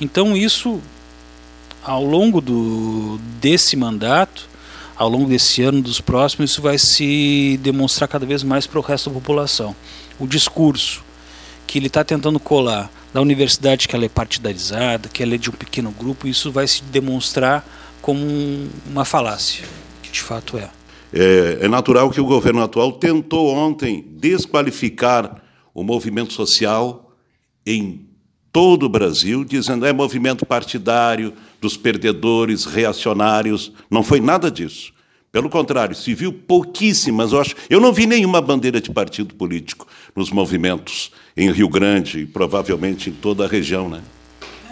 Então 0.00 0.36
isso, 0.36 0.80
ao 1.84 2.02
longo 2.02 2.40
do, 2.40 3.18
desse 3.40 3.76
mandato, 3.76 4.48
ao 4.96 5.08
longo 5.08 5.28
desse 5.28 5.62
ano, 5.62 5.82
dos 5.82 6.00
próximos, 6.00 6.52
isso 6.52 6.62
vai 6.62 6.78
se 6.78 7.58
demonstrar 7.62 8.08
cada 8.08 8.24
vez 8.24 8.42
mais 8.42 8.66
para 8.66 8.78
o 8.78 8.82
resto 8.82 9.10
da 9.10 9.14
população. 9.14 9.76
O 10.18 10.26
discurso 10.26 11.04
que 11.66 11.78
ele 11.78 11.88
está 11.88 12.02
tentando 12.02 12.40
colar 12.40 12.90
da 13.12 13.20
universidade, 13.20 13.86
que 13.86 13.94
ela 13.94 14.04
é 14.04 14.08
partidarizada, 14.08 15.08
que 15.08 15.22
ela 15.22 15.34
é 15.34 15.38
de 15.38 15.50
um 15.50 15.52
pequeno 15.52 15.90
grupo, 15.90 16.26
isso 16.26 16.50
vai 16.50 16.66
se 16.66 16.82
demonstrar 16.84 17.66
como 18.00 18.24
uma 18.88 19.04
falácia, 19.04 19.64
que 20.02 20.10
de 20.10 20.20
fato 20.22 20.56
é. 20.56 20.70
É, 21.12 21.58
é 21.62 21.68
natural 21.68 22.10
que 22.10 22.20
o 22.20 22.24
governo 22.24 22.62
atual 22.62 22.92
tentou 22.92 23.54
ontem 23.54 24.04
desqualificar 24.16 25.42
o 25.72 25.82
movimento 25.82 26.32
social 26.32 27.12
em 27.66 28.06
todo 28.54 28.86
o 28.86 28.88
Brasil, 28.88 29.44
dizendo 29.44 29.84
é 29.84 29.92
movimento 29.92 30.46
partidário 30.46 31.32
dos 31.64 31.76
perdedores, 31.78 32.66
reacionários. 32.66 33.72
Não 33.90 34.02
foi 34.02 34.20
nada 34.20 34.50
disso. 34.50 34.92
Pelo 35.32 35.48
contrário, 35.48 35.96
se 35.96 36.14
viu 36.14 36.32
pouquíssimas, 36.32 37.32
eu 37.32 37.40
acho. 37.40 37.56
Eu 37.68 37.80
não 37.80 37.92
vi 37.92 38.06
nenhuma 38.06 38.40
bandeira 38.40 38.80
de 38.80 38.90
partido 38.90 39.34
político 39.34 39.86
nos 40.14 40.30
movimentos 40.30 41.10
em 41.36 41.50
Rio 41.50 41.68
Grande 41.68 42.20
e 42.20 42.26
provavelmente 42.26 43.10
em 43.10 43.12
toda 43.12 43.44
a 43.44 43.48
região, 43.48 43.88
né? 43.88 44.00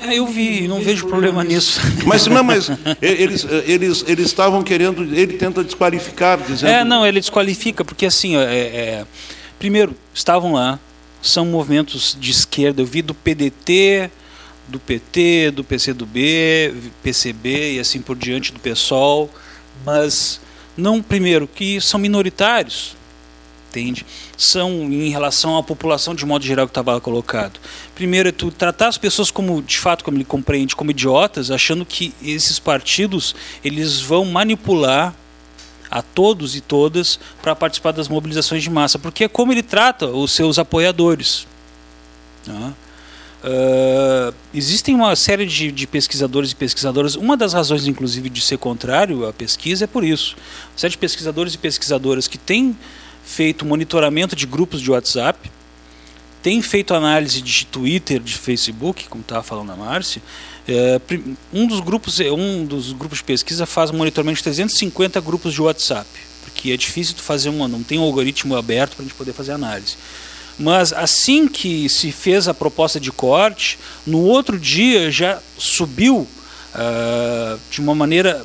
É, 0.03 0.19
eu 0.19 0.27
vi, 0.27 0.69
não 0.69 0.81
vejo 0.81 1.07
problema 1.07 1.43
nisso. 1.43 1.81
Mas 2.05 2.27
não, 2.27 2.43
mas 2.43 2.71
eles 3.01 3.47
eles 3.67 4.05
eles 4.09 4.27
estavam 4.27 4.61
querendo, 4.63 5.03
ele 5.03 5.35
tenta 5.35 5.63
desqualificar, 5.63 6.39
dizendo. 6.41 6.71
É, 6.71 6.85
não, 6.85 7.07
ele 7.07 7.21
desqualifica 7.21 7.85
porque 7.85 8.07
assim, 8.07 8.37
é, 8.37 8.43
é, 8.43 9.07
primeiro 9.61 9.95
estavam 10.13 10.55
lá, 10.55 10.81
são 11.23 11.47
movimentos 11.47 12.17
de 12.19 12.33
esquerda. 12.33 12.83
Eu 12.83 12.87
vi 12.87 13.01
do 13.01 13.15
PDT, 13.15 14.11
do 14.69 14.79
PT, 14.79 15.51
do 15.51 15.65
PCdoB, 15.65 16.75
PCB 17.03 17.75
e 17.75 17.81
assim 17.81 18.01
por 18.01 18.17
diante 18.17 18.53
do 18.53 18.61
PSOL, 18.61 19.31
mas 19.85 20.41
não 20.77 21.03
primeiro 21.03 21.47
que 21.47 21.81
são 21.81 21.99
minoritários, 22.01 22.97
entende? 23.71 24.07
São 24.37 24.71
em 24.71 25.11
relação 25.11 25.57
à 25.57 25.63
população 25.63 26.15
de 26.15 26.25
modo 26.25 26.45
geral 26.45 26.67
que 26.67 26.71
estava 26.71 27.01
colocado. 27.01 27.61
Primeiro 27.95 28.29
é 28.29 28.33
tu 28.33 28.51
tratar 28.51 28.89
as 28.89 28.99
pessoas 28.99 29.31
como 29.31 29.63
de 29.63 29.79
fato 29.79 30.05
como 30.05 30.17
ele 30.17 30.25
compreende 30.25 30.77
como 30.77 30.91
idiotas, 30.91 31.51
achando 31.51 31.85
que 31.85 32.15
esses 32.23 32.59
partidos 32.59 33.35
eles 33.65 34.01
vão 34.01 34.25
manipular 34.25 35.15
a 35.91 36.01
todos 36.01 36.57
e 36.57 36.61
todas 36.63 37.19
para 37.43 37.55
participar 37.55 37.93
das 37.93 38.09
mobilizações 38.09 38.63
de 38.63 38.71
massa, 38.71 38.99
porque 38.99 39.25
é 39.25 39.29
como 39.29 39.53
ele 39.53 39.63
trata 39.63 40.07
os 40.07 40.33
seus 40.33 40.59
apoiadores. 40.59 41.47
Uh, 43.43 44.33
existem 44.55 44.95
uma 44.95 45.17
série 45.17 45.45
de, 45.47 45.73
de, 45.73 45.87
pesquisadores 45.87 46.53
e 46.53 46.55
pesquisadoras. 46.55 47.17
Uma 47.17 47.37
das 47.37 47.53
razões, 47.53 47.89
inclusive, 47.89 48.31
de 48.31 48.41
ser 48.41 48.57
contrário 48.57 49.27
à 49.27 49.33
pesquisa 49.33 49.85
é 49.85 49.87
por 49.87 50.05
isso. 50.05 50.37
Uma 50.71 50.79
série 50.79 50.93
de 50.93 50.99
pesquisadores 50.99 51.55
e 51.55 51.59
pesquisadoras 51.59 52.29
que 52.29 52.39
têm 52.39 52.77
feito 53.25 53.65
monitoramento 53.65 54.37
de 54.37 54.47
grupos 54.47 54.81
de 54.81 54.91
WhatsApp, 54.91 55.51
têm 56.41 56.63
feito 56.63 56.95
análise 56.95 57.41
de 57.41 57.67
Twitter, 57.67 58.21
de 58.21 58.35
Facebook, 58.35 59.09
como 59.09 59.23
estava 59.23 59.43
falando 59.43 59.73
a 59.73 59.77
Márcia, 59.77 60.23
é, 60.67 61.01
um 61.53 61.67
dos 61.67 61.81
grupos, 61.81 62.21
é, 62.21 62.31
um 62.31 62.65
dos 62.65 62.93
grupos 62.93 63.19
de 63.19 63.25
pesquisa 63.25 63.67
faz 63.67 63.91
monitoramento 63.91 64.39
de 64.39 64.45
350 64.45 65.21
grupos 65.21 65.53
de 65.53 65.61
WhatsApp, 65.61 66.09
porque 66.45 66.71
é 66.71 66.77
difícil 66.77 67.17
fazer 67.17 67.49
uma, 67.49 67.67
não 67.67 67.83
tem 67.83 67.99
um 67.99 68.03
algoritmo 68.03 68.57
aberto 68.57 68.95
para 68.95 69.05
a 69.05 69.09
gente 69.09 69.17
poder 69.17 69.33
fazer 69.33 69.53
análise. 69.53 69.97
Mas 70.59 70.93
assim 70.93 71.49
que 71.49 71.89
se 71.89 72.13
fez 72.13 72.47
a 72.49 72.55
proposta 72.55 73.01
de 73.01 73.11
corte, 73.11 73.79
no 74.07 74.21
outro 74.21 74.59
dia 74.59 75.11
já 75.11 75.39
subiu 75.59 76.19
uh, 76.75 77.59
de 77.71 77.81
uma 77.81 77.95
maneira 77.95 78.45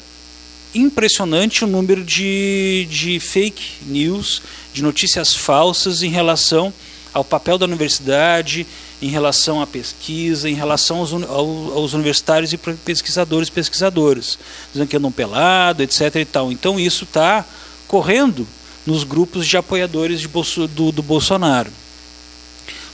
impressionante 0.73 1.63
o 1.63 1.67
número 1.67 2.03
de, 2.03 2.87
de 2.89 3.19
fake 3.19 3.85
news, 3.85 4.41
de 4.73 4.81
notícias 4.81 5.33
falsas 5.33 6.03
em 6.03 6.09
relação 6.09 6.73
ao 7.13 7.23
papel 7.23 7.57
da 7.57 7.65
universidade, 7.65 8.65
em 9.01 9.09
relação 9.09 9.61
à 9.61 9.67
pesquisa, 9.67 10.49
em 10.49 10.53
relação 10.53 10.99
aos, 10.99 11.11
aos 11.13 11.93
universitários 11.93 12.53
e 12.53 12.57
pesquisadores 12.57 13.49
pesquisadoras, 13.49 14.37
dizendo 14.71 14.87
que 14.87 14.97
andam 14.97 15.11
pelado, 15.11 15.83
etc. 15.83 16.15
E 16.15 16.25
tal. 16.25 16.51
Então 16.51 16.79
isso 16.79 17.03
está 17.03 17.45
correndo 17.87 18.47
nos 18.85 19.03
grupos 19.03 19.47
de 19.47 19.57
apoiadores 19.57 20.19
de 20.19 20.27
Bolso, 20.27 20.67
do, 20.67 20.91
do 20.91 21.03
Bolsonaro. 21.03 21.71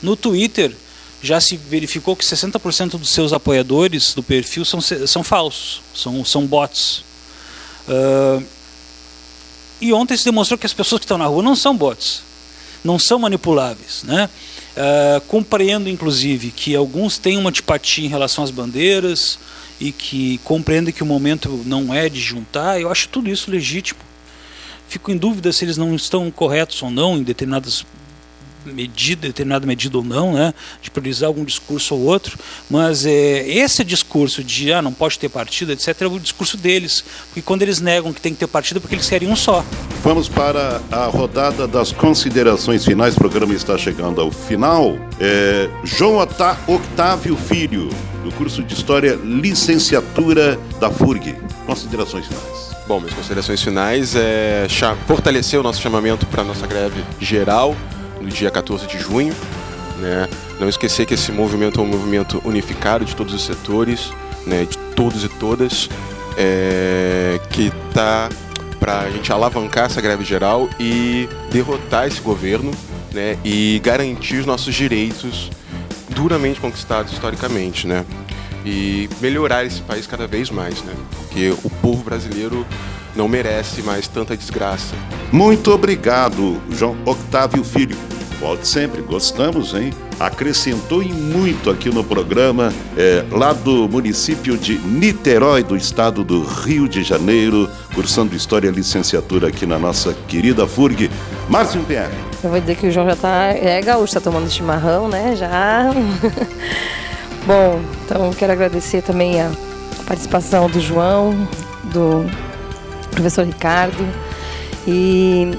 No 0.04 0.18
Twitter 0.18 0.76
já 1.22 1.40
se 1.40 1.56
verificou 1.56 2.16
que 2.16 2.26
60% 2.26 2.98
dos 2.98 3.10
seus 3.10 3.32
apoiadores 3.32 4.14
do 4.14 4.22
perfil 4.22 4.66
são, 4.66 4.82
são 4.82 5.24
falsos, 5.24 5.82
são, 5.96 6.24
são 6.26 6.46
bots. 6.46 7.06
Uh, 7.88 8.44
e 9.80 9.94
ontem 9.94 10.18
se 10.18 10.26
demonstrou 10.26 10.58
que 10.58 10.66
as 10.66 10.74
pessoas 10.74 11.00
que 11.00 11.06
estão 11.06 11.18
na 11.18 11.26
rua 11.26 11.42
não 11.42 11.56
são 11.56 11.76
bots, 11.76 12.22
não 12.84 13.00
são 13.00 13.18
manipuláveis. 13.18 14.04
Né? 14.04 14.30
Uh, 14.76 15.22
compreendo, 15.22 15.88
inclusive, 15.90 16.52
que 16.52 16.76
alguns 16.76 17.18
têm 17.18 17.38
uma 17.38 17.50
antipatia 17.50 18.06
em 18.06 18.10
relação 18.10 18.44
às 18.44 18.52
bandeiras 18.52 19.40
e 19.80 19.94
que 19.94 20.40
compreendem 20.44 20.94
que 20.94 21.04
o 21.04 21.06
momento 21.06 21.50
não 21.66 21.94
é 21.94 22.10
de 22.10 22.20
juntar. 22.20 22.82
Eu 22.82 22.92
acho 22.92 23.08
tudo 23.08 23.30
isso 23.30 23.50
legítimo. 23.50 24.02
Fico 24.90 25.10
em 25.10 25.18
dúvida 25.18 25.54
se 25.54 25.64
eles 25.64 25.78
não 25.78 25.96
estão 25.96 26.30
corretos 26.30 26.82
ou 26.84 26.92
não 26.92 27.18
em 27.18 27.24
determinadas 27.24 27.86
medida, 28.66 29.28
determinada 29.28 29.66
medida 29.66 29.98
ou 29.98 30.04
não, 30.04 30.34
né, 30.34 30.54
de 30.82 30.90
priorizar 30.90 31.28
algum 31.28 31.44
discurso 31.44 31.96
ou 31.96 32.02
outro, 32.02 32.38
mas 32.70 33.06
é, 33.06 33.48
esse 33.48 33.84
discurso 33.84 34.44
de 34.44 34.72
ah, 34.72 34.82
não 34.82 34.94
pode 34.94 35.18
ter 35.20 35.30
partido, 35.30 35.72
etc., 35.72 36.02
é 36.02 36.08
o 36.08 36.20
discurso 36.20 36.58
deles, 36.58 37.04
porque 37.28 37.42
quando 37.42 37.62
eles 37.62 37.80
negam 37.80 38.14
que 38.14 38.22
tem 38.22 38.34
que 38.34 38.40
ter 38.40 38.48
partido, 38.48 38.78
é 38.78 38.80
porque 38.80 38.96
eles 38.96 39.10
querem 39.10 39.30
um 39.30 39.36
só. 39.36 39.64
Vamos 40.04 40.28
para 40.28 40.82
a 40.92 41.06
rodada 41.06 41.68
das 41.68 41.92
considerações 41.92 42.86
finais, 42.86 43.16
o 43.16 43.18
programa 43.18 43.54
está 43.54 43.78
chegando 43.78 44.20
ao 44.20 44.32
final. 44.32 44.98
É, 45.20 45.70
João 45.84 46.18
Octávio 46.68 47.36
Filho, 47.38 47.90
do 48.24 48.32
curso 48.34 48.64
de 48.64 48.74
História, 48.74 49.20
licenciatura 49.24 50.60
da 50.80 50.90
FURG. 50.90 51.36
Considerações 51.66 52.28
finais. 52.28 52.74
Bom, 52.88 53.00
minhas 53.00 53.14
considerações 53.14 53.62
finais 53.62 54.16
é 54.16 54.68
fortalecer 55.08 55.60
o 55.60 55.64
nosso 55.64 55.82
chamamento 55.82 56.26
para 56.26 56.42
a 56.42 56.46
nossa 56.46 56.68
greve 56.68 57.02
geral, 57.20 57.76
no 58.24 58.30
dia 58.30 58.50
14 58.50 58.88
de 58.88 58.98
junho. 58.98 59.36
Né? 60.00 60.28
Não 60.60 60.68
esquecer 60.68 61.06
que 61.06 61.14
esse 61.14 61.32
movimento 61.32 61.80
é 61.80 61.84
um 61.84 61.88
movimento 61.88 62.42
unificado 62.46 63.06
de 63.06 63.16
todos 63.16 63.34
os 63.34 63.44
setores, 63.44 64.12
né? 64.48 64.66
de 64.66 64.78
todos 64.96 65.24
e 65.24 65.30
todas, 65.30 65.90
é... 66.38 67.40
que 67.52 67.72
está 67.90 68.30
para 68.80 69.02
a 69.02 69.10
gente 69.10 69.32
alavancar 69.32 69.86
essa 69.86 70.02
greve 70.02 70.26
geral 70.26 70.68
e 70.80 71.30
derrotar 71.52 72.08
esse 72.08 72.20
governo 72.20 72.72
né? 73.14 73.38
e 73.44 73.80
garantir 73.84 74.38
os 74.38 74.46
nossos 74.46 74.74
direitos 74.74 75.50
duramente 76.10 76.60
conquistados 76.60 77.14
historicamente. 77.14 77.88
Né? 77.88 78.06
E 78.66 79.10
melhorar 79.22 79.66
esse 79.66 79.82
país 79.82 80.08
cada 80.08 80.26
vez 80.26 80.50
mais, 80.50 80.82
né? 80.84 80.94
porque 81.18 81.54
o 81.64 81.70
povo 81.70 82.04
brasileiro 82.04 82.66
não 83.16 83.28
merece 83.28 83.82
mais 83.82 84.08
tanta 84.08 84.36
desgraça. 84.36 84.96
Muito 85.32 85.72
obrigado, 85.72 86.62
João 86.72 86.96
Octávio 87.06 87.64
Filho. 87.64 87.98
Volte 88.40 88.68
sempre, 88.68 89.02
gostamos, 89.02 89.74
hein? 89.74 89.94
Acrescentou 90.20 91.02
e 91.02 91.14
muito 91.14 91.70
aqui 91.70 91.90
no 91.90 92.04
programa, 92.04 92.74
é, 92.98 93.24
lá 93.32 93.54
do 93.54 93.88
município 93.88 94.58
de 94.58 94.78
Niterói, 94.80 95.64
do 95.64 95.78
estado 95.78 96.26
do 96.26 96.44
Rio 96.44 96.90
de 96.90 97.04
Janeiro, 97.04 97.70
cursando 97.96 98.36
História 98.36 98.68
e 98.68 98.72
Licenciatura 98.72 99.48
aqui 99.48 99.66
na 99.66 99.80
nossa 99.80 100.14
querida 100.28 100.68
FURG. 100.68 101.10
Márcio 101.48 101.82
Pierre. 101.84 102.12
Eu 102.44 102.50
vou 102.50 102.60
dizer 102.60 102.76
que 102.76 102.88
o 102.88 102.92
João 102.92 103.06
já 103.06 103.16
tá. 103.16 103.54
É 103.54 103.82
gaúcho, 103.82 104.14
tá 104.14 104.20
tomando 104.20 104.50
chimarrão, 104.50 105.08
né? 105.08 105.36
Já. 105.38 105.94
Bom, 107.48 107.82
então 108.06 108.32
quero 108.34 108.52
agradecer 108.52 109.02
também 109.02 109.42
a 109.42 109.50
participação 110.06 110.70
do 110.70 110.82
João, 110.82 111.48
do 111.86 112.26
professor 113.14 113.46
Ricardo. 113.46 114.06
E 114.88 115.52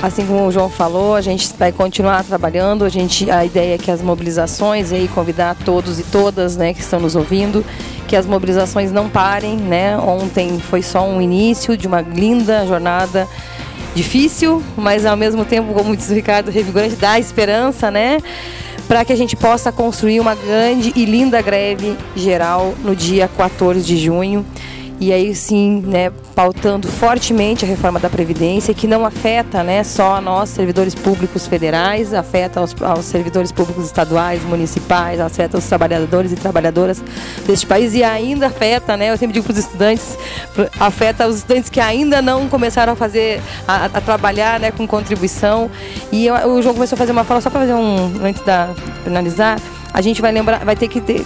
assim 0.00 0.26
como 0.26 0.46
o 0.46 0.52
João 0.52 0.70
falou, 0.70 1.14
a 1.14 1.20
gente 1.20 1.52
vai 1.58 1.72
continuar 1.72 2.24
trabalhando. 2.24 2.84
A 2.84 2.88
gente, 2.88 3.30
a 3.30 3.44
ideia 3.44 3.74
é 3.74 3.78
que 3.78 3.90
as 3.90 4.00
mobilizações, 4.00 4.92
e 4.92 4.94
aí 4.94 5.08
convidar 5.08 5.56
todos 5.64 5.98
e 5.98 6.02
todas, 6.04 6.56
né, 6.56 6.72
que 6.72 6.80
estão 6.80 7.00
nos 7.00 7.16
ouvindo, 7.16 7.64
que 8.06 8.16
as 8.16 8.26
mobilizações 8.26 8.90
não 8.90 9.08
parem, 9.08 9.56
né? 9.56 9.96
Ontem 9.98 10.58
foi 10.58 10.82
só 10.82 11.06
um 11.06 11.20
início 11.20 11.76
de 11.76 11.86
uma 11.86 12.00
linda 12.00 12.66
jornada 12.66 13.28
difícil, 13.94 14.62
mas 14.76 15.04
ao 15.04 15.16
mesmo 15.16 15.44
tempo, 15.44 15.72
como 15.74 15.96
disse 15.96 16.12
o 16.12 16.14
Ricardo, 16.14 16.50
revigorante, 16.50 16.96
dá 16.96 17.18
esperança, 17.18 17.90
né? 17.90 18.18
para 18.90 19.04
que 19.04 19.12
a 19.12 19.16
gente 19.16 19.36
possa 19.36 19.70
construir 19.70 20.18
uma 20.18 20.34
grande 20.34 20.92
e 20.96 21.04
linda 21.04 21.40
greve 21.40 21.96
geral 22.16 22.74
no 22.82 22.96
dia 22.96 23.30
14 23.36 23.82
de 23.82 23.96
junho 23.96 24.44
e 25.00 25.14
aí 25.14 25.34
sim, 25.34 25.82
né, 25.86 26.12
pautando 26.34 26.86
fortemente 26.86 27.64
a 27.64 27.68
reforma 27.68 27.98
da 27.98 28.10
Previdência, 28.10 28.74
que 28.74 28.86
não 28.86 29.06
afeta 29.06 29.62
né, 29.62 29.82
só 29.82 30.16
a 30.16 30.20
nós, 30.20 30.50
servidores 30.50 30.94
públicos 30.94 31.46
federais, 31.46 32.12
afeta 32.12 32.60
aos, 32.60 32.74
aos 32.82 33.06
servidores 33.06 33.50
públicos 33.50 33.86
estaduais, 33.86 34.44
municipais, 34.44 35.18
afeta 35.18 35.56
os 35.56 35.64
trabalhadores 35.64 36.32
e 36.32 36.36
trabalhadoras 36.36 37.02
deste 37.46 37.66
país 37.66 37.94
e 37.94 38.04
ainda 38.04 38.48
afeta, 38.48 38.94
né, 38.94 39.10
eu 39.10 39.16
sempre 39.16 39.32
digo 39.32 39.46
para 39.46 39.52
os 39.52 39.58
estudantes, 39.58 40.18
afeta 40.78 41.26
os 41.26 41.36
estudantes 41.36 41.70
que 41.70 41.80
ainda 41.80 42.20
não 42.20 42.46
começaram 42.46 42.92
a 42.92 42.96
fazer, 42.96 43.40
a, 43.66 43.86
a 43.86 44.00
trabalhar 44.02 44.60
né, 44.60 44.70
com 44.70 44.86
contribuição. 44.86 45.70
E 46.12 46.26
eu, 46.26 46.34
o 46.34 46.60
João 46.60 46.74
começou 46.74 46.96
a 46.96 46.98
fazer 46.98 47.12
uma 47.12 47.24
fala, 47.24 47.40
só 47.40 47.48
para 47.48 47.60
fazer 47.60 47.74
um, 47.74 48.22
antes 48.22 48.44
da 48.44 48.68
finalizar, 49.02 49.58
a 49.92 50.00
gente 50.00 50.20
vai 50.22 50.32
lembrar, 50.32 50.64
vai 50.64 50.76
ter 50.76 50.88
que 50.88 51.00
ter 51.00 51.24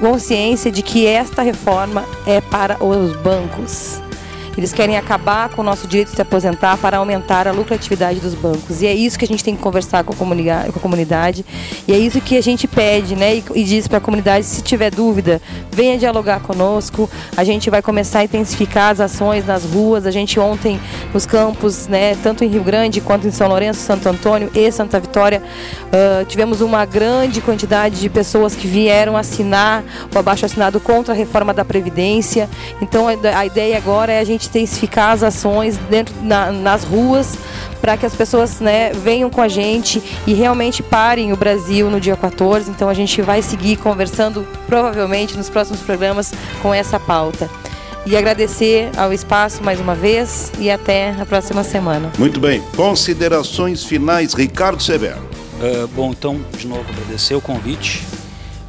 consciência 0.00 0.70
de 0.70 0.82
que 0.82 1.06
esta 1.06 1.42
reforma 1.42 2.04
é 2.26 2.40
para 2.40 2.82
os 2.82 3.16
bancos. 3.16 4.05
Eles 4.56 4.72
querem 4.72 4.96
acabar 4.96 5.48
com 5.50 5.62
o 5.62 5.64
nosso 5.64 5.86
direito 5.86 6.10
de 6.10 6.16
se 6.16 6.22
aposentar 6.22 6.76
para 6.78 6.98
aumentar 6.98 7.46
a 7.46 7.52
lucratividade 7.52 8.20
dos 8.20 8.34
bancos. 8.34 8.82
E 8.82 8.86
é 8.86 8.94
isso 8.94 9.18
que 9.18 9.24
a 9.24 9.28
gente 9.28 9.44
tem 9.44 9.54
que 9.54 9.62
conversar 9.62 10.04
com 10.04 10.12
a 10.12 10.16
comunidade. 10.16 10.72
Com 10.72 10.78
a 10.78 10.82
comunidade 10.82 11.44
e 11.86 11.92
é 11.92 11.98
isso 11.98 12.20
que 12.20 12.36
a 12.36 12.42
gente 12.42 12.66
pede 12.66 13.14
né, 13.14 13.36
e, 13.36 13.44
e 13.54 13.64
diz 13.64 13.86
para 13.86 13.98
a 13.98 14.00
comunidade: 14.00 14.44
se 14.44 14.62
tiver 14.62 14.90
dúvida, 14.90 15.40
venha 15.70 15.98
dialogar 15.98 16.40
conosco. 16.40 17.08
A 17.36 17.44
gente 17.44 17.70
vai 17.70 17.82
começar 17.82 18.20
a 18.20 18.24
intensificar 18.24 18.92
as 18.92 19.00
ações 19.00 19.46
nas 19.46 19.64
ruas. 19.64 20.06
A 20.06 20.10
gente 20.10 20.38
ontem, 20.38 20.80
nos 21.12 21.26
campos, 21.26 21.86
né, 21.86 22.16
tanto 22.22 22.44
em 22.44 22.48
Rio 22.48 22.64
Grande 22.64 23.00
quanto 23.00 23.26
em 23.26 23.30
São 23.30 23.48
Lourenço, 23.48 23.80
Santo 23.80 24.08
Antônio 24.08 24.50
e 24.54 24.70
Santa 24.72 24.98
Vitória, 24.98 25.42
uh, 25.86 26.24
tivemos 26.24 26.60
uma 26.60 26.84
grande 26.84 27.40
quantidade 27.40 28.00
de 28.00 28.08
pessoas 28.08 28.54
que 28.54 28.66
vieram 28.66 29.16
assinar 29.16 29.84
o 30.14 30.18
abaixo 30.18 30.46
assinado 30.46 30.80
contra 30.80 31.14
a 31.14 31.16
reforma 31.16 31.52
da 31.54 31.64
Previdência. 31.64 32.48
Então 32.80 33.06
a, 33.08 33.38
a 33.38 33.46
ideia 33.46 33.76
agora 33.76 34.12
é 34.12 34.20
a 34.20 34.24
gente 34.24 34.45
intensificar 34.48 35.12
as 35.12 35.22
ações 35.22 35.76
dentro 35.90 36.14
na, 36.22 36.50
nas 36.52 36.84
ruas 36.84 37.36
para 37.80 37.96
que 37.96 38.06
as 38.06 38.14
pessoas 38.14 38.60
né, 38.60 38.92
venham 38.92 39.30
com 39.30 39.40
a 39.40 39.48
gente 39.48 40.02
e 40.26 40.34
realmente 40.34 40.82
parem 40.82 41.32
o 41.32 41.36
Brasil 41.36 41.90
no 41.90 42.00
dia 42.00 42.16
14. 42.16 42.70
Então 42.70 42.88
a 42.88 42.94
gente 42.94 43.20
vai 43.22 43.42
seguir 43.42 43.76
conversando 43.76 44.46
provavelmente 44.66 45.36
nos 45.36 45.48
próximos 45.48 45.80
programas 45.80 46.32
com 46.62 46.72
essa 46.72 46.98
pauta. 46.98 47.48
E 48.06 48.16
agradecer 48.16 48.90
ao 48.96 49.12
espaço 49.12 49.64
mais 49.64 49.80
uma 49.80 49.94
vez 49.94 50.52
e 50.60 50.70
até 50.70 51.10
a 51.20 51.26
próxima 51.26 51.64
semana. 51.64 52.12
Muito 52.16 52.38
bem. 52.38 52.62
Considerações 52.76 53.82
finais, 53.82 54.32
Ricardo 54.32 54.80
Severo. 54.80 55.18
Uh, 55.60 55.88
bom, 55.88 56.12
então, 56.12 56.40
de 56.56 56.68
novo, 56.68 56.84
agradecer 56.88 57.34
o 57.34 57.40
convite 57.40 58.04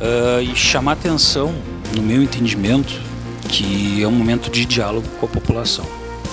uh, 0.01 0.41
e 0.41 0.55
chamar 0.55 0.93
atenção, 0.93 1.53
no 1.95 2.01
meu 2.01 2.23
entendimento, 2.23 3.06
que 3.47 4.03
é 4.03 4.07
um 4.07 4.11
momento 4.11 4.49
de 4.49 4.65
diálogo 4.65 5.07
com 5.19 5.25
a 5.25 5.29
população. 5.29 5.85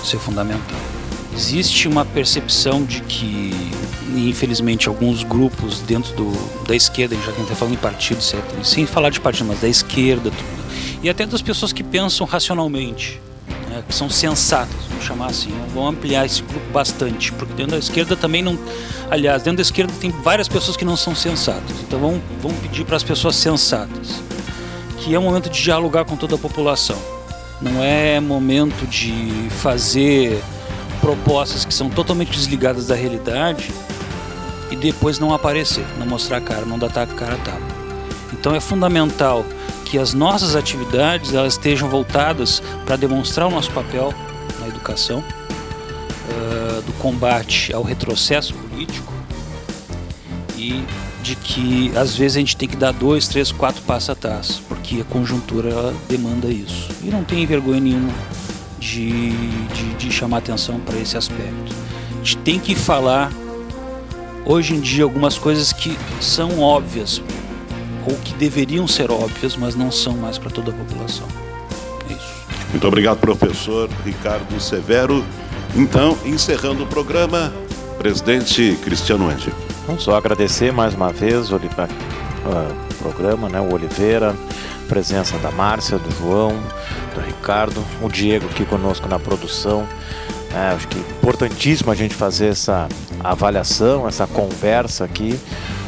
Isso 0.03 0.15
é 0.15 0.19
fundamental. 0.19 0.79
Existe 1.35 1.87
uma 1.87 2.05
percepção 2.05 2.85
de 2.85 3.01
que, 3.01 3.51
infelizmente, 4.15 4.87
alguns 4.87 5.23
grupos 5.23 5.81
dentro 5.81 6.13
do, 6.15 6.63
da 6.65 6.75
esquerda, 6.75 7.15
já 7.15 7.23
que 7.23 7.29
a 7.29 7.33
gente 7.33 7.43
está 7.43 7.55
falando 7.55 7.73
em 7.73 7.77
partido, 7.77 8.19
etc., 8.19 8.39
sem 8.63 8.85
falar 8.85 9.09
de 9.09 9.19
partido, 9.19 9.47
mas 9.47 9.59
da 9.59 9.67
esquerda, 9.67 10.31
tudo, 10.31 10.65
e 11.03 11.09
até 11.09 11.25
das 11.25 11.41
pessoas 11.41 11.73
que 11.73 11.83
pensam 11.83 12.25
racionalmente, 12.25 13.19
né, 13.69 13.83
que 13.87 13.93
são 13.93 14.09
sensatas, 14.09 14.75
vamos 14.89 15.03
chamar 15.03 15.27
assim, 15.27 15.51
vão 15.73 15.87
ampliar 15.87 16.25
esse 16.25 16.41
grupo 16.41 16.71
bastante, 16.71 17.31
porque 17.33 17.53
dentro 17.53 17.73
da 17.73 17.79
esquerda 17.79 18.15
também 18.15 18.41
não. 18.41 18.57
Aliás, 19.11 19.43
dentro 19.43 19.57
da 19.57 19.61
esquerda 19.61 19.93
tem 19.99 20.11
várias 20.11 20.47
pessoas 20.47 20.77
que 20.77 20.85
não 20.85 20.95
são 20.95 21.13
sensatas, 21.13 21.75
então 21.85 21.99
vamos, 21.99 22.21
vamos 22.41 22.57
pedir 22.59 22.85
para 22.85 22.95
as 22.95 23.03
pessoas 23.03 23.35
sensatas 23.35 24.21
que 25.05 25.13
é 25.13 25.19
momento 25.19 25.51
de 25.51 25.61
dialogar 25.61 26.03
com 26.03 26.17
toda 26.17 26.33
a 26.33 26.37
população. 26.37 26.97
Não 27.61 27.83
é 27.83 28.19
momento 28.19 28.87
de 28.87 29.47
fazer 29.51 30.43
propostas 30.99 31.63
que 31.63 31.71
são 31.71 31.91
totalmente 31.91 32.31
desligadas 32.31 32.87
da 32.87 32.95
realidade 32.95 33.71
e 34.71 34.75
depois 34.75 35.19
não 35.19 35.31
aparecer, 35.31 35.85
não 35.99 36.07
mostrar 36.07 36.37
a 36.37 36.41
cara, 36.41 36.65
não 36.65 36.79
dar 36.79 36.87
a 36.87 37.05
cara 37.05 37.35
a 37.35 37.37
tapa. 37.37 37.61
Então 38.33 38.55
é 38.55 38.59
fundamental 38.59 39.45
que 39.85 39.99
as 39.99 40.15
nossas 40.15 40.55
atividades 40.55 41.35
elas 41.35 41.53
estejam 41.53 41.87
voltadas 41.87 42.63
para 42.83 42.95
demonstrar 42.95 43.47
o 43.47 43.51
nosso 43.51 43.69
papel 43.69 44.11
na 44.59 44.67
educação, 44.67 45.19
uh, 45.19 46.81
do 46.81 46.93
combate 46.93 47.71
ao 47.71 47.83
retrocesso 47.83 48.55
político 48.55 49.13
e 50.57 50.83
de 51.25 51.35
que 51.35 51.91
às 51.97 52.15
vezes 52.15 52.37
a 52.37 52.39
gente 52.39 52.55
tem 52.55 52.69
que 52.69 52.75
dar 52.75 52.93
dois, 52.93 53.27
três, 53.27 53.51
quatro 53.51 53.81
passos 53.81 54.11
atrás, 54.11 54.61
porque 54.67 55.01
a 55.01 55.03
conjuntura 55.05 55.91
demanda 56.07 56.47
isso. 56.49 56.87
E 57.03 57.07
não 57.07 57.23
tem 57.23 57.43
vergonha 57.47 57.81
nenhuma 57.81 58.13
de, 58.79 59.31
de, 59.31 59.93
de 59.95 60.11
chamar 60.11 60.37
atenção 60.37 60.79
para 60.79 60.99
esse 60.99 61.17
aspecto. 61.17 61.73
A 62.11 62.17
gente 62.17 62.37
tem 62.37 62.59
que 62.59 62.75
falar 62.75 63.31
hoje 64.45 64.75
em 64.75 64.79
dia 64.79 65.03
algumas 65.03 65.35
coisas 65.35 65.73
que 65.73 65.97
são 66.21 66.59
óbvias 66.59 67.19
ou 68.05 68.15
que 68.17 68.35
deveriam 68.35 68.87
ser 68.87 69.09
óbvias, 69.09 69.55
mas 69.55 69.73
não 69.73 69.91
são 69.91 70.13
mais 70.13 70.37
para 70.37 70.51
toda 70.51 70.69
a 70.69 70.73
população. 70.75 71.27
É 72.07 72.13
isso. 72.13 72.45
Muito 72.69 72.87
obrigado, 72.87 73.17
professor 73.17 73.89
Ricardo 74.05 74.59
Severo. 74.61 75.25
Então, 75.75 76.15
encerrando 76.23 76.83
o 76.83 76.87
programa, 76.87 77.51
presidente 77.97 78.77
Cristiano 78.83 79.27
Ange. 79.27 79.51
Vamos 79.85 80.03
só 80.03 80.15
agradecer 80.15 80.73
mais 80.73 80.95
uma 80.95 81.11
vez 81.11 81.51
o 81.51 81.57
uh, 81.57 81.59
programa, 82.97 83.47
né, 83.47 83.59
o 83.59 83.71
Oliveira, 83.71 84.35
presença 84.87 85.37
da 85.37 85.51
Márcia, 85.51 85.99
do 85.99 86.11
João, 86.17 86.59
do 87.13 87.21
Ricardo, 87.21 87.83
o 88.01 88.09
Diego 88.09 88.47
aqui 88.47 88.65
conosco 88.65 89.07
na 89.07 89.19
produção. 89.19 89.87
É, 90.51 90.73
acho 90.73 90.87
que 90.87 90.97
é 90.97 91.01
importantíssimo 91.01 91.91
a 91.91 91.95
gente 91.95 92.15
fazer 92.15 92.47
essa 92.47 92.87
avaliação, 93.23 94.07
essa 94.07 94.25
conversa 94.25 95.05
aqui 95.05 95.39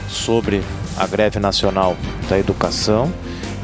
sobre 0.08 0.62
a 0.96 1.08
greve 1.08 1.40
nacional 1.40 1.98
da 2.30 2.38
educação 2.38 3.12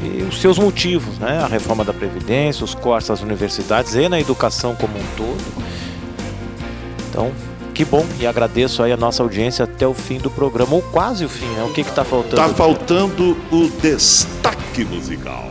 e 0.02 0.22
os 0.22 0.40
seus 0.40 0.58
motivos, 0.58 1.16
né? 1.18 1.42
A 1.44 1.46
reforma 1.46 1.84
da 1.84 1.92
Previdência, 1.92 2.64
os 2.64 2.74
cortes 2.74 3.10
às 3.10 3.22
universidades 3.22 3.94
e 3.94 4.08
na 4.08 4.18
educação 4.18 4.74
como 4.74 4.98
um 4.98 5.06
todo. 5.16 5.44
Então, 7.08 7.32
que 7.74 7.84
bom 7.84 8.06
e 8.20 8.26
agradeço 8.26 8.82
aí 8.82 8.92
a 8.92 8.96
nossa 8.96 9.22
audiência 9.22 9.64
até 9.64 9.86
o 9.86 9.92
fim 9.92 10.18
do 10.18 10.30
programa, 10.30 10.76
ou 10.76 10.82
quase 10.82 11.24
o 11.24 11.28
fim, 11.28 11.46
né? 11.46 11.64
O 11.64 11.72
que 11.72 11.80
está 11.80 12.04
faltando? 12.04 12.40
Está 12.40 12.48
faltando 12.54 13.36
o 13.50 13.68
destaque 13.82 14.84
musical. 14.84 15.50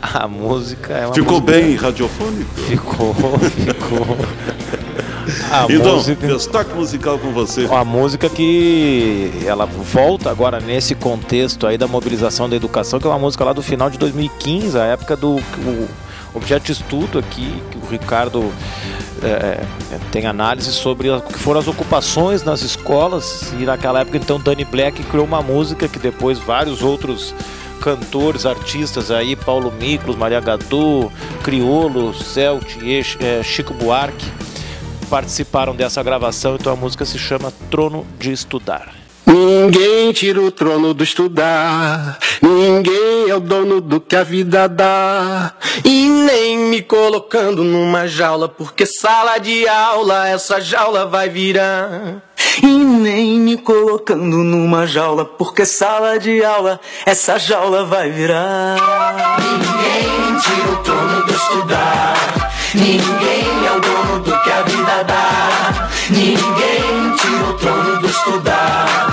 A 0.00 0.28
música 0.28 0.94
é 0.94 1.06
uma 1.06 1.14
Ficou 1.14 1.40
música... 1.40 1.60
bem 1.60 1.74
radiofônico? 1.74 2.54
Ficou, 2.54 3.14
ficou. 3.14 4.16
A 5.52 5.66
então, 5.68 5.96
música... 5.96 6.26
destaque 6.26 6.74
musical 6.74 7.18
com 7.18 7.32
você. 7.32 7.66
A 7.70 7.84
música 7.84 8.30
que 8.30 9.30
ela 9.44 9.66
volta 9.66 10.30
agora 10.30 10.58
nesse 10.60 10.94
contexto 10.94 11.66
aí 11.66 11.76
da 11.76 11.86
mobilização 11.86 12.48
da 12.48 12.56
educação, 12.56 12.98
que 12.98 13.06
é 13.06 13.10
uma 13.10 13.18
música 13.18 13.44
lá 13.44 13.52
do 13.52 13.60
final 13.60 13.90
de 13.90 13.98
2015, 13.98 14.78
a 14.78 14.84
época 14.84 15.16
do 15.16 15.36
o 15.36 15.88
objeto 16.34 16.66
de 16.66 16.72
estudo 16.72 17.18
aqui, 17.18 17.62
que 17.70 17.78
o 17.78 17.86
Ricardo 17.90 18.52
é, 19.22 19.26
é, 19.26 19.98
tem 20.12 20.26
análise 20.26 20.72
sobre 20.72 21.10
o 21.10 21.20
que 21.20 21.38
foram 21.38 21.60
as 21.60 21.68
ocupações 21.68 22.42
nas 22.42 22.62
escolas 22.62 23.52
e 23.58 23.64
naquela 23.64 24.00
época 24.00 24.16
então 24.16 24.38
Danny 24.38 24.64
Black 24.64 25.02
criou 25.04 25.24
uma 25.24 25.42
música 25.42 25.88
que 25.88 25.98
depois 25.98 26.38
vários 26.38 26.82
outros 26.82 27.34
cantores, 27.80 28.44
artistas 28.44 29.10
aí, 29.10 29.34
Paulo 29.34 29.72
Miklos, 29.72 30.16
Maria 30.16 30.40
Gadu, 30.40 31.10
Criolo, 31.42 32.12
Celt, 32.14 32.76
é, 33.20 33.42
Chico 33.42 33.72
Buarque 33.74 34.26
participaram 35.08 35.74
dessa 35.74 36.02
gravação, 36.02 36.56
então 36.56 36.72
a 36.72 36.76
música 36.76 37.04
se 37.04 37.18
chama 37.18 37.52
Trono 37.70 38.06
de 38.18 38.30
Estudar. 38.30 39.07
Ninguém 39.28 40.10
tira 40.12 40.40
o 40.40 40.50
trono 40.50 40.94
do 40.94 41.04
estudar. 41.04 42.18
Ninguém 42.40 43.28
é 43.28 43.34
o 43.34 43.40
dono 43.40 43.78
do 43.78 44.00
que 44.00 44.16
a 44.16 44.24
vida 44.24 44.66
dá. 44.66 45.52
E 45.84 46.08
nem 46.08 46.56
me 46.56 46.80
colocando 46.80 47.62
numa 47.62 48.08
jaula, 48.08 48.48
porque 48.48 48.86
sala 48.86 49.36
de 49.36 49.68
aula 49.68 50.26
essa 50.28 50.58
jaula 50.62 51.04
vai 51.04 51.28
virar. 51.28 52.22
E 52.62 52.66
nem 52.66 53.38
me 53.38 53.58
colocando 53.58 54.38
numa 54.38 54.86
jaula, 54.86 55.26
porque 55.26 55.66
sala 55.66 56.18
de 56.18 56.42
aula 56.42 56.80
essa 57.04 57.38
jaula 57.38 57.84
vai 57.84 58.10
virar. 58.10 58.76
Ninguém 59.38 60.40
tira 60.40 60.72
o 60.72 60.76
trono 60.78 61.26
do 61.26 61.32
estudar. 61.34 62.16
Ninguém 62.74 63.66
é 63.66 63.72
o 63.76 63.80
dono 63.80 64.20
do 64.20 64.42
que 64.42 64.50
a 64.50 64.62
vida 64.62 65.04
dá. 65.04 65.88
Ninguém 66.08 67.16
tira 67.16 67.44
o 67.50 67.54
trono 67.54 68.00
do 68.00 68.06
estudar. 68.06 69.07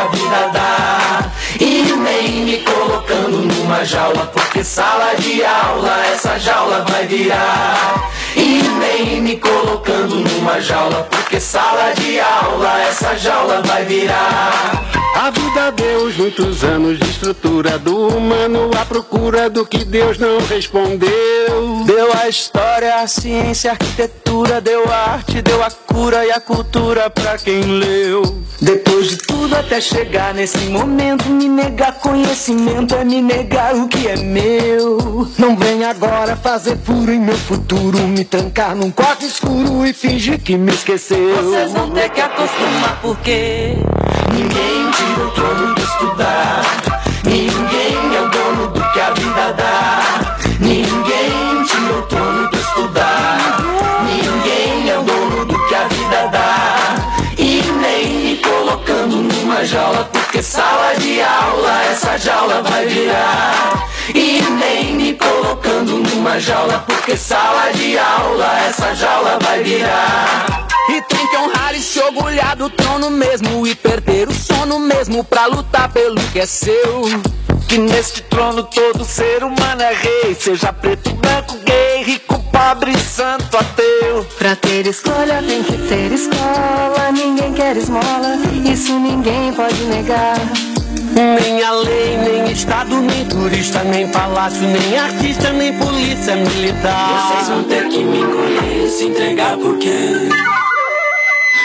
A 0.00 0.06
vida 0.08 0.50
dá. 0.52 1.30
E 1.60 1.92
nem 1.92 2.44
me 2.44 2.58
colocando 2.58 3.38
numa 3.38 3.84
jaula, 3.84 4.26
porque 4.26 4.64
sala 4.64 5.14
de 5.16 5.44
aula 5.44 6.06
essa 6.06 6.38
jaula 6.38 6.84
vai 6.88 7.06
virar. 7.06 8.10
E 8.36 8.62
nem 8.78 9.20
me 9.20 9.36
colocando 9.36 10.16
numa 10.16 10.60
jaula, 10.60 11.06
porque 11.10 11.40
sala 11.40 11.92
de 11.94 12.20
aula 12.20 12.80
essa 12.82 13.16
jaula 13.16 13.62
vai 13.62 13.84
virar. 13.84 14.99
A 15.14 15.30
vida 15.30 15.72
deu 15.72 16.12
muitos 16.16 16.64
anos 16.64 16.98
de 16.98 17.10
estrutura 17.10 17.78
do 17.78 18.08
humano 18.08 18.70
à 18.80 18.84
procura 18.84 19.50
do 19.50 19.66
que 19.66 19.84
Deus 19.84 20.18
não 20.18 20.38
respondeu. 20.46 21.84
Deu 21.84 22.10
a 22.14 22.28
história, 22.28 22.96
a 22.96 23.06
ciência, 23.06 23.70
a 23.70 23.74
arquitetura, 23.74 24.60
deu 24.60 24.84
a 24.90 25.12
arte, 25.12 25.42
deu 25.42 25.62
a 25.62 25.70
cura 25.70 26.24
e 26.24 26.30
a 26.30 26.40
cultura 26.40 27.10
pra 27.10 27.36
quem 27.36 27.62
leu. 27.62 28.40
Depois 28.60 29.08
de 29.08 29.16
tudo 29.16 29.56
até 29.56 29.80
chegar 29.80 30.34
nesse 30.34 30.58
momento, 30.66 31.28
me 31.28 31.48
negar 31.48 31.94
conhecimento 31.94 32.94
é 32.94 33.04
me 33.04 33.20
negar 33.20 33.74
o 33.74 33.88
que 33.88 34.06
é 34.06 34.16
meu. 34.16 35.28
Não 35.38 35.56
vem 35.56 35.84
agora 35.84 36.36
fazer 36.36 36.76
furo 36.76 37.12
em 37.12 37.18
meu 37.18 37.36
futuro, 37.36 37.98
me 38.06 38.24
trancar 38.24 38.76
num 38.76 38.90
quarto 38.90 39.24
escuro 39.24 39.86
e 39.86 39.92
fingir 39.92 40.40
que 40.40 40.56
me 40.56 40.72
esqueceu. 40.72 41.42
Vocês 41.42 41.72
vão 41.72 41.90
ter 41.90 42.10
que 42.10 42.20
acostumar 42.20 43.00
porque 43.00 43.76
ninguém 44.32 44.90
tira 44.90 45.26
o 45.26 45.30
trono 45.30 45.74
de 45.74 45.82
estudar. 45.82 46.62
Ninguém 47.24 48.16
é 48.16 48.22
o 48.22 48.28
dono 48.28 48.68
do 48.68 48.80
que 48.92 49.00
a 49.00 49.10
vida 49.10 49.52
dá. 49.52 50.36
Ninguém 50.58 51.64
tira 51.64 51.98
o 51.98 52.02
trono 52.02 52.50
de 52.50 52.58
estudar. 52.58 53.60
Ninguém 54.04 54.90
é 54.90 54.98
o 54.98 55.02
dono 55.02 55.44
do 55.44 55.66
que 55.66 55.74
a 55.74 55.88
vida 55.88 56.28
dá. 56.32 56.94
E 57.38 57.62
nem 57.80 58.08
me 58.08 58.36
colocando 58.38 59.16
numa 59.16 59.64
jaula, 59.64 60.08
porque 60.12 60.42
sala 60.42 60.94
de 60.98 61.20
aula 61.22 61.84
essa 61.90 62.16
jaula 62.18 62.62
vai 62.62 62.86
virar. 62.86 63.89
E 64.14 64.42
nem 64.42 64.94
me 64.94 65.14
colocando 65.14 65.98
numa 65.98 66.38
jaula, 66.38 66.84
porque 66.86 67.16
sala 67.16 67.72
de 67.72 67.98
aula 67.98 68.60
essa 68.66 68.94
jaula 68.94 69.38
vai 69.40 69.62
virar. 69.62 70.68
E 70.88 71.02
tem 71.02 71.26
que 71.28 71.36
honrar 71.36 71.74
e 71.74 71.80
se 71.80 72.00
orgulhar 72.00 72.56
do 72.56 72.68
trono 72.68 73.10
mesmo 73.10 73.64
E 73.64 73.76
perder 73.76 74.28
o 74.28 74.32
sono 74.32 74.80
mesmo 74.80 75.22
pra 75.22 75.46
lutar 75.46 75.88
pelo 75.92 76.20
que 76.32 76.40
é 76.40 76.46
seu. 76.46 77.04
Que 77.68 77.78
neste 77.78 78.22
trono 78.22 78.64
todo 78.64 79.04
ser 79.04 79.44
humano 79.44 79.80
é 79.80 79.94
rei 79.94 80.34
Seja 80.34 80.72
preto, 80.72 81.10
branco, 81.14 81.56
gay, 81.64 82.02
rico, 82.02 82.42
pobre, 82.50 82.98
santo, 82.98 83.56
ateu. 83.56 84.26
Pra 84.36 84.56
ter 84.56 84.86
escolha 84.86 85.40
tem 85.46 85.62
que 85.62 85.76
ter 85.88 86.10
escola 86.10 87.12
Ninguém 87.12 87.52
quer 87.52 87.76
esmola, 87.76 88.36
isso 88.64 88.92
ninguém 88.98 89.52
pode 89.52 89.84
negar 89.84 90.36
nem 91.14 91.62
a 91.62 91.72
lei, 91.72 92.16
nem 92.16 92.52
Estado, 92.52 93.00
nem 93.00 93.24
turista, 93.24 93.82
nem 93.84 94.08
palácio, 94.08 94.62
nem 94.62 94.98
artista, 94.98 95.52
nem 95.52 95.72
polícia 95.78 96.36
militar. 96.36 97.32
Vocês 97.32 97.48
vão 97.48 97.62
ter 97.64 97.88
que 97.88 97.98
me 98.04 98.20
encolher, 98.20 98.88
se 98.88 99.04
entregar 99.04 99.56
porque 99.56 100.28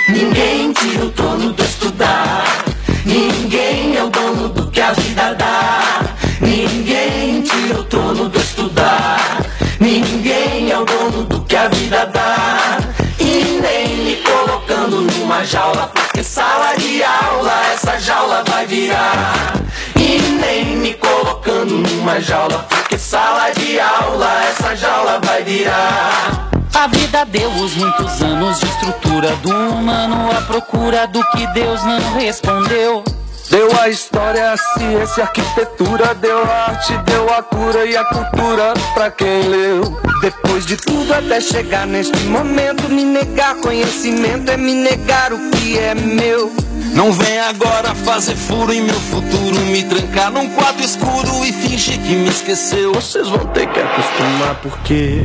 Ninguém 0.07 0.71
tira 0.71 1.05
o 1.05 1.09
trono 1.09 1.51
do 1.51 1.63
estudar. 1.63 2.63
Ninguém 3.03 3.97
é 3.97 4.03
o 4.03 4.09
dono 4.09 4.49
do 4.49 4.69
que 4.69 4.79
a 4.79 4.93
vida 4.93 5.33
dá. 5.33 6.15
Ninguém 6.39 7.41
tira 7.41 7.79
o 7.79 7.83
trono 7.85 8.29
do 8.29 8.39
estudar. 8.39 9.41
Ninguém 9.79 10.71
é 10.71 10.77
o 10.77 10.85
dono 10.85 11.23
do 11.23 11.41
que 11.41 11.55
a 11.55 11.67
vida 11.69 12.05
dá. 12.05 12.77
E 13.19 13.59
nem 13.61 13.97
me 13.97 14.15
colocando 14.17 15.01
numa 15.01 15.43
jaula, 15.43 15.87
porque 16.15 16.23
sala 16.23 16.73
de 16.77 17.03
aula 17.03 17.51
essa 17.73 17.99
jaula 17.99 18.41
vai 18.47 18.65
virar. 18.65 19.53
E 19.99 20.17
nem 20.39 20.77
me 20.77 20.93
colocando 20.93 21.77
numa 21.77 22.21
jaula, 22.21 22.59
porque 22.69 22.97
sala 22.97 23.51
de 23.51 23.77
aula 23.81 24.45
essa 24.45 24.73
jaula 24.77 25.19
vai 25.21 25.43
virar. 25.43 26.49
A 26.73 26.87
vida 26.87 27.25
deu 27.25 27.49
os 27.49 27.75
muitos 27.75 28.21
anos 28.21 28.61
de 28.61 28.65
estrutura 28.65 29.35
do 29.37 29.49
humano 29.49 30.31
à 30.31 30.41
procura 30.43 31.05
do 31.05 31.21
que 31.31 31.45
Deus 31.47 31.83
não 31.83 32.13
respondeu. 32.13 33.03
Deu 33.49 33.69
a 33.79 33.89
história, 33.89 34.51
a 34.51 34.57
ciência, 34.57 35.23
a 35.23 35.27
arquitetura, 35.27 36.15
deu 36.15 36.43
a 36.43 36.69
arte, 36.69 36.97
deu 37.05 37.31
a 37.31 37.43
cura 37.43 37.85
e 37.85 37.95
a 37.95 38.03
cultura 38.05 38.73
pra 38.93 39.11
quem 39.11 39.43
leu. 39.43 39.99
Depois 40.21 40.65
de 40.65 40.75
tudo 40.77 41.13
até 41.13 41.39
chegar 41.39 41.85
neste 41.85 42.17
momento, 42.23 42.89
me 42.89 43.03
negar 43.03 43.55
conhecimento 43.57 44.51
é 44.51 44.57
me 44.57 44.73
negar 44.73 45.31
o 45.31 45.51
que 45.51 45.77
é 45.77 45.93
meu. 45.93 46.51
Não 46.95 47.11
vem 47.11 47.39
agora 47.39 47.93
fazer 47.93 48.35
furo 48.35 48.73
em 48.73 48.81
meu 48.81 48.99
futuro, 48.99 49.59
me 49.65 49.83
trancar 49.83 50.31
num 50.31 50.49
quarto 50.49 50.81
escuro 50.81 51.45
e 51.45 51.53
fingir 51.53 51.99
que 51.99 52.15
me 52.15 52.29
esqueceu. 52.29 52.93
Vocês 52.93 53.27
vão 53.27 53.45
ter 53.47 53.67
que 53.67 53.79
acostumar 53.79 54.55
porque 54.61 55.21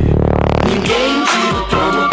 ninguém 0.69 1.23
tira 1.25 1.57
o 1.57 1.69
trono 1.69 2.10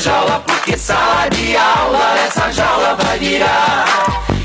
jaula, 0.00 0.42
porque 0.46 0.78
sala 0.78 1.28
de 1.28 1.54
aula 1.56 2.18
essa 2.26 2.50
jaula 2.50 2.96
vai 2.96 3.18
virar. 3.18 3.84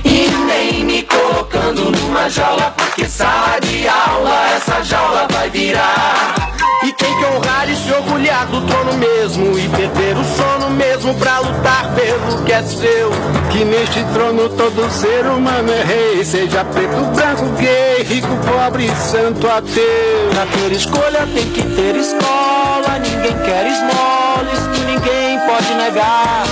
E 0.03 0.27
nem 0.27 0.83
me 0.83 1.01
colocando 1.03 1.91
numa 1.91 2.29
jaula, 2.29 2.73
porque 2.75 3.07
sala 3.07 3.57
de 3.61 3.87
aula 3.87 4.51
essa 4.55 4.83
jaula 4.83 5.25
vai 5.31 5.49
virar. 5.49 6.35
E 6.83 6.91
tem 6.93 7.17
que 7.17 7.25
honrar 7.25 7.69
e 7.69 7.75
se 7.75 7.91
orgulhar 7.91 8.45
do 8.47 8.61
trono 8.67 8.93
mesmo 8.93 9.57
E 9.57 9.67
perder 9.69 10.15
o 10.17 10.23
sono 10.23 10.69
mesmo 10.69 11.15
pra 11.15 11.39
lutar 11.39 11.89
pelo 11.95 12.43
que 12.43 12.51
é 12.51 12.61
seu 12.61 13.09
Que 13.49 13.65
neste 13.65 14.03
trono 14.13 14.49
todo 14.49 14.91
ser 14.91 15.25
humano 15.25 15.71
é 15.71 15.83
rei 15.83 16.23
Seja 16.23 16.63
preto, 16.65 17.01
branco, 17.15 17.45
gay, 17.57 18.03
rico, 18.03 18.27
pobre, 18.45 18.87
santo, 18.97 19.47
ateu 19.49 20.29
Pra 20.31 20.45
ter 20.45 20.73
escolha 20.73 21.27
tem 21.33 21.49
que 21.49 21.63
ter 21.63 21.95
escola 21.95 22.99
Ninguém 22.99 23.35
quer 23.43 23.65
esmola, 23.65 24.51
isso 24.53 24.85
ninguém 24.85 25.24
pode 25.45 25.73
negar 25.75 26.43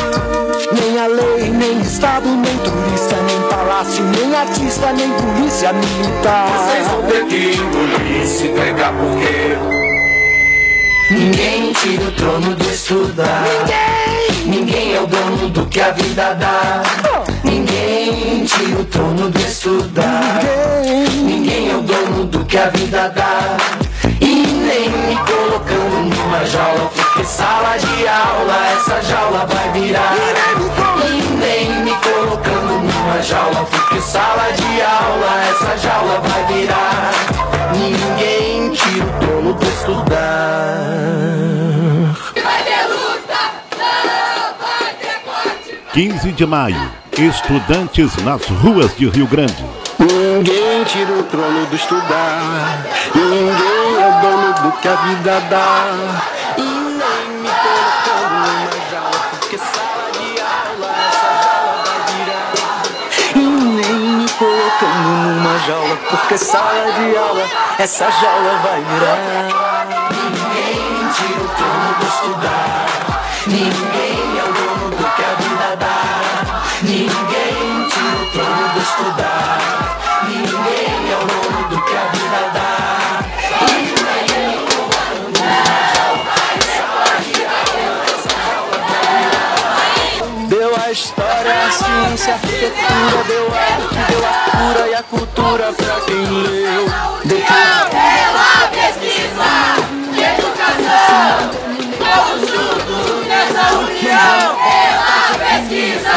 Nem 0.71 0.99
a 0.99 1.07
lei, 1.07 1.49
nem 1.49 1.81
Estado, 1.81 2.27
nem 2.27 2.57
turista, 2.57 3.15
nem 3.27 3.41
palácio 3.49 4.03
Nem 4.03 4.35
artista, 4.35 4.91
nem 4.93 5.11
polícia 5.11 5.73
militar 5.73 6.47
Vocês 6.49 6.87
vão 6.87 7.03
ter 7.03 7.25
que 7.25 7.57
engolir, 7.57 8.27
se 8.27 8.47
pegar 8.49 8.93
porque 8.93 9.83
Ninguém 11.11 11.73
tira 11.73 12.05
o 12.05 12.11
trono 12.13 12.55
do 12.55 12.69
estudar. 12.69 13.43
Ninguém. 13.43 14.57
Ninguém 14.57 14.95
é 14.95 15.01
o 15.01 15.05
dono 15.05 15.49
do 15.49 15.65
que 15.67 15.79
a 15.79 15.91
vida 15.91 16.33
dá. 16.33 16.81
Ninguém 17.43 18.45
tira 18.45 18.79
o 18.79 18.85
trono 18.85 19.29
do 19.29 19.39
estudar. 19.39 20.39
Ninguém. 20.83 21.23
Ninguém 21.23 21.71
é 21.71 21.75
o 21.75 21.81
dono 21.81 22.25
do 22.25 22.43
que 22.45 22.57
a 22.57 22.69
vida 22.69 23.09
dá. 23.09 23.57
E 24.19 24.25
nem 24.25 24.89
me 24.89 25.15
colocando 25.17 26.15
numa 26.15 26.45
jaula, 26.45 26.91
porque 27.13 27.25
sala 27.25 27.77
de 27.77 28.07
aula 28.07 28.57
essa 28.75 29.01
jaula 29.03 29.45
vai 29.45 29.71
virar. 29.71 30.15
E 31.05 31.21
nem 31.37 31.83
me 31.83 31.91
colocando 31.91 32.81
numa 32.81 33.21
jaula, 33.21 33.67
porque 33.69 34.01
sala 34.01 34.51
de 34.51 34.81
aula 34.81 35.43
essa 35.49 35.77
jaula 35.77 36.19
vai 36.21 36.43
virar. 36.45 37.11
Ninguém 37.73 38.71
tira 38.71 39.05
o 39.05 39.19
trono 39.19 39.53
do 39.53 39.65
estudar. 39.65 40.17
Vai 42.43 42.63
ter 42.63 42.87
luta, 42.87 43.39
não 43.77 44.55
vai 44.59 44.93
ter 44.99 45.19
corte. 45.23 45.79
15 45.93 46.31
de 46.31 46.45
maio, 46.47 46.91
estudantes 47.15 48.15
nas 48.23 48.47
ruas 48.47 48.95
de 48.97 49.07
Rio 49.07 49.27
Grande. 49.27 49.63
Ninguém 49.99 50.83
tira 50.85 51.13
o 51.13 51.23
trono 51.23 51.65
do 51.67 51.75
estudar. 51.75 52.81
Ninguém 53.13 54.01
é 54.01 54.07
o 54.07 54.21
dono 54.21 54.53
do 54.63 54.71
que 54.79 54.87
a 54.87 54.95
vida 54.95 55.39
dá. 55.49 56.42
Porque 66.17 66.37
sala 66.37 66.91
de 66.91 67.17
aula 67.17 67.43
essa 67.79 68.09
jaula 68.11 68.53
vai 68.63 68.81
virar. 68.81 70.09
Ninguém 70.11 71.09
tira 71.13 71.41
o 71.41 71.49
trono 71.49 71.93
do 71.99 72.05
estudar. 72.05 72.85
Ninguém 73.47 74.39
é 74.39 74.43
o 74.43 74.53
dono 74.53 74.89
do 74.91 75.03
que 75.15 75.23
a 75.23 75.33
vida 75.41 75.75
dá. 75.79 76.63
Ninguém 76.83 77.89
tira 77.89 78.17
o 78.21 78.31
trono 78.31 78.73
do 78.73 78.79
estudar. 78.79 79.57
Ninguém 80.27 81.11
é 81.11 81.17
o 81.17 81.25
dono 81.25 81.69
do 81.69 81.81
que 81.81 81.95
a 81.95 82.05
vida 82.11 82.41
dá. 82.53 82.63
Deu 90.47 90.75
a 90.85 90.91
história, 90.91 91.53
a 91.67 91.71
ciência, 91.71 92.33
a 92.33 92.35
arquitetura, 92.35 93.23
deu 93.27 93.47
a 93.47 93.92
e 94.87 94.95
a 94.95 95.03
cultura 95.03 95.73
pra 95.73 96.01
quem 96.05 96.25
leu. 96.25 96.85
Depois 97.25 97.83
Pela 97.89 98.67
pesquisa 98.71 99.51
e 100.13 100.23
educação, 100.23 101.51
todos 101.99 102.49
juntos 102.49 103.27
nessa 103.27 103.73
união. 103.73 104.55
Pela 104.63 105.23
pesquisa 105.37 106.15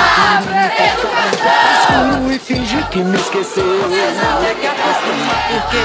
e 0.54 0.82
educação. 0.92 2.10
escuro 2.12 2.32
e 2.32 2.38
fingir 2.38 2.88
que 2.88 3.00
me 3.00 3.16
esqueceu. 3.16 3.82
Vocês 3.82 4.16
vão 4.16 4.44
ter 4.44 4.54
que 4.54 4.66
acostumar 4.66 5.48
porque 5.50 5.82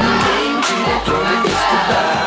ninguém 0.00 0.60
trono 1.04 1.42
de 1.42 1.48
estudar. 1.48 2.20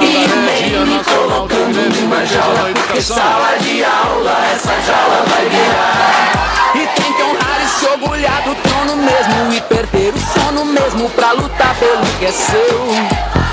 E 0.00 0.26
nem 0.26 0.86
me 0.86 1.04
colocando 1.04 2.00
numa 2.00 2.24
jaula, 2.26 2.70
porque 2.74 3.00
sala 3.00 3.56
de 3.60 3.84
aula, 3.84 4.36
essa 4.52 4.74
jaula 4.86 5.24
vai 5.28 5.48
virar. 5.48 6.26
E 6.74 6.86
tem 7.00 7.12
que 7.12 7.22
honrar 7.22 7.62
e 7.64 7.68
se 7.68 7.86
orgulhar 7.86 8.42
do 8.42 8.54
trono 8.56 8.96
mesmo 8.96 9.54
E 9.54 9.60
perder 9.62 10.12
o 10.14 10.18
sono 10.18 10.62
mesmo 10.66 11.08
pra 11.10 11.32
lutar 11.32 11.74
pelo 11.76 12.04
que 12.18 12.26
é 12.26 12.30
seu 12.30 12.86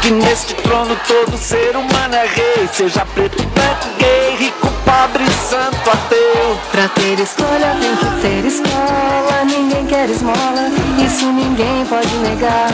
Que 0.02 0.12
neste 0.12 0.54
trono 0.56 0.94
todo 1.08 1.38
ser 1.38 1.74
humano 1.78 2.16
é 2.16 2.26
rei 2.28 2.68
Seja 2.74 3.06
preto, 3.14 3.42
branco, 3.44 3.88
gay, 3.98 4.36
rico, 4.38 4.68
pobre, 4.84 5.26
santo, 5.50 5.90
ateu 5.90 6.60
Pra 6.70 6.90
ter 6.90 7.18
escolha 7.18 7.78
tem 7.80 7.96
que 7.96 8.22
ter 8.22 8.46
escola, 8.46 9.46
ninguém 9.46 9.86
quer 9.86 10.10
esmola, 10.10 10.70
isso 11.06 11.26
ninguém 11.26 11.86
pode 11.86 12.14
negar. 12.18 12.72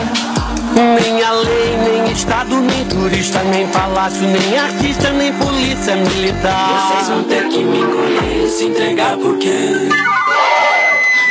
Nem 0.74 1.22
a 1.22 1.32
lei, 1.32 1.76
nem 1.76 2.12
estado, 2.12 2.60
nem 2.60 2.84
turista, 2.84 3.42
nem 3.42 3.66
palácio, 3.68 4.22
nem 4.22 4.58
artista, 4.58 5.10
nem 5.10 5.32
polícia 5.34 5.96
militar. 5.96 6.88
Vocês 6.88 7.08
vão 7.08 7.22
ter 7.24 7.48
que 7.48 7.64
me 7.64 7.80
encolher, 7.80 8.48
se 8.48 8.64
entregar 8.64 9.16
porque 9.16 9.88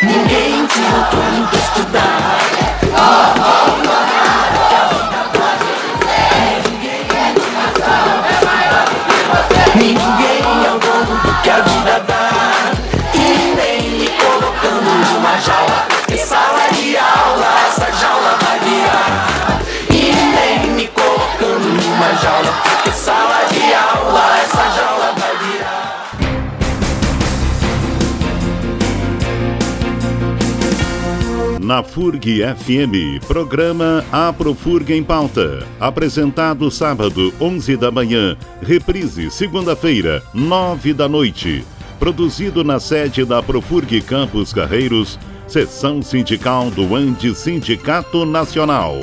Ninguém 0.02 0.66
tira 0.68 0.98
o 0.98 1.06
trono 1.10 1.48
de 1.48 1.58
estudar. 1.58 2.40
Ninguém 9.76 10.26
é 10.26 10.29
Na 31.70 31.84
FURG 31.84 32.41
FM, 32.41 33.24
programa 33.28 34.03
Aprofurg 34.11 34.91
em 34.91 35.03
Pauta. 35.03 35.63
Apresentado 35.80 36.72
sábado, 36.72 37.32
11 37.39 37.78
da 37.78 37.91
manhã. 37.91 38.36
Reprise, 38.59 39.30
segunda-feira, 39.30 40.24
9 40.34 40.95
da 40.95 41.07
noite. 41.07 41.63
Produzido 41.99 42.63
na 42.63 42.80
sede 42.80 43.24
da 43.24 43.43
Profurg 43.43 44.01
Campos 44.01 44.51
Carreiros, 44.51 45.20
seção 45.47 46.01
sindical 46.01 46.72
do 46.72 46.95
Andes 46.95 47.38
Sindicato 47.38 48.26
Nacional. 48.26 48.95